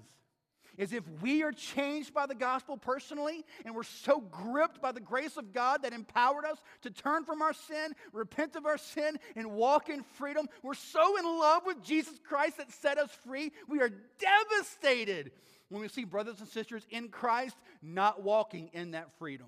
is 0.78 0.94
if 0.94 1.04
we 1.22 1.44
are 1.44 1.52
changed 1.52 2.14
by 2.14 2.26
the 2.26 2.36
gospel 2.36 2.78
personally 2.78 3.44
and 3.66 3.76
we're 3.76 3.84
so 3.84 4.20
gripped 4.20 4.82
by 4.82 4.92
the 4.92 5.00
grace 5.00 5.36
of 5.36 5.52
God 5.54 5.82
that 5.84 5.94
empowered 5.94 6.46
us 6.46 6.58
to 6.84 6.92
turn 6.92 7.24
from 7.26 7.42
our 7.42 7.54
sin, 7.54 7.94
repent 8.14 8.56
of 8.56 8.66
our 8.66 8.78
sin, 8.78 9.18
and 9.36 9.52
walk 9.52 9.90
in 9.90 10.04
freedom. 10.04 10.48
We're 10.62 10.76
so 10.76 11.18
in 11.18 11.26
love 11.26 11.64
with 11.66 11.84
Jesus 11.84 12.20
Christ 12.24 12.58
that 12.58 12.72
set 12.72 12.98
us 12.98 13.10
free. 13.26 13.52
We 13.68 13.82
are 13.82 13.90
devastated 14.20 15.32
when 15.70 15.82
we 15.82 15.88
see 15.88 16.04
brothers 16.04 16.40
and 16.40 16.48
sisters 16.48 16.86
in 16.90 17.10
Christ 17.10 17.58
not 17.82 18.24
walking 18.24 18.70
in 18.74 18.92
that 18.92 19.10
freedom. 19.18 19.48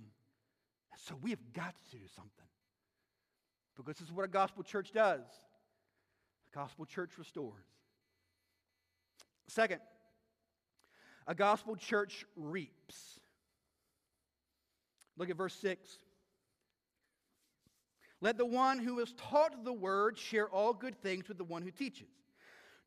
So 1.05 1.15
we 1.21 1.29
have 1.29 1.53
got 1.53 1.75
to 1.75 1.97
do 1.97 2.03
something. 2.15 2.33
Because 3.75 3.85
this 3.97 4.01
is 4.05 4.11
what 4.11 4.25
a 4.25 4.27
gospel 4.27 4.63
church 4.63 4.91
does. 4.91 5.21
A 6.51 6.57
gospel 6.57 6.85
church 6.85 7.11
restores. 7.17 7.63
Second, 9.47 9.79
a 11.29 11.35
gospel 11.35 11.75
church 11.75 12.25
reaps. 12.35 13.19
Look 15.15 15.29
at 15.29 15.37
verse 15.37 15.53
6. 15.61 15.87
Let 18.19 18.37
the 18.37 18.45
one 18.45 18.79
who 18.79 18.99
is 18.99 19.13
taught 19.13 19.63
the 19.63 19.71
word 19.71 20.17
share 20.17 20.49
all 20.49 20.73
good 20.73 20.99
things 21.01 21.27
with 21.27 21.37
the 21.37 21.43
one 21.43 21.61
who 21.61 21.69
teaches. 21.69 22.09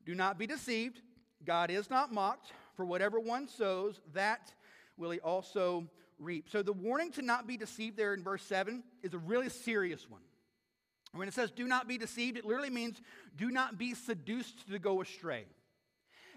Do 0.05 0.13
not 0.13 0.37
be 0.37 0.45
deceived. 0.45 1.01
God 1.45 1.71
is 1.71 1.89
not 1.89 2.13
mocked, 2.13 2.51
for 2.75 2.85
whatever 2.85 3.17
one 3.17 3.47
sows, 3.47 4.01
that 4.13 4.51
will 4.97 5.11
he 5.11 5.21
also 5.21 5.87
reap. 6.19 6.49
So 6.49 6.61
the 6.61 6.73
warning 6.73 7.11
to 7.13 7.21
not 7.21 7.47
be 7.47 7.55
deceived 7.55 7.95
there 7.95 8.13
in 8.13 8.23
verse 8.23 8.43
7 8.43 8.83
is 9.03 9.13
a 9.13 9.17
really 9.17 9.49
serious 9.49 10.09
one. 10.09 10.21
When 11.13 11.29
it 11.29 11.33
says 11.33 11.49
do 11.49 11.65
not 11.65 11.87
be 11.87 11.97
deceived, 11.97 12.37
it 12.37 12.45
literally 12.45 12.69
means 12.69 13.01
do 13.37 13.51
not 13.51 13.77
be 13.77 13.93
seduced 13.93 14.69
to 14.69 14.79
go 14.79 15.01
astray. 15.01 15.45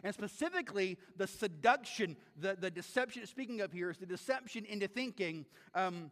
And 0.05 0.15
specifically, 0.15 0.99
the 1.17 1.27
seduction, 1.27 2.17
the, 2.37 2.57
the 2.59 2.71
deception 2.71 3.27
speaking 3.27 3.61
of 3.61 3.73
here 3.73 3.91
is 3.91 3.99
the 3.99 4.07
deception 4.07 4.65
into 4.65 4.89
thinking 4.89 5.47
um, 5.75 6.11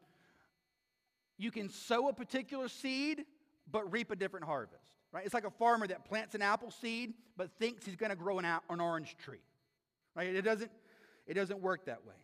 you 1.38 1.50
can 1.50 1.68
sow 1.68 2.08
a 2.08 2.12
particular 2.12 2.68
seed 2.68 3.24
but 3.70 3.90
reap 3.92 4.10
a 4.10 4.16
different 4.16 4.46
harvest. 4.46 4.82
Right? 5.12 5.24
It's 5.24 5.34
like 5.34 5.46
a 5.46 5.50
farmer 5.50 5.86
that 5.86 6.04
plants 6.04 6.34
an 6.34 6.42
apple 6.42 6.70
seed 6.70 7.14
but 7.36 7.50
thinks 7.58 7.86
he's 7.86 7.96
going 7.96 8.10
to 8.10 8.16
grow 8.16 8.38
an, 8.38 8.44
an 8.44 8.80
orange 8.80 9.16
tree. 9.16 9.42
Right? 10.14 10.34
It 10.34 10.42
doesn't, 10.42 10.70
it 11.26 11.34
doesn't 11.34 11.60
work 11.60 11.86
that 11.86 12.04
way. 12.04 12.14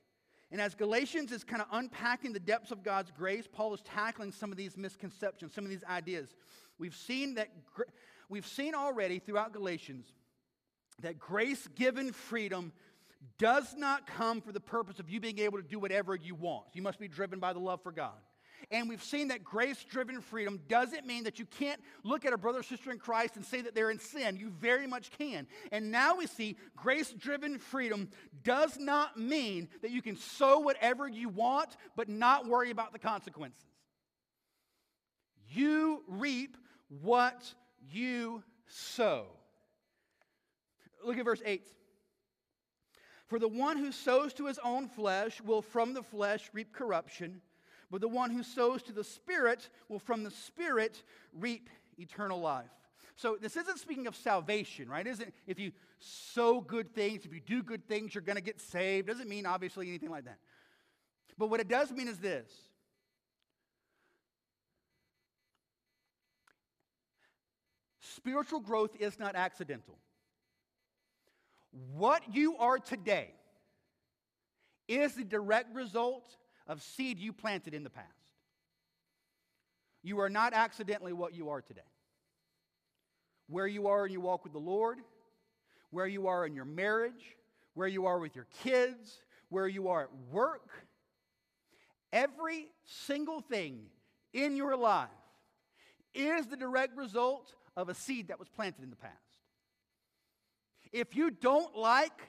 And 0.52 0.60
as 0.60 0.74
Galatians 0.74 1.30
is 1.30 1.44
kind 1.44 1.62
of 1.62 1.68
unpacking 1.70 2.32
the 2.32 2.40
depths 2.40 2.72
of 2.72 2.82
God's 2.82 3.12
grace, 3.12 3.46
Paul 3.50 3.72
is 3.74 3.80
tackling 3.82 4.32
some 4.32 4.50
of 4.50 4.56
these 4.58 4.76
misconceptions, 4.76 5.54
some 5.54 5.64
of 5.64 5.70
these 5.70 5.84
ideas. 5.88 6.34
We've 6.78 6.96
seen 6.96 7.34
that 7.34 7.50
we've 8.28 8.46
seen 8.46 8.74
already 8.74 9.20
throughout 9.20 9.52
Galatians 9.52 10.12
that 11.02 11.18
grace 11.18 11.68
given 11.74 12.12
freedom 12.12 12.72
does 13.38 13.74
not 13.76 14.06
come 14.06 14.40
for 14.40 14.52
the 14.52 14.60
purpose 14.60 14.98
of 14.98 15.08
you 15.08 15.20
being 15.20 15.38
able 15.38 15.58
to 15.58 15.64
do 15.64 15.78
whatever 15.78 16.14
you 16.14 16.34
want. 16.34 16.66
You 16.72 16.82
must 16.82 16.98
be 16.98 17.08
driven 17.08 17.38
by 17.38 17.52
the 17.52 17.58
love 17.58 17.82
for 17.82 17.92
God. 17.92 18.18
And 18.70 18.88
we've 18.88 19.02
seen 19.02 19.28
that 19.28 19.42
grace 19.42 19.82
driven 19.84 20.20
freedom 20.20 20.60
doesn't 20.68 21.06
mean 21.06 21.24
that 21.24 21.38
you 21.38 21.46
can't 21.46 21.80
look 22.04 22.24
at 22.24 22.32
a 22.32 22.38
brother 22.38 22.60
or 22.60 22.62
sister 22.62 22.90
in 22.90 22.98
Christ 22.98 23.36
and 23.36 23.44
say 23.44 23.62
that 23.62 23.74
they're 23.74 23.90
in 23.90 23.98
sin. 23.98 24.36
You 24.36 24.50
very 24.50 24.86
much 24.86 25.10
can. 25.10 25.46
And 25.72 25.90
now 25.90 26.16
we 26.16 26.26
see 26.26 26.56
grace 26.76 27.12
driven 27.12 27.58
freedom 27.58 28.10
does 28.42 28.78
not 28.78 29.18
mean 29.18 29.68
that 29.82 29.90
you 29.90 30.02
can 30.02 30.16
sow 30.16 30.60
whatever 30.60 31.08
you 31.08 31.28
want 31.28 31.76
but 31.96 32.08
not 32.08 32.46
worry 32.46 32.70
about 32.70 32.92
the 32.92 32.98
consequences. 32.98 33.64
You 35.48 36.04
reap 36.06 36.56
what 37.02 37.54
you 37.90 38.42
sow. 38.66 39.26
Look 41.04 41.18
at 41.18 41.24
verse 41.24 41.42
8. 41.44 41.66
For 43.26 43.38
the 43.38 43.48
one 43.48 43.76
who 43.76 43.92
sows 43.92 44.32
to 44.34 44.46
his 44.46 44.58
own 44.64 44.88
flesh 44.88 45.40
will 45.40 45.62
from 45.62 45.94
the 45.94 46.02
flesh 46.02 46.50
reap 46.52 46.72
corruption, 46.72 47.40
but 47.90 48.00
the 48.00 48.08
one 48.08 48.30
who 48.30 48.42
sows 48.42 48.82
to 48.84 48.92
the 48.92 49.04
Spirit 49.04 49.68
will 49.88 49.98
from 49.98 50.24
the 50.24 50.30
Spirit 50.30 51.02
reap 51.32 51.70
eternal 51.98 52.40
life. 52.40 52.70
So 53.16 53.36
this 53.40 53.56
isn't 53.56 53.78
speaking 53.78 54.06
of 54.06 54.16
salvation, 54.16 54.88
right? 54.88 55.06
Isn't 55.06 55.32
if 55.46 55.58
you 55.58 55.72
sow 55.98 56.60
good 56.60 56.94
things, 56.94 57.24
if 57.24 57.34
you 57.34 57.40
do 57.40 57.62
good 57.62 57.86
things, 57.86 58.14
you're 58.14 58.22
going 58.22 58.36
to 58.36 58.42
get 58.42 58.60
saved. 58.60 59.06
Doesn't 59.06 59.28
mean 59.28 59.46
obviously 59.46 59.88
anything 59.88 60.10
like 60.10 60.24
that. 60.24 60.38
But 61.36 61.50
what 61.50 61.60
it 61.60 61.68
does 61.68 61.92
mean 61.92 62.08
is 62.08 62.18
this. 62.18 62.50
Spiritual 68.00 68.60
growth 68.60 68.96
is 68.98 69.18
not 69.18 69.36
accidental. 69.36 69.98
What 71.72 72.34
you 72.34 72.56
are 72.56 72.78
today 72.78 73.32
is 74.88 75.14
the 75.14 75.24
direct 75.24 75.74
result 75.74 76.36
of 76.66 76.82
seed 76.82 77.18
you 77.18 77.32
planted 77.32 77.74
in 77.74 77.84
the 77.84 77.90
past. 77.90 78.06
You 80.02 80.20
are 80.20 80.30
not 80.30 80.52
accidentally 80.52 81.12
what 81.12 81.34
you 81.34 81.50
are 81.50 81.60
today. 81.60 81.80
Where 83.48 83.66
you 83.66 83.88
are 83.88 84.06
in 84.06 84.12
your 84.12 84.22
walk 84.22 84.44
with 84.44 84.52
the 84.52 84.58
Lord, 84.58 84.98
where 85.90 86.06
you 86.06 86.26
are 86.28 86.46
in 86.46 86.54
your 86.54 86.64
marriage, 86.64 87.36
where 87.74 87.88
you 87.88 88.06
are 88.06 88.18
with 88.18 88.34
your 88.34 88.46
kids, 88.62 89.20
where 89.48 89.68
you 89.68 89.88
are 89.88 90.04
at 90.04 90.10
work, 90.30 90.68
every 92.12 92.68
single 92.84 93.40
thing 93.40 93.82
in 94.32 94.56
your 94.56 94.76
life 94.76 95.08
is 96.14 96.46
the 96.46 96.56
direct 96.56 96.96
result 96.96 97.54
of 97.76 97.88
a 97.88 97.94
seed 97.94 98.28
that 98.28 98.38
was 98.38 98.48
planted 98.48 98.82
in 98.82 98.90
the 98.90 98.96
past. 98.96 99.29
If 100.92 101.14
you 101.14 101.30
don't 101.30 101.76
like 101.76 102.28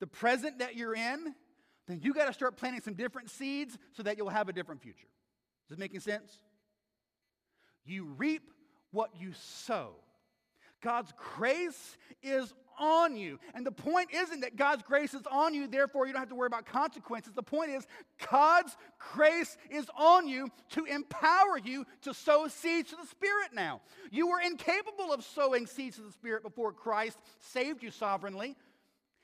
the 0.00 0.06
present 0.06 0.58
that 0.58 0.76
you're 0.76 0.94
in, 0.94 1.34
then 1.86 2.00
you 2.02 2.14
got 2.14 2.26
to 2.26 2.32
start 2.32 2.56
planting 2.56 2.80
some 2.82 2.94
different 2.94 3.30
seeds 3.30 3.76
so 3.92 4.02
that 4.02 4.16
you'll 4.16 4.28
have 4.28 4.48
a 4.48 4.52
different 4.52 4.82
future. 4.82 5.08
Is 5.64 5.70
this 5.70 5.78
making 5.78 6.00
sense? 6.00 6.32
You 7.84 8.04
reap 8.16 8.50
what 8.90 9.10
you 9.18 9.32
sow. 9.32 9.90
God's 10.82 11.12
grace 11.36 11.96
is 12.22 12.52
on 12.80 13.16
you. 13.16 13.38
And 13.54 13.64
the 13.64 13.70
point 13.70 14.08
isn't 14.12 14.40
that 14.40 14.56
God's 14.56 14.82
grace 14.82 15.14
is 15.14 15.22
on 15.30 15.54
you, 15.54 15.68
therefore 15.68 16.06
you 16.06 16.12
don't 16.12 16.20
have 16.20 16.30
to 16.30 16.34
worry 16.34 16.46
about 16.46 16.66
consequences. 16.66 17.32
The 17.34 17.42
point 17.42 17.70
is 17.70 17.86
God's 18.30 18.76
grace 19.12 19.56
is 19.70 19.88
on 19.96 20.26
you 20.26 20.48
to 20.70 20.84
empower 20.86 21.58
you 21.62 21.86
to 22.02 22.14
sow 22.14 22.48
seeds 22.48 22.90
to 22.90 22.96
the 22.96 23.06
Spirit 23.06 23.50
now. 23.52 23.82
You 24.10 24.28
were 24.28 24.40
incapable 24.40 25.12
of 25.12 25.22
sowing 25.22 25.66
seeds 25.66 25.96
to 25.96 26.02
the 26.02 26.12
Spirit 26.12 26.42
before 26.42 26.72
Christ 26.72 27.18
saved 27.38 27.82
you 27.82 27.90
sovereignly. 27.90 28.56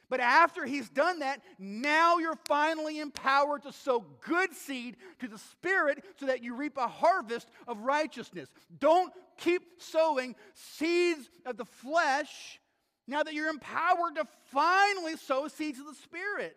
But 0.09 0.21
after 0.21 0.65
he's 0.65 0.89
done 0.89 1.19
that, 1.19 1.41
now 1.59 2.19
you're 2.19 2.39
finally 2.47 3.01
empowered 3.01 3.65
to 3.65 3.73
sow 3.73 4.05
good 4.21 4.55
seed 4.55 4.97
to 5.19 5.27
the 5.27 5.39
Spirit 5.39 6.05
so 6.21 6.27
that 6.27 6.45
you 6.45 6.55
reap 6.55 6.77
a 6.77 6.87
harvest 6.87 7.49
of 7.67 7.81
righteousness. 7.81 8.49
Don't 8.79 9.13
keep 9.37 9.63
sowing 9.79 10.37
seeds 10.55 11.29
of 11.45 11.57
the 11.57 11.65
flesh 11.65 12.61
now 13.07 13.23
that 13.23 13.35
you're 13.35 13.49
empowered 13.49 14.17
to 14.17 14.27
finally 14.53 15.17
sow 15.17 15.49
seeds 15.49 15.79
of 15.79 15.87
the 15.87 15.95
Spirit. 15.95 16.57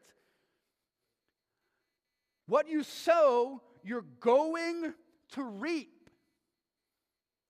What 2.47 2.67
you 2.67 2.83
sow, 2.83 3.61
you're 3.83 4.05
going 4.19 4.93
to 5.33 5.43
reap. 5.43 6.09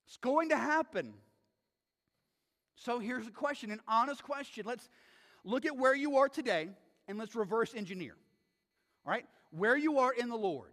It's 0.07 0.17
going 0.17 0.49
to 0.49 0.57
happen. 0.57 1.13
So 2.75 2.99
here's 2.99 3.27
a 3.27 3.31
question, 3.31 3.71
an 3.71 3.81
honest 3.87 4.23
question. 4.23 4.63
Let's 4.65 4.89
look 5.43 5.65
at 5.65 5.77
where 5.77 5.95
you 5.95 6.17
are 6.17 6.27
today 6.27 6.69
and 7.07 7.17
let's 7.17 7.35
reverse 7.35 7.73
engineer. 7.75 8.15
All 9.05 9.11
right? 9.11 9.25
Where 9.51 9.77
you 9.77 9.99
are 9.99 10.11
in 10.13 10.29
the 10.29 10.37
Lord. 10.37 10.69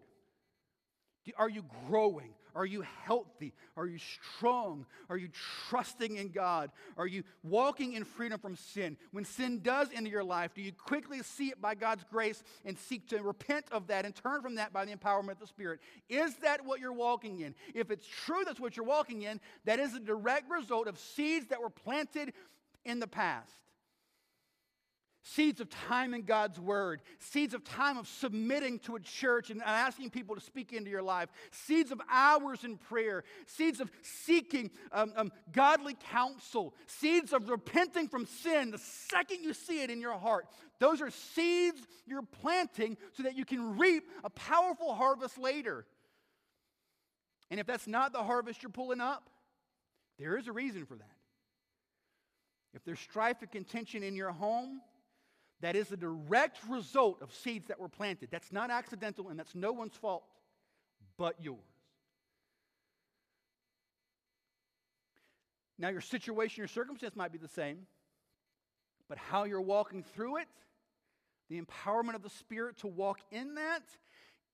Are 1.36 1.48
you 1.48 1.64
growing? 1.88 2.34
Are 2.56 2.64
you 2.64 2.82
healthy? 3.04 3.52
Are 3.76 3.86
you 3.86 3.98
strong? 3.98 4.86
Are 5.10 5.18
you 5.18 5.28
trusting 5.68 6.16
in 6.16 6.30
God? 6.30 6.70
Are 6.96 7.06
you 7.06 7.22
walking 7.44 7.92
in 7.92 8.04
freedom 8.04 8.40
from 8.40 8.56
sin? 8.56 8.96
When 9.12 9.26
sin 9.26 9.60
does 9.62 9.88
enter 9.94 10.10
your 10.10 10.24
life, 10.24 10.54
do 10.54 10.62
you 10.62 10.72
quickly 10.72 11.22
see 11.22 11.48
it 11.48 11.60
by 11.60 11.74
God's 11.74 12.04
grace 12.10 12.42
and 12.64 12.78
seek 12.78 13.08
to 13.10 13.22
repent 13.22 13.66
of 13.70 13.88
that 13.88 14.06
and 14.06 14.14
turn 14.14 14.40
from 14.40 14.54
that 14.54 14.72
by 14.72 14.86
the 14.86 14.96
empowerment 14.96 15.32
of 15.32 15.40
the 15.40 15.46
Spirit? 15.46 15.80
Is 16.08 16.34
that 16.36 16.64
what 16.64 16.80
you're 16.80 16.92
walking 16.92 17.40
in? 17.40 17.54
If 17.74 17.90
it's 17.90 18.06
true 18.06 18.42
that's 18.44 18.58
what 18.58 18.76
you're 18.76 18.86
walking 18.86 19.22
in, 19.22 19.38
that 19.66 19.78
is 19.78 19.94
a 19.94 20.00
direct 20.00 20.50
result 20.50 20.88
of 20.88 20.98
seeds 20.98 21.48
that 21.48 21.60
were 21.60 21.70
planted 21.70 22.32
in 22.86 23.00
the 23.00 23.06
past 23.06 23.65
seeds 25.34 25.60
of 25.60 25.68
time 25.68 26.14
in 26.14 26.22
God's 26.22 26.60
Word, 26.60 27.02
seeds 27.18 27.52
of 27.52 27.64
time 27.64 27.98
of 27.98 28.06
submitting 28.06 28.78
to 28.80 28.94
a 28.94 29.00
church 29.00 29.50
and 29.50 29.60
asking 29.60 30.10
people 30.10 30.36
to 30.36 30.40
speak 30.40 30.72
into 30.72 30.88
your 30.88 31.02
life, 31.02 31.28
seeds 31.50 31.90
of 31.90 32.00
hours 32.08 32.62
in 32.62 32.76
prayer, 32.76 33.24
seeds 33.46 33.80
of 33.80 33.90
seeking 34.02 34.70
um, 34.92 35.12
um, 35.16 35.32
godly 35.50 35.96
counsel, 36.12 36.74
seeds 36.86 37.32
of 37.32 37.48
repenting 37.48 38.06
from 38.06 38.24
sin 38.24 38.70
the 38.70 38.78
second 38.78 39.42
you 39.42 39.52
see 39.52 39.82
it 39.82 39.90
in 39.90 40.00
your 40.00 40.16
heart. 40.16 40.46
Those 40.78 41.00
are 41.00 41.10
seeds 41.10 41.80
you're 42.06 42.22
planting 42.22 42.96
so 43.12 43.24
that 43.24 43.36
you 43.36 43.44
can 43.44 43.76
reap 43.76 44.04
a 44.22 44.30
powerful 44.30 44.94
harvest 44.94 45.38
later. 45.38 45.86
And 47.50 47.58
if 47.58 47.66
that's 47.66 47.88
not 47.88 48.12
the 48.12 48.22
harvest 48.22 48.62
you're 48.62 48.70
pulling 48.70 49.00
up, 49.00 49.28
there 50.20 50.36
is 50.36 50.46
a 50.46 50.52
reason 50.52 50.86
for 50.86 50.94
that. 50.94 51.16
If 52.74 52.84
there's 52.84 53.00
strife 53.00 53.38
and 53.40 53.50
contention 53.50 54.04
in 54.04 54.14
your 54.14 54.30
home, 54.30 54.80
that 55.60 55.76
is 55.76 55.90
a 55.90 55.96
direct 55.96 56.58
result 56.68 57.22
of 57.22 57.32
seeds 57.32 57.68
that 57.68 57.80
were 57.80 57.88
planted. 57.88 58.28
That's 58.30 58.52
not 58.52 58.70
accidental 58.70 59.28
and 59.28 59.38
that's 59.38 59.54
no 59.54 59.72
one's 59.72 59.94
fault 59.94 60.24
but 61.16 61.36
yours. 61.40 61.58
Now, 65.78 65.88
your 65.88 66.00
situation, 66.00 66.60
your 66.60 66.68
circumstance 66.68 67.14
might 67.16 67.32
be 67.32 67.38
the 67.38 67.48
same, 67.48 67.86
but 69.08 69.18
how 69.18 69.44
you're 69.44 69.60
walking 69.60 70.02
through 70.02 70.38
it, 70.38 70.48
the 71.50 71.60
empowerment 71.60 72.14
of 72.14 72.22
the 72.22 72.30
Spirit 72.30 72.78
to 72.78 72.86
walk 72.86 73.20
in 73.30 73.54
that, 73.56 73.82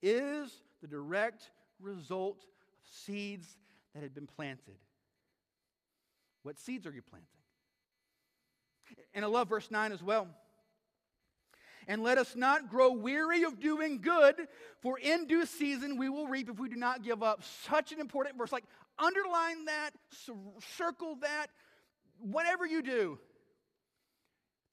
is 0.02 0.50
the 0.80 0.88
direct 0.88 1.50
result 1.80 2.38
of 2.38 2.88
seeds 3.06 3.56
that 3.94 4.02
had 4.02 4.14
been 4.14 4.26
planted. 4.26 4.74
What 6.42 6.58
seeds 6.58 6.86
are 6.86 6.92
you 6.92 7.02
planting? 7.02 7.28
And 9.14 9.24
I 9.24 9.28
love 9.28 9.48
verse 9.48 9.70
9 9.70 9.92
as 9.92 10.02
well. 10.02 10.26
And 11.88 12.02
let 12.02 12.18
us 12.18 12.36
not 12.36 12.70
grow 12.70 12.92
weary 12.92 13.42
of 13.44 13.60
doing 13.60 14.00
good, 14.00 14.34
for 14.80 14.98
in 14.98 15.26
due 15.26 15.46
season 15.46 15.96
we 15.96 16.08
will 16.08 16.26
reap 16.26 16.48
if 16.48 16.58
we 16.58 16.68
do 16.68 16.76
not 16.76 17.02
give 17.02 17.22
up. 17.22 17.42
Such 17.68 17.92
an 17.92 18.00
important 18.00 18.38
verse. 18.38 18.52
Like, 18.52 18.64
underline 18.98 19.64
that, 19.66 19.90
circle 20.76 21.16
that, 21.22 21.48
whatever 22.20 22.66
you 22.66 22.82
do. 22.82 23.18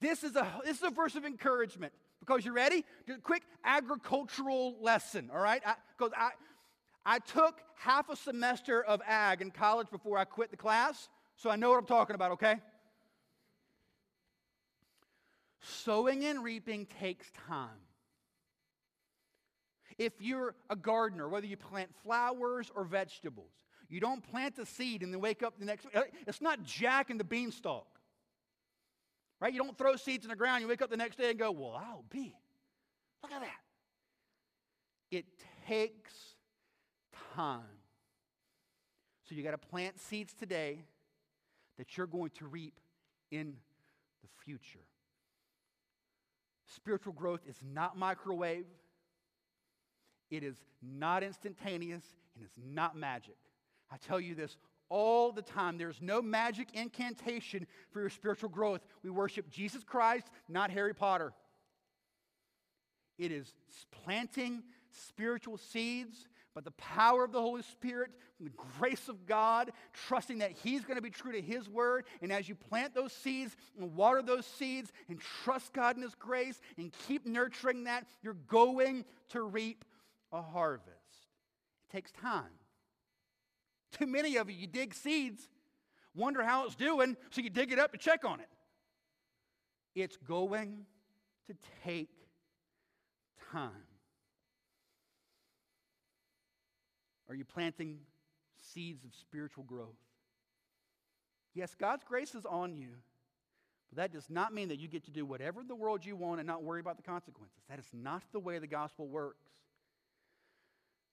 This 0.01 0.23
is 0.23 0.35
a, 0.35 0.47
this 0.63 0.77
is 0.77 0.83
a 0.83 0.89
verse 0.89 1.15
of 1.15 1.25
encouragement. 1.25 1.93
Because 2.19 2.45
you 2.45 2.53
ready? 2.53 2.85
Do 3.07 3.15
a 3.15 3.17
Quick 3.17 3.43
agricultural 3.63 4.75
lesson, 4.81 5.29
all 5.33 5.41
right? 5.41 5.63
Because 5.97 6.13
I, 6.15 6.31
I, 7.05 7.15
I 7.15 7.19
took 7.19 7.59
half 7.75 8.09
a 8.09 8.15
semester 8.15 8.83
of 8.83 9.01
ag 9.07 9.41
in 9.41 9.51
college 9.51 9.87
before 9.89 10.17
I 10.17 10.25
quit 10.25 10.51
the 10.51 10.57
class, 10.57 11.09
so 11.37 11.49
I 11.49 11.55
know 11.55 11.69
what 11.69 11.79
I'm 11.79 11.85
talking 11.85 12.15
about, 12.15 12.31
okay? 12.33 12.55
Sowing 15.61 16.25
and 16.25 16.43
reaping 16.43 16.85
takes 16.85 17.29
time. 17.47 17.69
If 19.97 20.13
you're 20.19 20.55
a 20.69 20.75
gardener, 20.75 21.27
whether 21.27 21.45
you 21.45 21.57
plant 21.57 21.89
flowers 22.03 22.71
or 22.73 22.85
vegetables, 22.85 23.51
you 23.89 23.99
don't 23.99 24.23
plant 24.23 24.57
a 24.59 24.65
seed 24.65 25.03
and 25.03 25.13
then 25.13 25.19
wake 25.19 25.43
up 25.43 25.59
the 25.59 25.65
next 25.65 25.87
uh, 25.93 26.03
It's 26.25 26.41
not 26.41 26.63
Jack 26.63 27.09
and 27.09 27.19
the 27.19 27.25
beanstalk. 27.25 27.87
Right? 29.41 29.53
You 29.53 29.61
don't 29.61 29.77
throw 29.77 29.95
seeds 29.95 30.25
in 30.25 30.29
the 30.29 30.35
ground, 30.35 30.61
you 30.61 30.67
wake 30.67 30.81
up 30.81 30.89
the 30.89 30.97
next 30.97 31.17
day 31.17 31.31
and 31.31 31.39
go, 31.39 31.51
Well, 31.51 31.73
I'll 31.75 32.05
be. 32.09 32.35
Look 33.23 33.31
at 33.31 33.41
that. 33.41 33.59
It 35.11 35.25
takes 35.67 36.13
time. 37.35 37.61
So 39.27 39.35
you 39.35 39.43
got 39.43 39.51
to 39.51 39.57
plant 39.57 39.99
seeds 39.99 40.33
today 40.33 40.79
that 41.77 41.97
you're 41.97 42.07
going 42.07 42.31
to 42.31 42.47
reap 42.47 42.79
in 43.31 43.55
the 44.21 44.27
future. 44.43 44.79
Spiritual 46.75 47.13
growth 47.13 47.41
is 47.47 47.57
not 47.73 47.97
microwave, 47.97 48.65
it 50.29 50.43
is 50.43 50.55
not 50.81 51.23
instantaneous, 51.23 52.03
and 52.35 52.43
it's 52.43 52.57
not 52.63 52.95
magic. 52.95 53.35
I 53.91 53.97
tell 53.97 54.19
you 54.19 54.35
this 54.35 54.55
all 54.89 55.31
the 55.31 55.41
time. 55.41 55.77
There's 55.77 56.01
no 56.01 56.21
magic 56.21 56.69
incantation 56.73 57.65
for 57.91 58.01
your 58.01 58.09
spiritual 58.09 58.49
growth. 58.49 58.81
We 59.03 59.09
worship 59.09 59.49
Jesus 59.49 59.83
Christ, 59.83 60.27
not 60.47 60.69
Harry 60.71 60.93
Potter. 60.93 61.33
It 63.17 63.31
is 63.31 63.53
planting 64.03 64.63
spiritual 64.91 65.57
seeds 65.57 66.27
but 66.55 66.63
the 66.63 66.71
power 66.71 67.23
of 67.23 67.31
the 67.31 67.41
Holy 67.41 67.61
Spirit, 67.61 68.11
the 68.39 68.51
grace 68.79 69.07
of 69.07 69.25
God, 69.25 69.71
trusting 69.93 70.39
that 70.39 70.51
He's 70.51 70.81
going 70.81 70.95
to 70.95 71.01
be 71.01 71.09
true 71.09 71.31
to 71.31 71.41
His 71.41 71.69
word. 71.69 72.05
And 72.21 72.31
as 72.31 72.49
you 72.49 72.55
plant 72.55 72.95
those 72.95 73.13
seeds 73.13 73.55
and 73.79 73.95
water 73.95 74.21
those 74.21 74.45
seeds 74.45 74.91
and 75.07 75.19
trust 75.43 75.73
God 75.73 75.95
in 75.95 76.01
His 76.01 76.15
grace 76.15 76.59
and 76.77 76.91
keep 77.07 77.25
nurturing 77.25 77.83
that, 77.85 78.07
you're 78.21 78.37
going 78.47 79.05
to 79.29 79.41
reap 79.41 79.85
a 80.31 80.41
harvest. 80.41 80.87
It 81.89 81.93
takes 81.95 82.11
time. 82.11 82.51
Too 83.91 84.07
many 84.07 84.37
of 84.37 84.49
you, 84.49 84.55
you 84.55 84.67
dig 84.67 84.93
seeds, 84.93 85.47
wonder 86.15 86.43
how 86.43 86.65
it's 86.65 86.75
doing, 86.75 87.17
so 87.31 87.41
you 87.41 87.49
dig 87.49 87.71
it 87.71 87.79
up 87.79 87.91
to 87.91 87.97
check 87.97 88.23
on 88.25 88.39
it. 88.39 88.49
It's 89.95 90.17
going 90.17 90.85
to 91.47 91.55
take 91.83 92.09
time. 93.51 93.88
Are 97.29 97.35
you 97.35 97.45
planting 97.45 97.99
seeds 98.73 99.05
of 99.05 99.11
spiritual 99.13 99.63
growth? 99.63 99.95
Yes, 101.53 101.75
God's 101.79 102.03
grace 102.03 102.35
is 102.35 102.45
on 102.45 102.75
you, 102.75 102.89
but 103.89 103.97
that 103.97 104.11
does 104.11 104.29
not 104.29 104.53
mean 104.53 104.69
that 104.69 104.79
you 104.79 104.87
get 104.87 105.05
to 105.05 105.11
do 105.11 105.25
whatever 105.25 105.61
in 105.61 105.67
the 105.67 105.75
world 105.75 106.05
you 106.05 106.15
want 106.15 106.39
and 106.39 106.47
not 106.47 106.63
worry 106.63 106.79
about 106.79 106.97
the 106.97 107.03
consequences. 107.03 107.59
That 107.69 107.79
is 107.79 107.87
not 107.93 108.23
the 108.31 108.39
way 108.39 108.59
the 108.59 108.67
gospel 108.67 109.07
works. 109.07 109.45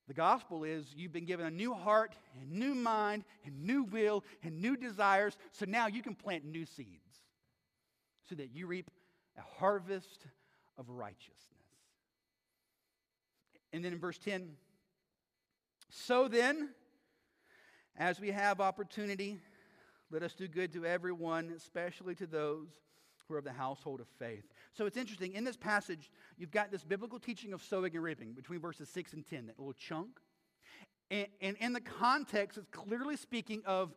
The 0.08 0.14
gospel 0.14 0.62
is 0.62 0.86
you've 0.94 1.12
been 1.12 1.24
given 1.24 1.46
a 1.46 1.50
new 1.50 1.74
heart 1.74 2.14
and 2.40 2.52
new 2.52 2.74
mind 2.74 3.24
and 3.44 3.64
new 3.64 3.82
will 3.84 4.24
and 4.42 4.60
new 4.60 4.76
desires, 4.76 5.36
so 5.52 5.66
now 5.66 5.88
you 5.88 6.02
can 6.02 6.14
plant 6.14 6.44
new 6.44 6.64
seeds 6.64 7.00
so 8.28 8.34
that 8.36 8.54
you 8.54 8.66
reap 8.66 8.90
a 9.36 9.42
harvest 9.58 10.26
of 10.78 10.88
righteousness. 10.88 11.34
And 13.72 13.84
then 13.84 13.92
in 13.92 13.98
verse 13.98 14.18
10, 14.18 14.50
so 15.90 16.28
then, 16.28 16.70
as 17.96 18.20
we 18.20 18.30
have 18.30 18.60
opportunity, 18.60 19.38
let 20.10 20.22
us 20.22 20.34
do 20.34 20.48
good 20.48 20.72
to 20.72 20.84
everyone, 20.84 21.52
especially 21.56 22.14
to 22.16 22.26
those 22.26 22.68
who 23.26 23.34
are 23.34 23.38
of 23.38 23.44
the 23.44 23.52
household 23.52 24.00
of 24.00 24.06
faith. 24.18 24.44
So 24.72 24.86
it's 24.86 24.96
interesting. 24.96 25.32
In 25.32 25.44
this 25.44 25.56
passage, 25.56 26.10
you've 26.36 26.50
got 26.50 26.70
this 26.70 26.84
biblical 26.84 27.18
teaching 27.18 27.52
of 27.52 27.62
sowing 27.62 27.94
and 27.94 28.04
reaping 28.04 28.32
between 28.32 28.60
verses 28.60 28.88
6 28.90 29.14
and 29.14 29.26
10, 29.26 29.46
that 29.46 29.58
little 29.58 29.72
chunk. 29.72 30.20
And, 31.10 31.26
and 31.40 31.56
in 31.58 31.72
the 31.72 31.80
context, 31.80 32.58
it's 32.58 32.68
clearly 32.70 33.16
speaking 33.16 33.62
of 33.64 33.94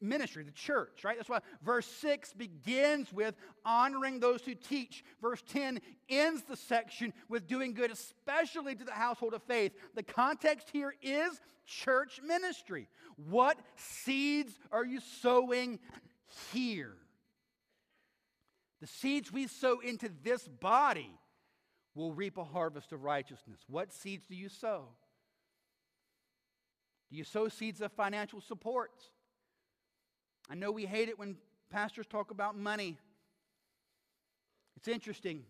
ministry, 0.00 0.42
the 0.44 0.50
church, 0.52 1.04
right? 1.04 1.16
That's 1.16 1.28
why 1.28 1.40
verse 1.64 1.86
6 1.86 2.32
begins 2.34 3.12
with 3.12 3.34
honoring 3.64 4.20
those 4.20 4.42
who 4.42 4.54
teach. 4.54 5.04
Verse 5.20 5.42
10 5.48 5.80
ends 6.08 6.42
the 6.42 6.56
section 6.56 7.12
with 7.28 7.46
doing 7.46 7.72
good, 7.72 7.90
especially 7.90 8.74
to 8.74 8.84
the 8.84 8.92
household 8.92 9.34
of 9.34 9.42
faith. 9.42 9.72
The 9.94 10.02
context 10.02 10.68
here 10.72 10.94
is 11.02 11.40
church 11.66 12.20
ministry. 12.24 12.88
What 13.28 13.58
seeds 13.76 14.58
are 14.70 14.84
you 14.84 15.00
sowing 15.22 15.78
here? 16.52 16.94
The 18.80 18.86
seeds 18.86 19.32
we 19.32 19.46
sow 19.46 19.80
into 19.80 20.10
this 20.22 20.46
body 20.46 21.10
will 21.94 22.12
reap 22.12 22.36
a 22.36 22.44
harvest 22.44 22.92
of 22.92 23.02
righteousness. 23.02 23.60
What 23.68 23.92
seeds 23.92 24.26
do 24.26 24.36
you 24.36 24.50
sow? 24.50 24.84
Do 27.10 27.16
you 27.16 27.24
sow 27.24 27.48
seeds 27.48 27.80
of 27.80 27.92
financial 27.92 28.40
support? 28.40 28.90
I 30.48 30.54
know 30.54 30.70
we 30.70 30.86
hate 30.86 31.08
it 31.08 31.18
when 31.18 31.36
pastors 31.70 32.06
talk 32.06 32.30
about 32.30 32.56
money. 32.56 32.98
It's 34.76 34.88
interesting. 34.88 35.44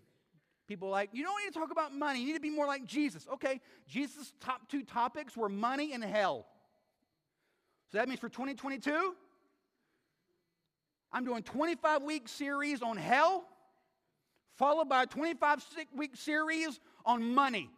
People 0.66 0.88
like, 0.88 1.10
you 1.12 1.22
don't 1.22 1.38
need 1.44 1.52
to 1.52 1.58
talk 1.58 1.70
about 1.70 1.94
money. 1.94 2.20
You 2.20 2.26
need 2.26 2.34
to 2.34 2.40
be 2.40 2.50
more 2.50 2.66
like 2.66 2.84
Jesus. 2.84 3.26
Okay, 3.34 3.60
Jesus' 3.86 4.32
top 4.40 4.68
two 4.68 4.82
topics 4.82 5.36
were 5.36 5.48
money 5.48 5.92
and 5.92 6.02
hell. 6.02 6.46
So 7.92 7.98
that 7.98 8.08
means 8.08 8.20
for 8.20 8.28
2022, 8.28 9.14
I'm 11.12 11.24
doing 11.24 11.42
25 11.42 12.02
week 12.02 12.28
series 12.28 12.82
on 12.82 12.96
hell, 12.96 13.46
followed 14.56 14.88
by 14.88 15.04
a 15.04 15.06
25 15.06 15.64
week 15.94 16.16
series 16.16 16.80
on 17.04 17.34
money. 17.34 17.70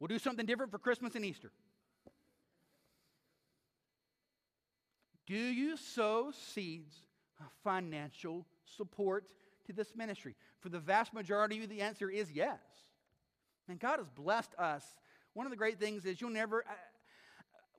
We'll 0.00 0.08
do 0.08 0.18
something 0.18 0.46
different 0.46 0.72
for 0.72 0.78
Christmas 0.78 1.14
and 1.14 1.24
Easter. 1.24 1.50
Do 5.26 5.36
you 5.36 5.76
sow 5.76 6.32
seeds 6.52 6.94
of 7.40 7.46
financial 7.64 8.46
support 8.64 9.24
to 9.66 9.72
this 9.72 9.94
ministry? 9.96 10.36
For 10.60 10.68
the 10.68 10.78
vast 10.78 11.12
majority 11.12 11.56
of 11.56 11.62
you, 11.62 11.66
the 11.66 11.82
answer 11.82 12.08
is 12.08 12.30
yes. 12.32 12.60
And 13.68 13.80
God 13.80 13.98
has 13.98 14.08
blessed 14.08 14.54
us. 14.56 14.84
One 15.34 15.46
of 15.46 15.50
the 15.50 15.56
great 15.56 15.80
things 15.80 16.06
is 16.06 16.20
you'll 16.20 16.30
never, 16.30 16.64
uh, 16.68 16.72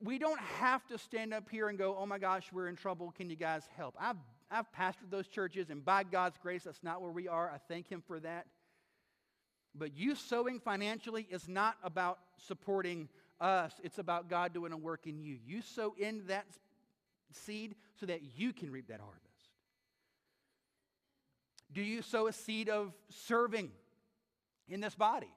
we 0.02 0.18
don't 0.18 0.40
have 0.40 0.86
to 0.88 0.98
stand 0.98 1.32
up 1.32 1.48
here 1.50 1.68
and 1.68 1.78
go, 1.78 1.96
oh 1.98 2.06
my 2.06 2.18
gosh, 2.18 2.52
we're 2.52 2.68
in 2.68 2.76
trouble. 2.76 3.12
Can 3.16 3.30
you 3.30 3.36
guys 3.36 3.62
help? 3.76 3.96
I've, 3.98 4.16
I've 4.50 4.70
pastored 4.72 5.10
those 5.10 5.26
churches, 5.26 5.70
and 5.70 5.84
by 5.84 6.04
God's 6.04 6.36
grace, 6.40 6.64
that's 6.64 6.82
not 6.82 7.00
where 7.00 7.10
we 7.10 7.28
are. 7.28 7.50
I 7.50 7.58
thank 7.68 7.88
Him 7.88 8.02
for 8.06 8.20
that. 8.20 8.46
But 9.74 9.96
you 9.96 10.14
sowing 10.14 10.60
financially 10.60 11.26
is 11.30 11.48
not 11.48 11.76
about 11.82 12.18
supporting 12.36 13.08
us, 13.40 13.72
it's 13.82 13.98
about 13.98 14.28
God 14.28 14.52
doing 14.52 14.72
a 14.72 14.76
work 14.76 15.06
in 15.06 15.20
you. 15.22 15.38
You 15.46 15.62
sow 15.62 15.94
in 15.98 16.26
that 16.26 16.46
seed 17.32 17.74
so 17.98 18.06
that 18.06 18.20
you 18.36 18.52
can 18.52 18.70
reap 18.70 18.88
that 18.88 19.00
harvest? 19.00 19.24
Do 21.72 21.82
you 21.82 22.02
sow 22.02 22.26
a 22.26 22.32
seed 22.32 22.68
of 22.68 22.92
serving 23.10 23.70
in 24.68 24.80
this 24.80 24.94
body? 24.94 25.32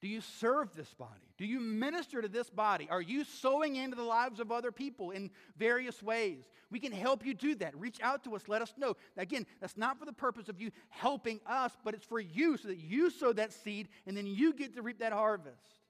Do 0.00 0.08
you 0.08 0.20
serve 0.20 0.74
this 0.76 0.92
body? 0.92 1.32
Do 1.38 1.46
you 1.46 1.60
minister 1.60 2.20
to 2.20 2.28
this 2.28 2.50
body? 2.50 2.86
Are 2.90 3.00
you 3.00 3.24
sowing 3.24 3.76
into 3.76 3.96
the 3.96 4.02
lives 4.02 4.38
of 4.38 4.52
other 4.52 4.70
people 4.70 5.12
in 5.12 5.30
various 5.56 6.02
ways? 6.02 6.44
We 6.70 6.78
can 6.78 6.92
help 6.92 7.24
you 7.24 7.32
do 7.32 7.54
that. 7.54 7.74
Reach 7.78 7.98
out 8.02 8.22
to 8.24 8.36
us, 8.36 8.42
let 8.46 8.60
us 8.60 8.74
know. 8.76 8.96
Again, 9.16 9.46
that's 9.62 9.78
not 9.78 9.98
for 9.98 10.04
the 10.04 10.12
purpose 10.12 10.50
of 10.50 10.60
you 10.60 10.72
helping 10.90 11.40
us, 11.46 11.72
but 11.84 11.94
it's 11.94 12.04
for 12.04 12.20
you 12.20 12.58
so 12.58 12.68
that 12.68 12.76
you 12.76 13.08
sow 13.08 13.32
that 13.32 13.54
seed 13.54 13.88
and 14.06 14.14
then 14.14 14.26
you 14.26 14.52
get 14.52 14.74
to 14.74 14.82
reap 14.82 14.98
that 14.98 15.14
harvest. 15.14 15.80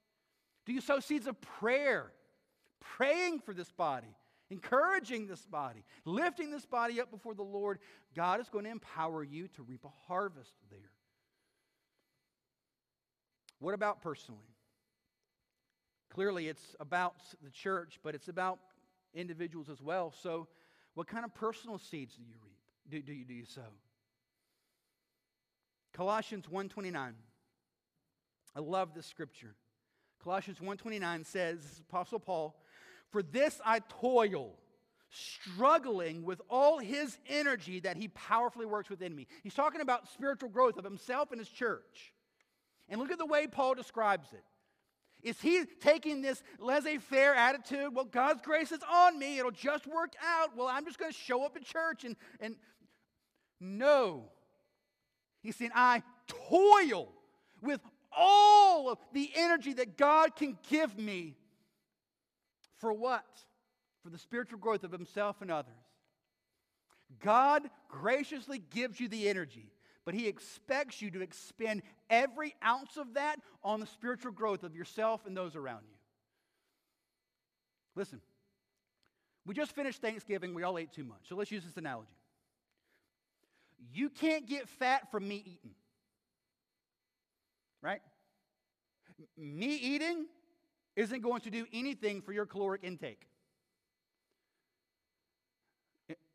Do 0.64 0.72
you 0.72 0.80
sow 0.80 1.00
seeds 1.00 1.26
of 1.26 1.40
prayer? 1.40 2.12
Praying 2.80 3.40
for 3.40 3.52
this 3.52 3.72
body, 3.72 4.14
encouraging 4.54 5.26
this 5.26 5.44
body, 5.44 5.84
lifting 6.04 6.50
this 6.50 6.64
body 6.64 7.00
up 7.00 7.10
before 7.10 7.34
the 7.34 7.42
Lord, 7.42 7.78
God 8.14 8.40
is 8.40 8.48
going 8.48 8.64
to 8.64 8.70
empower 8.70 9.22
you 9.22 9.48
to 9.48 9.62
reap 9.62 9.84
a 9.84 9.92
harvest 10.06 10.54
there. 10.70 10.92
What 13.58 13.74
about 13.74 14.02
personally? 14.02 14.54
Clearly, 16.10 16.48
it's 16.48 16.76
about 16.78 17.16
the 17.42 17.50
church, 17.50 17.98
but 18.02 18.14
it's 18.14 18.28
about 18.28 18.58
individuals 19.14 19.68
as 19.68 19.82
well. 19.82 20.12
So, 20.22 20.46
what 20.94 21.08
kind 21.08 21.24
of 21.24 21.34
personal 21.34 21.78
seeds 21.78 22.14
do 22.14 22.22
you 22.22 22.34
reap? 22.44 22.58
Do, 22.88 23.02
do, 23.02 23.12
you, 23.12 23.24
do 23.24 23.34
you 23.34 23.44
sow? 23.44 23.62
Colossians 25.92 26.44
1.29. 26.46 27.12
I 28.56 28.60
love 28.60 28.94
this 28.94 29.06
scripture. 29.06 29.56
Colossians 30.22 30.58
1.29 30.60 31.26
says, 31.26 31.82
Apostle 31.88 32.20
Paul, 32.20 32.56
for 33.10 33.22
this 33.22 33.60
I 33.64 33.80
toil, 34.00 34.54
struggling 35.10 36.24
with 36.24 36.40
all 36.50 36.78
his 36.78 37.18
energy 37.28 37.80
that 37.80 37.96
he 37.96 38.08
powerfully 38.08 38.66
works 38.66 38.90
within 38.90 39.14
me. 39.14 39.26
He's 39.42 39.54
talking 39.54 39.80
about 39.80 40.08
spiritual 40.08 40.48
growth 40.48 40.76
of 40.76 40.84
himself 40.84 41.30
and 41.30 41.38
his 41.38 41.48
church. 41.48 42.12
And 42.88 43.00
look 43.00 43.10
at 43.10 43.18
the 43.18 43.26
way 43.26 43.46
Paul 43.46 43.74
describes 43.74 44.32
it. 44.32 44.44
Is 45.22 45.40
he 45.40 45.64
taking 45.80 46.20
this 46.20 46.42
laissez 46.58 46.98
faire 46.98 47.34
attitude? 47.34 47.94
Well, 47.94 48.04
God's 48.04 48.42
grace 48.42 48.72
is 48.72 48.80
on 48.90 49.18
me. 49.18 49.38
It'll 49.38 49.50
just 49.50 49.86
work 49.86 50.12
out. 50.22 50.54
Well, 50.54 50.68
I'm 50.68 50.84
just 50.84 50.98
going 50.98 51.10
to 51.10 51.16
show 51.16 51.44
up 51.44 51.56
at 51.56 51.64
church. 51.64 52.04
And, 52.04 52.14
and 52.40 52.56
no. 53.58 54.24
He's 55.40 55.56
saying, 55.56 55.70
I 55.74 56.02
toil 56.26 57.10
with 57.62 57.80
all 58.14 58.90
of 58.90 58.98
the 59.14 59.30
energy 59.34 59.72
that 59.74 59.96
God 59.96 60.36
can 60.36 60.58
give 60.68 60.98
me 60.98 61.36
for 62.84 62.92
what? 62.92 63.24
For 64.02 64.10
the 64.10 64.18
spiritual 64.18 64.58
growth 64.58 64.84
of 64.84 64.92
himself 64.92 65.40
and 65.40 65.50
others. 65.50 65.72
God 67.18 67.62
graciously 67.88 68.58
gives 68.58 69.00
you 69.00 69.08
the 69.08 69.26
energy, 69.26 69.72
but 70.04 70.12
he 70.12 70.28
expects 70.28 71.00
you 71.00 71.10
to 71.12 71.22
expend 71.22 71.80
every 72.10 72.54
ounce 72.62 72.98
of 72.98 73.14
that 73.14 73.36
on 73.62 73.80
the 73.80 73.86
spiritual 73.86 74.32
growth 74.32 74.64
of 74.64 74.76
yourself 74.76 75.24
and 75.24 75.34
those 75.34 75.56
around 75.56 75.84
you. 75.88 75.96
Listen, 77.96 78.20
we 79.46 79.54
just 79.54 79.74
finished 79.74 80.02
Thanksgiving. 80.02 80.52
We 80.52 80.62
all 80.62 80.76
ate 80.76 80.92
too 80.92 81.04
much. 81.04 81.20
So 81.26 81.36
let's 81.36 81.50
use 81.50 81.64
this 81.64 81.78
analogy. 81.78 82.18
You 83.94 84.10
can't 84.10 84.46
get 84.46 84.68
fat 84.68 85.10
from 85.10 85.26
me 85.26 85.36
eating, 85.36 85.74
right? 87.80 88.02
Me 89.38 89.74
eating 89.74 90.26
isn't 90.96 91.22
going 91.22 91.40
to 91.42 91.50
do 91.50 91.66
anything 91.72 92.20
for 92.22 92.32
your 92.32 92.46
caloric 92.46 92.84
intake. 92.84 93.26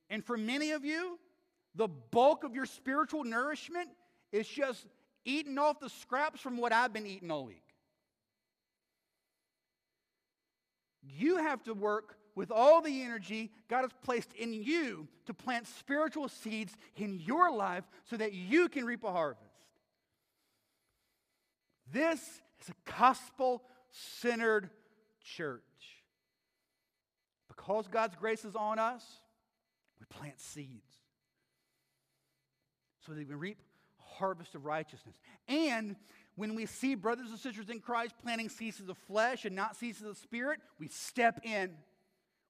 And 0.10 0.26
for 0.26 0.38
many 0.38 0.72
of 0.72 0.84
you, 0.84 1.19
the 1.76 1.88
bulk 1.88 2.44
of 2.44 2.56
your 2.56 2.65
spiritual 2.65 3.23
nourishment 3.23 3.90
is 4.31 4.48
just 4.48 4.86
eating 5.23 5.57
off 5.57 5.80
the 5.80 5.90
scraps 5.90 6.41
from 6.41 6.57
what 6.57 6.73
I've 6.73 6.94
been 6.94 7.06
eating 7.06 7.30
all 7.30 7.45
week. 7.45 7.64
You 11.03 11.38
have 11.38 11.64
to 11.64 11.73
work 11.73 12.18
with 12.36 12.52
all 12.52 12.81
the 12.81 13.02
energy 13.03 13.52
God 13.68 13.81
has 13.81 13.91
placed 14.03 14.34
in 14.34 14.53
you 14.53 15.07
to 15.26 15.34
plant 15.34 15.68
spiritual 15.68 16.27
seeds 16.27 16.76
in 16.95 17.19
your 17.19 17.52
life 17.52 17.84
so 18.06 18.18
that 18.18 18.34
you 18.34 18.69
can 18.69 18.86
reap 18.86 19.03
a 19.03 19.11
harvest. 19.11 19.52
This 21.91 22.19
is 22.61 22.69
a 22.69 22.91
gospel 22.98 23.64
centered 23.91 24.70
church. 25.24 25.61
Because 27.48 27.88
God's 27.88 28.16
grace 28.16 28.45
is 28.45 28.56
on 28.56 28.80
us, 28.80 29.03
we 29.99 30.06
plant 30.06 30.40
seeds 30.40 30.94
so 33.06 33.14
that 33.14 33.28
we 33.28 33.36
reap 33.36 33.57
a 33.99 34.16
harvest 34.16 34.56
of 34.56 34.66
righteousness. 34.66 35.16
And 35.48 35.95
when 36.36 36.56
we 36.56 36.66
see 36.66 36.95
brothers 36.95 37.30
and 37.30 37.40
sisters 37.40 37.70
in 37.70 37.80
Christ 37.80 38.16
planting 38.22 38.49
seeds 38.49 38.80
of 38.80 38.88
the 38.88 38.95
flesh 38.95 39.45
and 39.45 39.56
not 39.56 39.76
seeds 39.76 39.99
of 40.02 40.07
the 40.07 40.16
spirit, 40.16 40.60
we 40.80 40.88
step 40.88 41.40
in. 41.44 41.72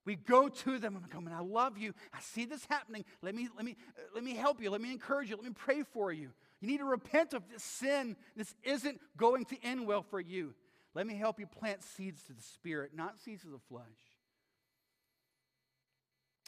We 0.06 0.16
go 0.16 0.48
to 0.48 0.80
them 0.80 0.96
and 0.96 1.10
come, 1.10 1.28
and 1.28 1.36
I 1.36 1.42
love 1.42 1.78
you. 1.78 1.94
I 2.14 2.20
see 2.22 2.46
this 2.46 2.66
happening. 2.70 3.06
Let 3.22 3.36
me, 3.36 3.50
let 3.56 3.66
me, 3.66 3.76
uh, 3.98 4.02
let 4.16 4.24
me 4.24 4.36
help 4.36 4.62
you. 4.62 4.70
Let 4.72 4.82
me 4.82 4.92
encourage 4.92 5.30
you. 5.30 5.36
Let 5.36 5.46
me 5.46 5.52
pray 5.54 5.84
for 5.84 6.12
you. 6.12 6.30
You 6.62 6.68
need 6.68 6.80
to 6.80 6.86
repent 6.86 7.34
of 7.34 7.44
this 7.52 7.64
sin. 7.64 8.16
This 8.36 8.54
isn't 8.64 9.00
going 9.18 9.46
to 9.46 9.58
end 9.64 9.86
well 9.86 10.02
for 10.02 10.20
you. 10.20 10.54
Let 10.96 11.06
me 11.06 11.16
help 11.16 11.40
you 11.40 11.46
plant 11.46 11.84
seeds 11.84 12.24
to 12.24 12.34
the 12.34 12.42
Spirit, 12.42 12.92
not 12.96 13.20
seeds 13.20 13.44
of 13.44 13.52
the 13.52 13.60
flesh. 13.70 13.86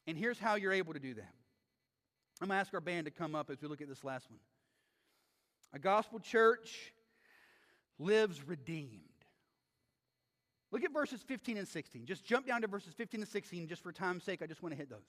And 0.07 0.17
here's 0.17 0.39
how 0.39 0.55
you're 0.55 0.73
able 0.73 0.93
to 0.93 0.99
do 0.99 1.13
that. 1.13 1.33
I'm 2.41 2.47
going 2.47 2.57
to 2.57 2.61
ask 2.61 2.73
our 2.73 2.81
band 2.81 3.05
to 3.05 3.11
come 3.11 3.35
up 3.35 3.51
as 3.51 3.61
we 3.61 3.67
look 3.67 3.81
at 3.81 3.87
this 3.87 4.03
last 4.03 4.29
one. 4.29 4.39
A 5.73 5.79
gospel 5.79 6.19
church 6.19 6.91
lives 7.99 8.45
redeemed. 8.47 9.01
Look 10.71 10.83
at 10.83 10.91
verses 10.91 11.21
15 11.21 11.57
and 11.57 11.67
16. 11.67 12.05
Just 12.05 12.25
jump 12.25 12.47
down 12.47 12.61
to 12.61 12.67
verses 12.67 12.93
15 12.93 13.21
and 13.21 13.29
16, 13.29 13.67
just 13.67 13.83
for 13.83 13.91
time's 13.91 14.23
sake. 14.23 14.41
I 14.41 14.47
just 14.47 14.63
want 14.63 14.73
to 14.73 14.77
hit 14.77 14.89
those. 14.89 14.99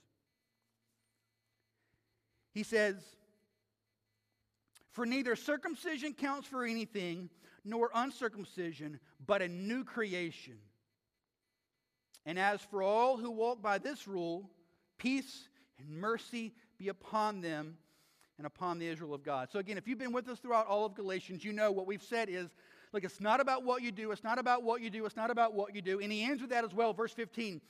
He 2.52 2.64
says, 2.64 2.96
For 4.92 5.06
neither 5.06 5.36
circumcision 5.36 6.14
counts 6.14 6.46
for 6.46 6.64
anything, 6.64 7.30
nor 7.64 7.90
uncircumcision, 7.94 9.00
but 9.26 9.42
a 9.42 9.48
new 9.48 9.84
creation. 9.84 10.58
And 12.24 12.38
as 12.38 12.60
for 12.60 12.82
all 12.82 13.16
who 13.16 13.30
walk 13.30 13.62
by 13.62 13.78
this 13.78 14.06
rule, 14.06 14.50
peace 14.98 15.48
and 15.78 15.88
mercy 15.88 16.52
be 16.78 16.88
upon 16.88 17.40
them 17.40 17.76
and 18.38 18.46
upon 18.46 18.78
the 18.78 18.86
Israel 18.86 19.14
of 19.14 19.22
God. 19.22 19.48
So, 19.50 19.58
again, 19.58 19.78
if 19.78 19.86
you've 19.88 19.98
been 19.98 20.12
with 20.12 20.28
us 20.28 20.38
throughout 20.38 20.66
all 20.66 20.84
of 20.84 20.94
Galatians, 20.94 21.44
you 21.44 21.52
know 21.52 21.72
what 21.72 21.86
we've 21.86 22.02
said 22.02 22.28
is 22.28 22.50
look, 22.92 23.04
it's 23.04 23.20
not 23.20 23.40
about 23.40 23.64
what 23.64 23.82
you 23.82 23.90
do, 23.90 24.12
it's 24.12 24.24
not 24.24 24.38
about 24.38 24.62
what 24.62 24.82
you 24.82 24.90
do, 24.90 25.06
it's 25.06 25.16
not 25.16 25.30
about 25.30 25.54
what 25.54 25.74
you 25.74 25.82
do. 25.82 26.00
And 26.00 26.12
he 26.12 26.24
ends 26.24 26.42
with 26.42 26.50
that 26.50 26.64
as 26.64 26.74
well, 26.74 26.92
verse 26.92 27.12
15. 27.12 27.60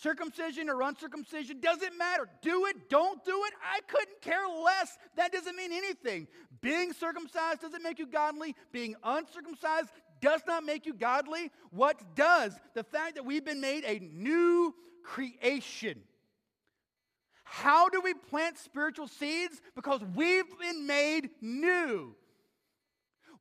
Circumcision 0.00 0.68
or 0.68 0.82
uncircumcision 0.82 1.60
doesn't 1.60 1.96
matter. 1.96 2.28
Do 2.42 2.66
it, 2.66 2.88
don't 2.90 3.24
do 3.24 3.44
it. 3.46 3.52
I 3.62 3.78
couldn't 3.86 4.20
care 4.20 4.46
less. 4.48 4.98
That 5.16 5.32
doesn't 5.32 5.56
mean 5.56 5.72
anything. 5.72 6.26
Being 6.60 6.92
circumcised 6.92 7.60
doesn't 7.60 7.82
make 7.82 8.00
you 8.00 8.06
godly. 8.06 8.56
Being 8.72 8.96
uncircumcised 9.04 9.90
does 10.20 10.40
not 10.48 10.64
make 10.64 10.84
you 10.84 10.94
godly. 10.94 11.52
What 11.70 12.16
does? 12.16 12.58
The 12.74 12.82
fact 12.82 13.14
that 13.14 13.24
we've 13.24 13.44
been 13.44 13.60
made 13.60 13.84
a 13.84 14.00
new 14.00 14.74
creation. 15.04 16.00
How 17.44 17.88
do 17.88 18.00
we 18.00 18.14
plant 18.14 18.58
spiritual 18.58 19.06
seeds? 19.06 19.60
Because 19.76 20.00
we've 20.16 20.58
been 20.58 20.88
made 20.88 21.30
new. 21.40 22.16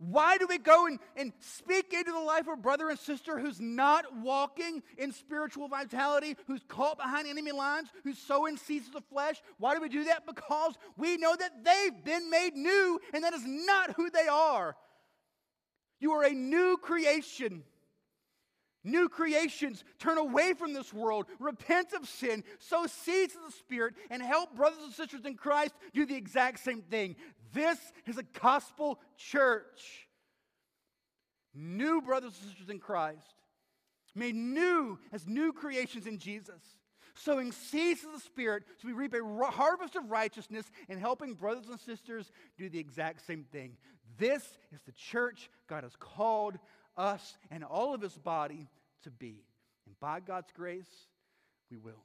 Why 0.09 0.37
do 0.37 0.47
we 0.47 0.57
go 0.57 0.85
and, 0.85 0.99
and 1.15 1.31
speak 1.39 1.93
into 1.93 2.11
the 2.11 2.19
life 2.19 2.41
of 2.41 2.59
a 2.59 2.61
brother 2.61 2.89
and 2.89 2.99
sister 2.99 3.39
who's 3.39 3.61
not 3.61 4.05
walking 4.17 4.83
in 4.97 5.13
spiritual 5.13 5.69
vitality, 5.69 6.35
who's 6.45 6.61
caught 6.67 6.97
behind 6.97 7.27
enemy 7.27 7.53
lines, 7.53 7.89
who's 8.03 8.17
sowing 8.17 8.57
seeds 8.57 8.87
of 8.87 8.93
the 8.93 9.01
flesh? 9.01 9.41
Why 9.59 9.75
do 9.75 9.81
we 9.81 9.87
do 9.87 10.03
that? 10.05 10.25
Because 10.25 10.73
we 10.97 11.15
know 11.15 11.35
that 11.35 11.63
they've 11.63 12.03
been 12.03 12.29
made 12.29 12.55
new, 12.55 12.99
and 13.13 13.23
that 13.23 13.33
is 13.33 13.43
not 13.45 13.91
who 13.91 14.09
they 14.09 14.27
are. 14.27 14.75
You 16.01 16.11
are 16.13 16.23
a 16.25 16.31
new 16.31 16.77
creation. 16.81 17.63
New 18.83 19.07
creations 19.07 19.85
turn 19.99 20.17
away 20.17 20.51
from 20.51 20.73
this 20.73 20.93
world, 20.93 21.27
repent 21.39 21.93
of 21.93 22.09
sin, 22.09 22.43
sow 22.59 22.85
seeds 22.87 23.35
of 23.35 23.41
the 23.49 23.57
Spirit, 23.57 23.93
and 24.09 24.21
help 24.21 24.53
brothers 24.53 24.83
and 24.83 24.93
sisters 24.93 25.23
in 25.23 25.35
Christ 25.35 25.73
do 25.93 26.05
the 26.05 26.15
exact 26.15 26.59
same 26.59 26.81
thing. 26.81 27.15
This 27.53 27.77
is 28.05 28.17
a 28.17 28.23
gospel 28.23 28.99
church. 29.17 30.07
New 31.53 32.01
brothers 32.01 32.33
and 32.41 32.49
sisters 32.49 32.69
in 32.69 32.79
Christ, 32.79 33.35
made 34.15 34.35
new 34.35 34.97
as 35.11 35.27
new 35.27 35.53
creations 35.53 36.07
in 36.07 36.17
Jesus, 36.17 36.61
sowing 37.15 37.51
seeds 37.51 38.03
of 38.03 38.11
the 38.11 38.19
Spirit 38.19 38.63
so 38.81 38.87
we 38.87 38.93
reap 38.93 39.13
a 39.13 39.51
harvest 39.51 39.95
of 39.95 40.09
righteousness 40.09 40.69
and 40.89 40.99
helping 40.99 41.33
brothers 41.33 41.67
and 41.69 41.79
sisters 41.79 42.31
do 42.57 42.69
the 42.69 42.79
exact 42.79 43.25
same 43.25 43.45
thing. 43.51 43.77
This 44.17 44.43
is 44.71 44.81
the 44.85 44.91
church 44.91 45.49
God 45.67 45.83
has 45.83 45.95
called 45.99 46.57
us 46.97 47.37
and 47.51 47.63
all 47.63 47.93
of 47.93 48.01
his 48.01 48.17
body 48.17 48.67
to 49.03 49.11
be. 49.11 49.43
And 49.85 49.99
by 49.99 50.19
God's 50.19 50.51
grace, 50.55 50.89
we 51.69 51.77
will. 51.77 52.03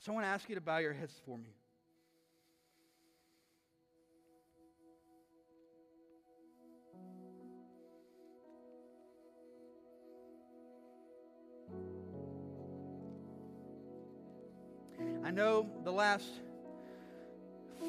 So 0.00 0.12
I 0.12 0.14
want 0.14 0.26
to 0.26 0.30
ask 0.30 0.48
you 0.48 0.56
to 0.56 0.60
bow 0.60 0.78
your 0.78 0.92
heads 0.92 1.14
for 1.24 1.38
me. 1.38 1.54
Know 15.32 15.68
the 15.84 15.92
last 15.92 16.26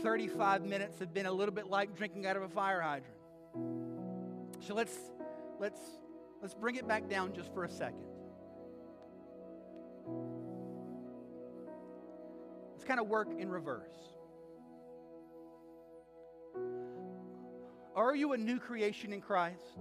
35 0.01 0.63
minutes 0.63 0.99
have 0.99 1.13
been 1.13 1.25
a 1.25 1.31
little 1.31 1.53
bit 1.53 1.67
like 1.67 1.95
drinking 1.95 2.25
out 2.25 2.35
of 2.35 2.43
a 2.43 2.49
fire 2.49 2.81
hydrant. 2.81 3.15
So 4.59 4.73
let's 4.73 4.97
let's 5.59 5.79
let's 6.41 6.53
bring 6.53 6.75
it 6.75 6.87
back 6.87 7.09
down 7.09 7.33
just 7.33 7.53
for 7.53 7.65
a 7.65 7.69
second. 7.69 8.05
Let's 12.71 12.85
kind 12.85 12.99
of 12.99 13.07
work 13.07 13.29
in 13.37 13.49
reverse. 13.49 13.95
Are 17.95 18.15
you 18.15 18.33
a 18.33 18.37
new 18.37 18.59
creation 18.59 19.13
in 19.13 19.21
Christ? 19.21 19.79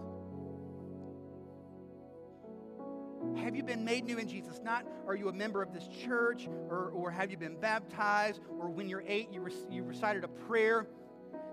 Have 3.37 3.57
you 3.57 3.63
been 3.63 3.85
made 3.85 4.05
new 4.05 4.19
in 4.19 4.29
Jesus? 4.29 4.61
Not 4.63 4.87
are 5.07 5.15
you 5.15 5.29
a 5.29 5.33
member 5.33 5.63
of 5.63 5.73
this 5.73 5.89
church 6.05 6.49
or, 6.69 6.91
or 6.95 7.11
have 7.11 7.31
you 7.31 7.37
been 7.37 7.57
baptized 7.59 8.41
or 8.59 8.69
when 8.69 8.89
you're 8.89 9.05
eight 9.07 9.29
you, 9.33 9.47
you 9.71 9.83
recited 9.85 10.25
a 10.25 10.29
prayer. 10.29 10.87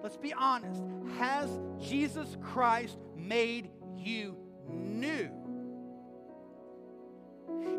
Let's 0.02 0.18
be 0.18 0.34
honest. 0.34 0.82
Has 1.18 1.50
Jesus 1.80 2.38
Christ 2.42 2.98
made 3.16 3.70
you 3.98 4.38
new? 4.70 5.30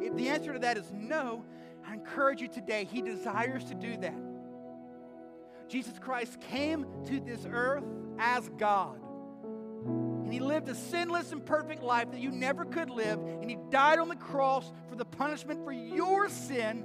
If 0.03 0.17
the 0.17 0.29
answer 0.29 0.53
to 0.53 0.59
that 0.61 0.77
is 0.77 0.91
no, 0.93 1.45
I 1.87 1.95
encourage 1.95 2.41
you 2.41 2.49
today, 2.49 2.85
He 2.91 3.03
desires 3.03 3.65
to 3.65 3.75
do 3.75 3.97
that. 3.99 4.15
Jesus 5.69 5.99
Christ 5.99 6.41
came 6.41 6.85
to 7.07 7.21
this 7.21 7.47
earth 7.51 7.85
as 8.19 8.49
God. 8.59 9.01
And 10.31 10.35
he 10.41 10.47
lived 10.47 10.69
a 10.69 10.77
sinless 10.77 11.33
and 11.33 11.45
perfect 11.45 11.83
life 11.83 12.13
that 12.13 12.21
you 12.21 12.31
never 12.31 12.65
could 12.65 12.89
live. 12.89 13.19
And 13.19 13.51
he 13.51 13.59
died 13.69 13.99
on 13.99 14.09
the 14.09 14.15
cross 14.15 14.71
for 14.89 14.95
the 14.95 15.05
punishment 15.05 15.65
for 15.65 15.73
your 15.73 16.29
sin. 16.29 16.85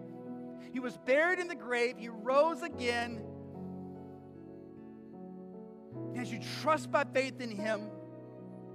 He 0.74 0.80
was 0.80 0.98
buried 1.06 1.38
in 1.38 1.48
the 1.48 1.54
grave. 1.54 1.94
He 2.00 2.10
rose 2.10 2.64
again. 2.64 3.24
And 5.94 6.18
as 6.18 6.32
you 6.32 6.40
trust 6.64 6.90
by 6.92 7.04
faith 7.04 7.40
in 7.40 7.52
him, 7.52 7.92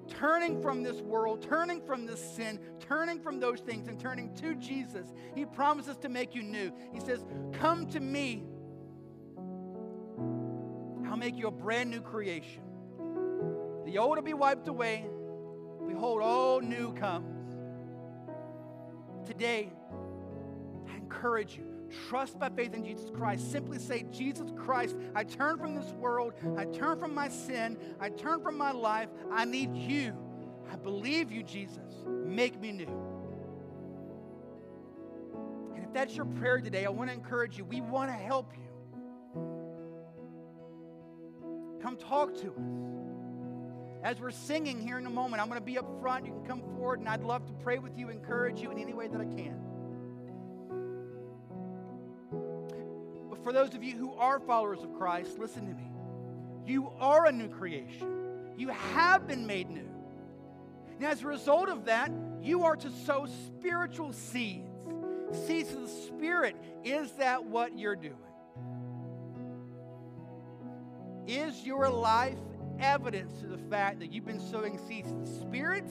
turning 0.06 0.62
from 0.62 0.84
this 0.84 1.00
world, 1.00 1.42
turning 1.42 1.84
from 1.84 2.06
this 2.06 2.20
sin, 2.36 2.60
turning 2.78 3.18
from 3.18 3.40
those 3.40 3.58
things, 3.58 3.88
and 3.88 3.98
turning 3.98 4.32
to 4.36 4.54
Jesus, 4.54 5.08
He 5.34 5.46
promises 5.46 5.96
to 5.96 6.08
make 6.08 6.32
you 6.32 6.44
new. 6.44 6.70
He 6.94 7.00
says, 7.00 7.24
Come 7.54 7.88
to 7.88 7.98
me. 7.98 8.44
I'll 11.08 11.16
make 11.16 11.36
you 11.36 11.48
a 11.48 11.50
brand 11.50 11.90
new 11.90 12.00
creation. 12.00 12.69
The 13.86 13.98
old 13.98 14.16
will 14.16 14.22
be 14.22 14.34
wiped 14.34 14.68
away. 14.68 15.06
Behold, 15.86 16.22
all 16.22 16.60
new 16.60 16.92
comes. 16.94 17.56
Today, 19.26 19.72
I 20.90 20.96
encourage 20.96 21.56
you 21.56 21.70
trust 22.08 22.38
by 22.38 22.48
faith 22.48 22.74
in 22.74 22.84
Jesus 22.84 23.10
Christ. 23.10 23.50
Simply 23.50 23.78
say, 23.78 24.04
Jesus 24.10 24.50
Christ, 24.56 24.96
I 25.14 25.24
turn 25.24 25.58
from 25.58 25.74
this 25.74 25.90
world. 25.92 26.34
I 26.56 26.64
turn 26.66 26.98
from 26.98 27.14
my 27.14 27.28
sin. 27.28 27.76
I 28.00 28.10
turn 28.10 28.40
from 28.42 28.56
my 28.56 28.72
life. 28.72 29.08
I 29.30 29.44
need 29.44 29.74
you. 29.74 30.16
I 30.70 30.76
believe 30.76 31.32
you, 31.32 31.42
Jesus. 31.42 32.04
Make 32.06 32.60
me 32.60 32.72
new. 32.72 32.86
And 35.74 35.84
if 35.84 35.92
that's 35.92 36.14
your 36.14 36.26
prayer 36.26 36.60
today, 36.60 36.84
I 36.84 36.90
want 36.90 37.10
to 37.10 37.14
encourage 37.14 37.58
you. 37.58 37.64
We 37.64 37.80
want 37.80 38.10
to 38.10 38.16
help 38.16 38.52
you. 38.54 38.60
Come 41.82 41.96
talk 41.96 42.34
to 42.42 42.50
us. 42.50 43.09
As 44.02 44.18
we're 44.18 44.30
singing 44.30 44.80
here 44.80 44.98
in 44.98 45.04
a 45.04 45.10
moment, 45.10 45.42
I'm 45.42 45.48
going 45.48 45.60
to 45.60 45.64
be 45.64 45.78
up 45.78 45.86
front. 46.00 46.24
You 46.24 46.32
can 46.32 46.46
come 46.46 46.62
forward, 46.76 47.00
and 47.00 47.08
I'd 47.08 47.22
love 47.22 47.46
to 47.46 47.52
pray 47.52 47.78
with 47.78 47.98
you, 47.98 48.08
encourage 48.08 48.60
you 48.60 48.70
in 48.70 48.78
any 48.78 48.94
way 48.94 49.08
that 49.08 49.20
I 49.20 49.26
can. 49.26 49.60
But 53.28 53.44
for 53.44 53.52
those 53.52 53.74
of 53.74 53.84
you 53.84 53.96
who 53.96 54.14
are 54.14 54.40
followers 54.40 54.82
of 54.82 54.94
Christ, 54.94 55.38
listen 55.38 55.66
to 55.66 55.74
me. 55.74 55.90
You 56.66 56.90
are 56.98 57.26
a 57.26 57.32
new 57.32 57.48
creation. 57.48 58.54
You 58.56 58.68
have 58.68 59.26
been 59.26 59.46
made 59.46 59.68
new. 59.68 59.88
Now, 60.98 61.10
as 61.10 61.22
a 61.22 61.26
result 61.26 61.68
of 61.68 61.84
that, 61.86 62.10
you 62.42 62.64
are 62.64 62.76
to 62.76 62.90
sow 62.90 63.26
spiritual 63.26 64.12
seeds. 64.12 64.66
Seeds 65.46 65.72
of 65.72 65.82
the 65.82 65.88
Spirit. 65.88 66.56
Is 66.84 67.12
that 67.12 67.44
what 67.44 67.78
you're 67.78 67.96
doing? 67.96 68.16
Is 71.26 71.64
your 71.64 71.88
life 71.88 72.38
evidence 72.80 73.40
to 73.40 73.46
the 73.46 73.58
fact 73.58 74.00
that 74.00 74.12
you've 74.12 74.26
been 74.26 74.40
sowing 74.40 74.78
seeds 74.88 75.10
to 75.10 75.18
the 75.18 75.40
Spirit 75.40 75.88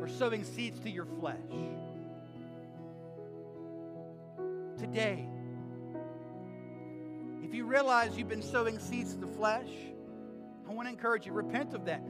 or 0.00 0.08
sowing 0.08 0.44
seeds 0.44 0.78
to 0.80 0.90
your 0.90 1.06
flesh? 1.06 1.36
today, 4.78 5.26
if 7.42 7.54
you 7.54 7.64
realize 7.64 8.16
you've 8.16 8.28
been 8.28 8.42
sowing 8.42 8.78
seeds 8.78 9.14
to 9.14 9.20
the 9.20 9.26
flesh, 9.26 9.68
I 10.68 10.72
want 10.72 10.88
to 10.88 10.92
encourage 10.92 11.26
you, 11.26 11.32
repent 11.32 11.74
of 11.74 11.84
that. 11.86 12.02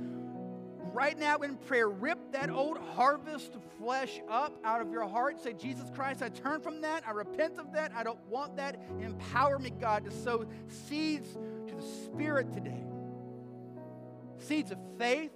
Right 0.93 1.19
now 1.19 1.39
in 1.39 1.57
prayer, 1.57 1.89
rip 1.89 2.19
that 2.33 2.49
old 2.49 2.79
harvest 2.95 3.55
of 3.55 3.63
flesh 3.79 4.21
up 4.31 4.59
out 4.65 4.81
of 4.81 4.91
your 4.91 5.07
heart. 5.07 5.43
Say, 5.43 5.53
Jesus 5.53 5.91
Christ, 5.95 6.23
I 6.23 6.31
turn 6.31 6.61
from 6.61 6.81
that. 6.81 7.05
I 7.07 7.11
repent 7.11 7.59
of 7.59 7.73
that. 7.73 7.93
I 7.95 8.03
don't 8.03 8.25
want 8.29 8.57
that. 8.57 8.81
Empower 9.01 9.59
me, 9.59 9.71
God, 9.71 10.05
to 10.07 10.11
sow 10.11 10.47
seeds 10.69 11.37
to 11.69 11.75
the 11.75 11.83
Spirit 11.83 12.53
today. 12.53 12.83
Seeds 14.39 14.71
of 14.71 14.79
faith, 14.99 15.33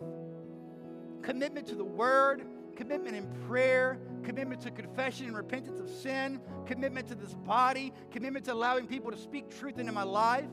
commitment 1.22 1.66
to 1.68 1.74
the 1.74 1.84
Word, 1.84 2.42
commitment 2.76 3.16
in 3.16 3.26
prayer, 3.46 3.98
commitment 4.22 4.60
to 4.62 4.70
confession 4.70 5.26
and 5.26 5.36
repentance 5.36 5.80
of 5.80 5.88
sin, 5.88 6.40
commitment 6.66 7.08
to 7.08 7.14
this 7.14 7.34
body, 7.34 7.92
commitment 8.10 8.44
to 8.46 8.52
allowing 8.52 8.86
people 8.86 9.10
to 9.10 9.18
speak 9.18 9.56
truth 9.58 9.78
into 9.78 9.92
my 9.92 10.02
life. 10.02 10.48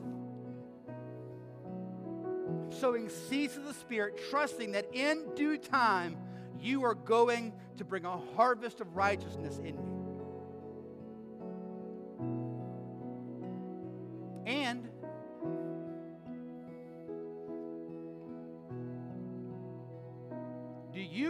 Sowing 2.70 3.08
seeds 3.08 3.56
of 3.56 3.64
the 3.64 3.74
Spirit, 3.74 4.20
trusting 4.30 4.72
that 4.72 4.86
in 4.92 5.24
due 5.34 5.56
time 5.56 6.16
you 6.60 6.84
are 6.84 6.94
going 6.94 7.52
to 7.76 7.84
bring 7.84 8.04
a 8.04 8.18
harvest 8.36 8.80
of 8.80 8.96
righteousness 8.96 9.58
in 9.58 9.76
me. 9.76 9.97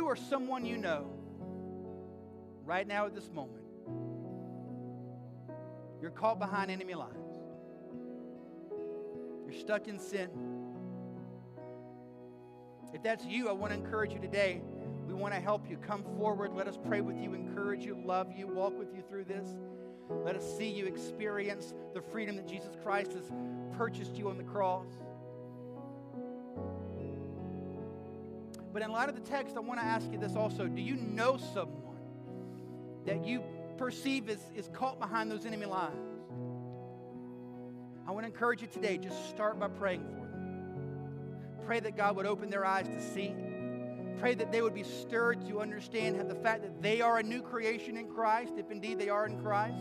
Or 0.09 0.17
someone 0.17 0.65
you 0.65 0.79
know 0.79 1.07
right 2.65 2.89
now 2.89 3.05
at 3.05 3.15
this 3.15 3.31
moment, 3.31 3.63
you're 6.01 6.11
caught 6.11 6.39
behind 6.39 6.71
enemy 6.71 6.95
lines? 6.95 7.35
You're 9.45 9.61
stuck 9.61 9.87
in 9.87 9.99
sin. 9.99 10.31
If 12.95 13.03
that's 13.03 13.27
you, 13.27 13.51
I 13.51 13.53
want 13.53 13.75
to 13.75 13.79
encourage 13.79 14.15
you 14.15 14.19
today. 14.19 14.63
We 15.07 15.13
want 15.13 15.35
to 15.35 15.41
help 15.41 15.69
you. 15.69 15.77
Come 15.77 16.03
forward. 16.17 16.55
Let 16.55 16.69
us 16.69 16.79
pray 16.87 17.03
with 17.03 17.19
you, 17.19 17.35
encourage 17.35 17.85
you, 17.85 18.01
love 18.03 18.33
you, 18.35 18.47
walk 18.47 18.79
with 18.79 18.95
you 18.95 19.03
through 19.11 19.25
this. 19.25 19.57
Let 20.09 20.37
us 20.37 20.57
see 20.57 20.71
you 20.71 20.87
experience 20.87 21.75
the 21.93 22.01
freedom 22.01 22.37
that 22.37 22.49
Jesus 22.49 22.71
Christ 22.83 23.13
has 23.13 23.31
purchased 23.77 24.17
you 24.17 24.31
on 24.31 24.39
the 24.39 24.45
cross. 24.45 24.89
But 28.79 28.85
in 28.85 28.93
light 28.93 29.09
of 29.09 29.17
the 29.17 29.29
text, 29.29 29.57
I 29.57 29.61
want 29.61 29.81
to 29.81 29.85
ask 29.85 30.09
you 30.13 30.19
this 30.19 30.37
also. 30.37 30.69
Do 30.69 30.81
you 30.81 30.95
know 30.95 31.37
someone 31.37 31.97
that 33.07 33.27
you 33.27 33.43
perceive 33.77 34.29
is, 34.29 34.39
is 34.55 34.69
caught 34.73 35.01
behind 35.01 35.33
those 35.33 35.45
enemy 35.47 35.67
lines? 35.67 35.97
I 38.07 38.13
want 38.13 38.25
to 38.25 38.33
encourage 38.33 38.63
you 38.63 38.69
today, 38.69 38.97
just 38.97 39.31
start 39.31 39.59
by 39.59 39.67
praying 39.67 40.05
for 40.05 40.21
them. 40.21 41.67
Pray 41.67 41.81
that 41.81 41.97
God 41.97 42.15
would 42.15 42.27
open 42.27 42.51
their 42.51 42.65
eyes 42.65 42.87
to 42.87 43.03
see. 43.03 43.35
Pray 44.21 44.37
that 44.37 44.53
they 44.53 44.63
would 44.63 44.75
be 44.75 44.85
stirred 44.85 45.45
to 45.49 45.61
understand 45.61 46.31
the 46.31 46.37
fact 46.37 46.63
that 46.63 46.81
they 46.81 47.01
are 47.01 47.19
a 47.19 47.23
new 47.25 47.43
creation 47.43 47.97
in 47.97 48.07
Christ, 48.07 48.53
if 48.59 48.71
indeed 48.71 49.01
they 49.01 49.09
are 49.09 49.27
in 49.27 49.43
Christ. 49.43 49.75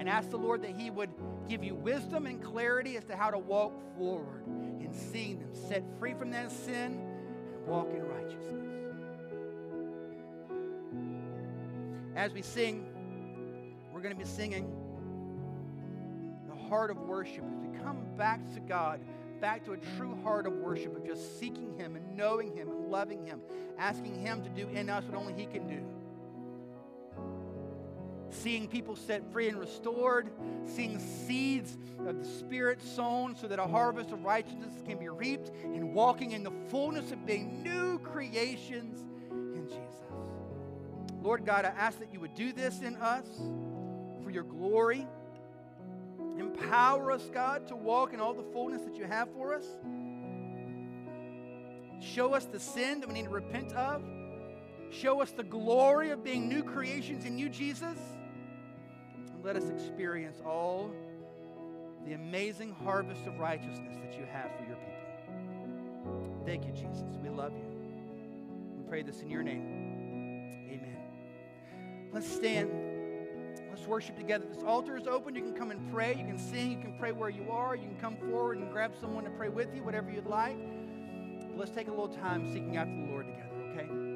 And 0.00 0.08
ask 0.08 0.30
the 0.30 0.36
Lord 0.36 0.62
that 0.62 0.74
He 0.76 0.90
would 0.90 1.10
give 1.48 1.62
you 1.62 1.76
wisdom 1.76 2.26
and 2.26 2.42
clarity 2.42 2.96
as 2.96 3.04
to 3.04 3.14
how 3.14 3.30
to 3.30 3.38
walk 3.38 3.72
forward 3.96 4.42
in 4.80 4.92
seeing 4.92 5.38
them 5.38 5.54
set 5.54 5.84
free 6.00 6.14
from 6.14 6.32
that 6.32 6.50
sin 6.50 7.05
walk 7.66 7.88
in 7.90 8.02
righteousness. 8.02 8.52
As 12.14 12.32
we 12.32 12.42
sing, 12.42 12.86
we're 13.92 14.00
going 14.00 14.14
to 14.14 14.18
be 14.18 14.28
singing 14.28 14.72
the 16.48 16.68
heart 16.68 16.90
of 16.90 16.98
worship 16.98 17.44
as 17.44 17.58
we 17.58 17.78
come 17.78 17.98
back 18.16 18.40
to 18.54 18.60
God 18.60 19.00
back 19.40 19.64
to 19.64 19.72
a 19.72 19.76
true 19.96 20.16
heart 20.22 20.46
of 20.46 20.54
worship, 20.54 20.96
of 20.96 21.04
just 21.04 21.38
seeking 21.38 21.76
Him 21.76 21.96
and 21.96 22.16
knowing 22.16 22.56
Him 22.56 22.68
and 22.68 22.90
loving 22.90 23.24
Him, 23.24 23.40
asking 23.78 24.18
Him 24.20 24.42
to 24.42 24.48
do 24.50 24.68
in 24.68 24.88
us 24.88 25.04
what 25.04 25.14
only 25.14 25.34
He 25.34 25.46
can 25.46 25.66
do. 25.66 25.82
Seeing 28.30 28.68
people 28.68 28.96
set 28.96 29.22
free 29.32 29.48
and 29.48 29.58
restored, 29.58 30.30
seeing 30.66 30.98
seeds 30.98 31.76
of 32.06 32.18
the 32.18 32.24
Spirit 32.24 32.82
sown 32.82 33.36
so 33.36 33.46
that 33.46 33.58
a 33.58 33.66
harvest 33.66 34.12
of 34.12 34.24
righteousness 34.24 34.74
can 34.86 34.98
be 34.98 35.08
reaped, 35.08 35.50
and 35.62 35.94
walking 35.94 36.32
in 36.32 36.42
the 36.42 36.52
fullness 36.68 37.12
of 37.12 37.24
being 37.24 37.62
new 37.62 37.98
creations 38.00 39.04
in 39.30 39.66
Jesus. 39.68 39.80
Lord 41.22 41.44
God, 41.44 41.64
I 41.64 41.68
ask 41.68 41.98
that 41.98 42.12
you 42.12 42.20
would 42.20 42.34
do 42.34 42.52
this 42.52 42.82
in 42.82 42.96
us 42.96 43.26
for 44.22 44.30
your 44.30 44.44
glory. 44.44 45.06
Empower 46.38 47.12
us, 47.12 47.28
God, 47.32 47.66
to 47.68 47.76
walk 47.76 48.12
in 48.12 48.20
all 48.20 48.34
the 48.34 48.44
fullness 48.52 48.82
that 48.82 48.96
you 48.96 49.04
have 49.04 49.28
for 49.32 49.54
us. 49.54 49.64
Show 52.00 52.34
us 52.34 52.44
the 52.44 52.60
sin 52.60 53.00
that 53.00 53.08
we 53.08 53.14
need 53.14 53.24
to 53.24 53.30
repent 53.30 53.72
of. 53.72 54.02
Show 54.90 55.20
us 55.20 55.32
the 55.32 55.44
glory 55.44 56.10
of 56.10 56.24
being 56.24 56.48
new 56.48 56.62
creations 56.62 57.24
in 57.24 57.38
you, 57.38 57.48
Jesus. 57.48 57.98
And 59.32 59.44
let 59.44 59.56
us 59.56 59.68
experience 59.68 60.40
all 60.44 60.90
the 62.06 62.12
amazing 62.12 62.74
harvest 62.84 63.26
of 63.26 63.38
righteousness 63.38 63.96
that 64.02 64.18
you 64.18 64.24
have 64.26 64.50
for 64.56 64.64
your 64.64 64.76
people. 64.76 66.44
Thank 66.46 66.64
you, 66.64 66.72
Jesus. 66.72 67.16
We 67.20 67.28
love 67.28 67.52
you. 67.52 67.64
We 68.76 68.88
pray 68.88 69.02
this 69.02 69.20
in 69.20 69.28
your 69.28 69.42
name. 69.42 70.68
Amen. 70.70 72.10
Let's 72.12 72.30
stand. 72.30 72.70
Let's 73.68 73.86
worship 73.86 74.16
together. 74.16 74.46
This 74.50 74.62
altar 74.62 74.96
is 74.96 75.06
open. 75.08 75.34
You 75.34 75.42
can 75.42 75.54
come 75.54 75.72
and 75.72 75.92
pray. 75.92 76.14
You 76.16 76.24
can 76.24 76.38
sing. 76.38 76.70
You 76.70 76.78
can 76.78 76.96
pray 76.98 77.10
where 77.12 77.28
you 77.28 77.50
are. 77.50 77.74
You 77.74 77.88
can 77.88 77.98
come 77.98 78.16
forward 78.30 78.58
and 78.58 78.70
grab 78.70 78.92
someone 79.00 79.24
to 79.24 79.30
pray 79.30 79.48
with 79.48 79.74
you, 79.74 79.82
whatever 79.82 80.10
you'd 80.10 80.26
like. 80.26 80.56
But 81.40 81.58
let's 81.58 81.72
take 81.72 81.88
a 81.88 81.90
little 81.90 82.08
time 82.08 82.50
seeking 82.52 82.76
after 82.76 82.94
the 82.94 83.10
Lord 83.10 83.26
together, 83.26 83.50
okay? 83.72 84.15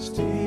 search 0.00 0.39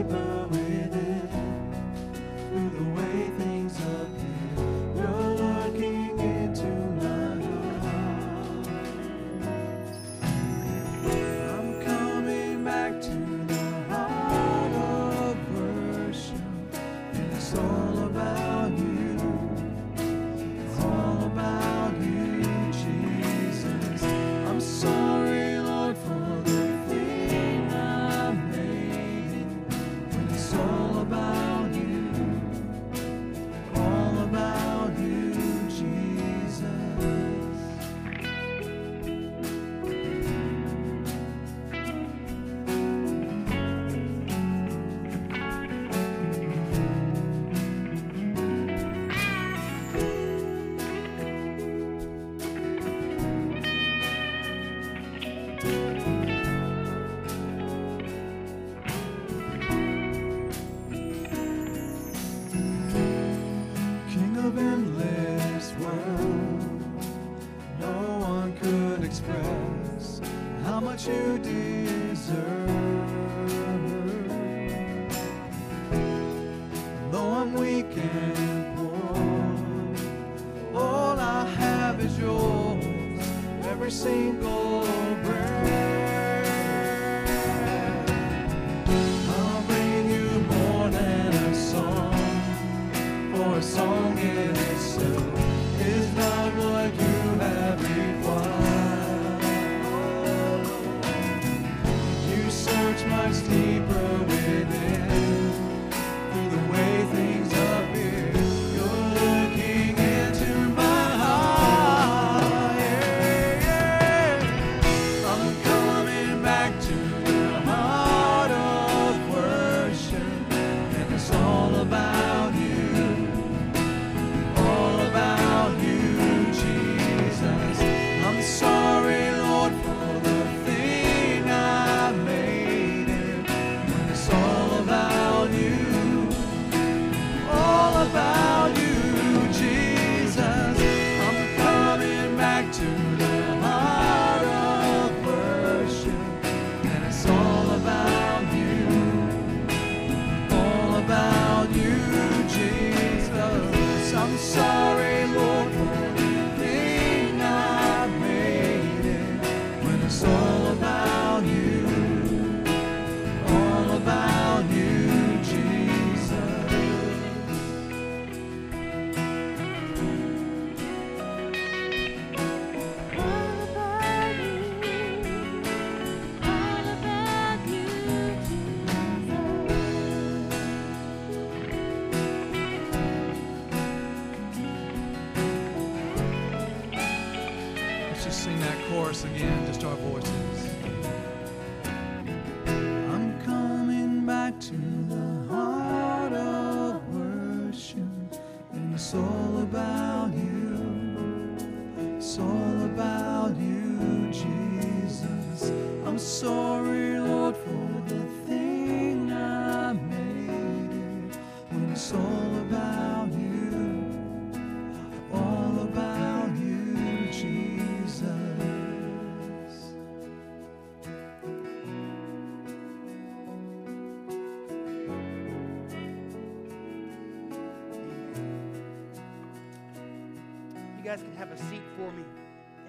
for 231.95 232.11
me 232.11 232.23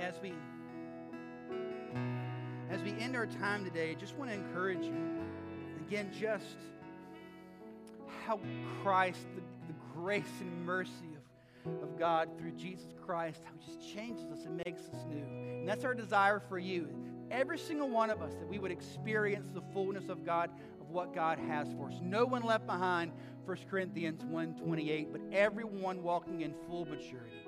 as 0.01 0.15
we 0.23 0.33
as 2.71 2.83
we 2.83 2.93
end 2.99 3.15
our 3.17 3.27
time 3.27 3.65
today. 3.65 3.91
I 3.91 3.95
just 3.95 4.17
want 4.17 4.31
to 4.31 4.35
encourage 4.35 4.85
you 4.85 4.95
again, 5.87 6.11
just 6.19 6.57
how 8.27 8.41
Christ, 8.83 9.27
the, 9.35 9.43
the 9.67 9.79
grace 9.95 10.41
and 10.41 10.65
mercy 10.65 11.17
of, 11.67 11.83
of 11.83 11.99
God 11.99 12.29
through 12.39 12.53
Jesus 12.53 12.95
Christ, 13.05 13.43
how 13.45 13.53
He 13.59 13.73
just 13.73 13.95
changes 13.95 14.25
us 14.31 14.45
and 14.47 14.61
makes 14.65 14.83
us 14.83 15.05
new. 15.09 15.25
And 15.25 15.69
that's 15.69 15.85
our 15.85 15.95
desire 15.95 16.41
for 16.41 16.59
you. 16.59 16.89
Every 17.31 17.59
single 17.59 17.89
one 17.89 18.11
of 18.11 18.23
us 18.23 18.33
that 18.35 18.49
we 18.49 18.59
would 18.59 18.73
experience 18.73 19.51
the 19.53 19.63
fullness 19.73 20.09
of 20.09 20.25
God, 20.25 20.51
of 20.81 20.91
what 20.91 21.15
God 21.15 21.39
has 21.39 21.69
for 21.77 21.89
us. 21.89 21.95
No 22.03 22.25
one 22.25 22.43
left 22.43 22.67
behind, 22.67 23.13
1 23.45 23.57
Corinthians 23.71 24.23
1:28, 24.25 25.13
but 25.13 25.21
everyone 25.33 26.03
walking 26.03 26.41
in 26.41 26.55
full 26.67 26.87
maturity. 26.87 27.45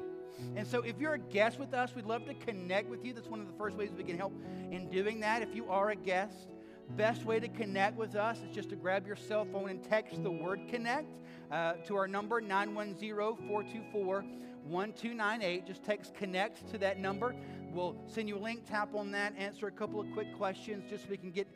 And 0.56 0.66
so, 0.66 0.82
if 0.82 0.98
you're 0.98 1.14
a 1.14 1.18
guest 1.18 1.58
with 1.58 1.74
us, 1.74 1.94
we'd 1.94 2.06
love 2.06 2.24
to 2.26 2.34
connect 2.34 2.88
with 2.88 3.04
you. 3.04 3.12
That's 3.12 3.28
one 3.28 3.40
of 3.40 3.46
the 3.46 3.52
first 3.54 3.76
ways 3.76 3.90
we 3.96 4.04
can 4.04 4.16
help 4.16 4.32
in 4.70 4.88
doing 4.90 5.20
that. 5.20 5.42
If 5.42 5.54
you 5.54 5.68
are 5.68 5.90
a 5.90 5.96
guest, 5.96 6.48
best 6.96 7.24
way 7.24 7.40
to 7.40 7.48
connect 7.48 7.96
with 7.96 8.14
us 8.14 8.38
is 8.42 8.54
just 8.54 8.70
to 8.70 8.76
grab 8.76 9.06
your 9.06 9.16
cell 9.16 9.46
phone 9.52 9.70
and 9.70 9.82
text 9.82 10.22
the 10.22 10.30
word 10.30 10.60
connect 10.68 11.08
uh, 11.50 11.74
to 11.86 11.96
our 11.96 12.06
number 12.06 12.40
910 12.40 13.16
424 13.48 14.24
1298. 14.68 15.66
Just 15.66 15.84
text 15.84 16.14
connect 16.14 16.68
to 16.70 16.78
that 16.78 16.98
number. 16.98 17.34
We'll 17.72 17.96
send 18.06 18.28
you 18.28 18.36
a 18.36 18.40
link, 18.40 18.64
tap 18.66 18.94
on 18.94 19.10
that, 19.12 19.34
answer 19.36 19.66
a 19.66 19.70
couple 19.70 20.00
of 20.00 20.10
quick 20.12 20.36
questions 20.36 20.84
just 20.88 21.04
so 21.04 21.10
we 21.10 21.16
can 21.16 21.30
get 21.30 21.46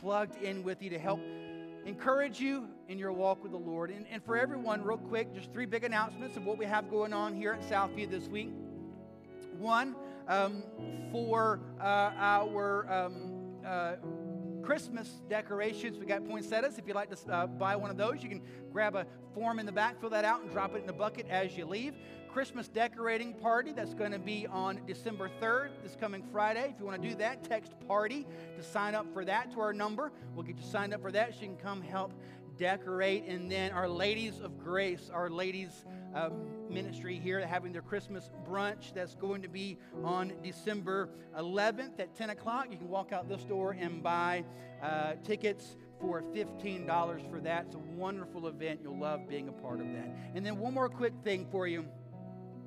plugged 0.00 0.42
in 0.42 0.62
with 0.62 0.82
you 0.82 0.90
to 0.90 0.98
help 0.98 1.20
encourage 1.86 2.40
you 2.40 2.68
in 2.88 2.98
your 2.98 3.12
walk 3.12 3.42
with 3.42 3.52
the 3.52 3.58
Lord. 3.58 3.90
And, 3.90 4.06
and 4.10 4.22
for 4.24 4.36
everyone, 4.36 4.82
real 4.82 4.98
quick, 4.98 5.34
just 5.34 5.52
three 5.52 5.66
big 5.66 5.84
announcements 5.84 6.36
of 6.36 6.44
what 6.44 6.58
we 6.58 6.64
have 6.66 6.90
going 6.90 7.12
on 7.12 7.34
here 7.34 7.52
at 7.52 7.62
Southview 7.62 8.10
this 8.10 8.28
week. 8.28 8.50
One, 9.58 9.94
um, 10.28 10.62
for 11.12 11.60
uh, 11.80 12.12
our 12.16 12.90
um, 12.92 13.56
uh, 13.66 13.94
Christmas 14.62 15.20
decorations, 15.28 15.98
we 15.98 16.06
got 16.06 16.26
poinsettias. 16.26 16.78
If 16.78 16.86
you'd 16.86 16.94
like 16.94 17.10
to 17.10 17.32
uh, 17.32 17.46
buy 17.46 17.76
one 17.76 17.90
of 17.90 17.96
those, 17.96 18.22
you 18.22 18.28
can 18.28 18.42
grab 18.72 18.94
a 18.94 19.06
form 19.34 19.58
in 19.58 19.66
the 19.66 19.72
back, 19.72 20.00
fill 20.00 20.10
that 20.10 20.24
out, 20.24 20.42
and 20.42 20.50
drop 20.50 20.74
it 20.74 20.78
in 20.78 20.86
the 20.86 20.92
bucket 20.92 21.26
as 21.28 21.56
you 21.56 21.66
leave. 21.66 21.94
Christmas 22.32 22.68
decorating 22.68 23.32
party 23.34 23.72
that's 23.72 23.92
going 23.92 24.12
to 24.12 24.18
be 24.18 24.46
on 24.46 24.80
December 24.86 25.28
3rd, 25.42 25.70
this 25.82 25.96
coming 25.96 26.22
Friday. 26.30 26.72
If 26.72 26.78
you 26.78 26.86
want 26.86 27.02
to 27.02 27.08
do 27.08 27.16
that, 27.16 27.42
text 27.42 27.72
party 27.88 28.24
to 28.56 28.62
sign 28.62 28.94
up 28.94 29.12
for 29.12 29.24
that 29.24 29.52
to 29.52 29.60
our 29.60 29.72
number. 29.72 30.12
We'll 30.34 30.44
get 30.44 30.56
you 30.56 30.64
signed 30.64 30.94
up 30.94 31.02
for 31.02 31.10
that 31.10 31.40
you 31.40 31.48
can 31.48 31.56
come 31.56 31.82
help 31.82 32.12
decorate. 32.56 33.24
And 33.26 33.50
then 33.50 33.72
our 33.72 33.88
Ladies 33.88 34.38
of 34.40 34.58
Grace, 34.58 35.10
our 35.12 35.28
ladies 35.28 35.84
um, 36.14 36.32
ministry 36.68 37.18
here, 37.18 37.44
having 37.44 37.72
their 37.72 37.82
Christmas 37.82 38.30
brunch 38.48 38.94
that's 38.94 39.16
going 39.16 39.42
to 39.42 39.48
be 39.48 39.76
on 40.04 40.32
December 40.42 41.08
11th 41.36 41.98
at 41.98 42.14
10 42.14 42.30
o'clock. 42.30 42.68
You 42.70 42.76
can 42.78 42.88
walk 42.88 43.12
out 43.12 43.28
this 43.28 43.42
door 43.42 43.76
and 43.78 44.04
buy 44.04 44.44
uh, 44.82 45.14
tickets 45.24 45.76
for 46.00 46.22
$15 46.22 47.28
for 47.28 47.40
that. 47.40 47.66
It's 47.66 47.74
a 47.74 47.78
wonderful 47.78 48.46
event. 48.46 48.80
You'll 48.82 48.98
love 48.98 49.28
being 49.28 49.48
a 49.48 49.52
part 49.52 49.80
of 49.80 49.86
that. 49.86 50.14
And 50.34 50.46
then 50.46 50.58
one 50.58 50.74
more 50.74 50.88
quick 50.88 51.14
thing 51.24 51.46
for 51.50 51.66
you 51.66 51.86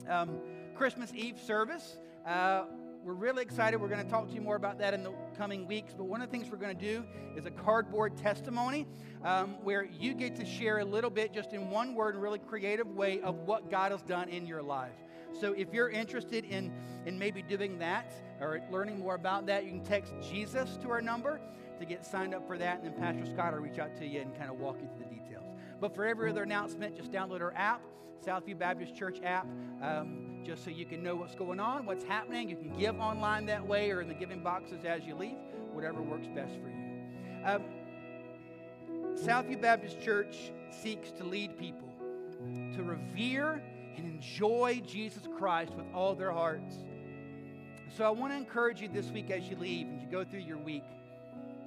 um, 0.10 0.40
Christmas 0.76 1.12
Eve 1.14 1.40
service. 1.40 1.98
Uh, 2.26 2.64
we're 3.04 3.14
really 3.14 3.44
excited. 3.44 3.82
We're 3.82 3.90
going 3.90 4.04
to 4.04 4.10
talk 4.10 4.30
to 4.30 4.34
you 4.34 4.40
more 4.40 4.56
about 4.56 4.80
that 4.80 4.94
in 4.94 5.04
the 5.04 5.12
coming 5.38 5.68
weeks. 5.68 5.94
But 5.96 6.06
one 6.06 6.22
of 6.22 6.32
the 6.32 6.38
things 6.38 6.50
we're 6.50 6.58
going 6.58 6.78
to 6.78 6.86
do 6.86 7.04
is 7.36 7.46
a 7.46 7.52
cardboard 7.52 8.16
testimony 8.18 8.88
um, 9.26 9.56
where 9.64 9.84
you 9.84 10.14
get 10.14 10.38
to 10.38 10.46
share 10.46 10.80
a 10.80 10.86
little 10.86 11.10
bit, 11.10 11.34
just 11.34 11.52
in 11.52 11.70
one 11.70 11.96
word, 11.96 12.16
in 12.16 12.22
really 12.22 12.40
creative 12.40 12.88
way, 12.96 13.20
of 13.22 13.36
what 13.40 13.70
God 13.70 13.92
has 13.92 14.02
done 14.04 14.30
in 14.30 14.48
your 14.48 14.62
life. 14.62 14.94
So 15.40 15.54
if 15.54 15.74
you're 15.74 15.90
interested 15.90 16.46
in, 16.46 16.72
in 17.06 17.20
maybe 17.20 17.42
doing 17.42 17.78
that 17.80 18.14
or 18.40 18.62
learning 18.72 19.00
more 19.00 19.16
about 19.16 19.48
that, 19.48 19.66
you 19.66 19.72
can 19.72 19.84
text 19.84 20.14
Jesus 20.22 20.78
to 20.82 20.90
our 20.90 21.02
number 21.02 21.42
to 21.80 21.86
get 21.86 22.06
signed 22.06 22.34
up 22.34 22.48
for 22.48 22.58
that. 22.58 22.82
And 22.82 22.94
then 22.94 23.00
Pastor 23.02 23.26
Scott 23.34 23.54
will 23.54 23.60
reach 23.60 23.80
out 23.80 23.98
to 23.98 24.06
you 24.06 24.22
and 24.22 24.34
kind 24.38 24.50
of 24.50 24.60
walk 24.60 24.78
you 24.80 24.88
through 24.96 25.10
the 25.10 25.16
details. 25.16 25.43
But 25.84 25.94
for 25.94 26.06
every 26.06 26.30
other 26.30 26.44
announcement, 26.44 26.96
just 26.96 27.12
download 27.12 27.42
our 27.42 27.54
app, 27.58 27.82
Southview 28.26 28.58
Baptist 28.58 28.96
Church 28.96 29.20
app, 29.22 29.46
um, 29.82 30.40
just 30.46 30.64
so 30.64 30.70
you 30.70 30.86
can 30.86 31.04
know 31.04 31.14
what's 31.14 31.36
going 31.36 31.60
on, 31.60 31.86
what's 31.86 32.06
happening. 32.06 32.48
You 32.48 32.56
can 32.56 32.74
give 32.80 32.98
online 33.02 33.48
that 33.48 33.68
way 33.68 33.92
or 33.92 34.00
in 34.00 34.08
the 34.08 34.14
giving 34.14 34.42
boxes 34.42 34.86
as 34.86 35.04
you 35.04 35.14
leave, 35.14 35.36
whatever 35.74 36.02
works 36.02 36.28
best 36.34 36.54
for 36.54 36.70
you. 36.70 37.44
Um, 37.44 37.64
Southview 39.18 39.62
Baptist 39.62 40.02
Church 40.02 40.54
seeks 40.72 41.12
to 41.18 41.26
lead 41.26 41.60
people 41.60 41.90
to 42.78 42.82
revere 42.82 43.62
and 43.98 44.06
enjoy 44.06 44.82
Jesus 44.88 45.24
Christ 45.38 45.74
with 45.74 45.88
all 45.94 46.16
their 46.16 46.32
hearts. 46.32 46.78
So 47.98 48.06
I 48.06 48.10
want 48.10 48.32
to 48.32 48.38
encourage 48.38 48.80
you 48.80 48.88
this 48.88 49.12
week 49.12 49.30
as 49.32 49.50
you 49.50 49.58
leave 49.58 49.88
and 49.88 50.02
you 50.02 50.08
go 50.08 50.24
through 50.24 50.40
your 50.40 50.60
week. 50.60 50.86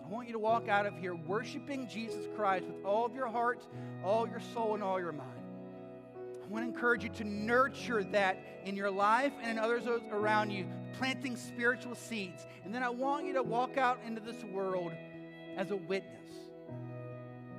I 0.06 0.08
want 0.08 0.28
you 0.28 0.34
to 0.34 0.38
walk 0.38 0.68
out 0.68 0.86
of 0.86 0.96
here 0.96 1.16
worshiping 1.16 1.88
Jesus 1.88 2.28
Christ 2.36 2.64
with 2.66 2.84
all 2.84 3.04
of 3.04 3.14
your 3.16 3.26
heart, 3.26 3.66
all 4.04 4.28
your 4.28 4.38
soul, 4.54 4.74
and 4.74 4.82
all 4.82 5.00
your 5.00 5.10
mind. 5.10 5.30
I 6.16 6.46
want 6.48 6.64
to 6.64 6.72
encourage 6.72 7.02
you 7.02 7.08
to 7.10 7.24
nurture 7.24 8.04
that 8.04 8.38
in 8.64 8.76
your 8.76 8.90
life 8.90 9.32
and 9.42 9.50
in 9.50 9.58
others 9.58 9.82
around 10.12 10.50
you, 10.50 10.64
planting 10.96 11.34
spiritual 11.36 11.96
seeds. 11.96 12.46
And 12.64 12.72
then 12.72 12.84
I 12.84 12.88
want 12.88 13.26
you 13.26 13.32
to 13.32 13.42
walk 13.42 13.78
out 13.78 13.98
into 14.06 14.20
this 14.20 14.44
world 14.44 14.92
as 15.56 15.72
a 15.72 15.76
witness, 15.76 16.30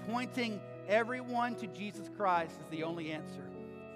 pointing 0.08 0.62
everyone 0.88 1.56
to 1.56 1.68
Jesus 1.68 2.10
Christ 2.16 2.54
as 2.62 2.70
the 2.72 2.84
only 2.84 3.12
answer 3.12 3.44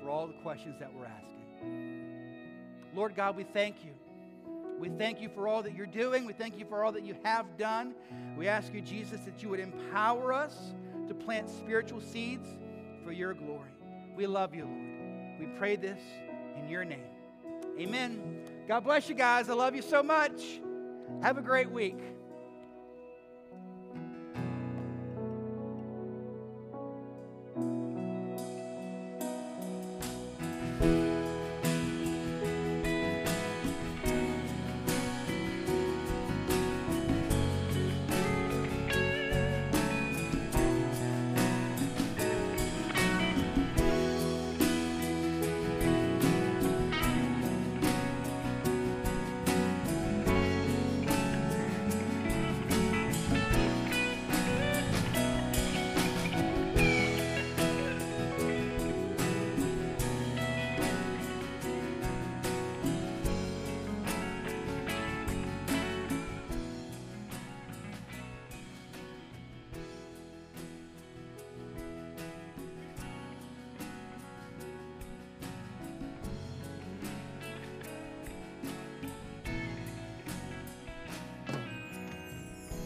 for 0.02 0.10
all 0.10 0.28
the 0.28 0.42
questions 0.44 0.78
that 0.80 0.94
we're 0.94 1.06
asking. 1.06 2.02
Lord 2.94 3.16
God, 3.16 3.38
we 3.38 3.46
thank 3.46 3.86
you. 3.86 3.92
We 4.82 4.90
thank 4.90 5.22
you 5.22 5.30
for 5.30 5.48
all 5.48 5.62
that 5.62 5.76
you're 5.76 5.86
doing. 5.86 6.26
We 6.26 6.34
thank 6.34 6.58
you 6.58 6.66
for 6.66 6.84
all 6.84 6.92
that 6.94 7.04
you 7.04 7.16
have 7.22 7.56
done. 7.56 7.94
We 8.36 8.48
ask 8.48 8.74
you, 8.74 8.82
Jesus, 8.82 9.22
that 9.22 9.44
you 9.44 9.50
would 9.50 9.60
empower 9.60 10.34
us 10.34 10.74
to 11.08 11.14
plant 11.14 11.52
spiritual 11.52 12.02
seeds 12.02 12.48
for 13.06 13.12
your 13.12 13.36
glory. 13.36 13.70
We 14.16 14.26
love 14.26 14.56
you, 14.56 14.66
Lord. 14.66 15.40
We 15.40 15.56
pray 15.60 15.76
this 15.76 16.00
in 16.58 16.68
your 16.68 16.84
name. 16.84 17.06
Amen. 17.80 18.42
God 18.68 18.84
bless 18.84 19.08
you 19.08 19.14
guys. 19.14 19.52
I 19.52 19.54
love 19.54 19.76
you 19.76 19.84
so 19.84 20.02
much. 20.02 20.42
Have 21.22 21.38
a 21.38 21.44
great 21.44 21.70
week. 21.70 22.00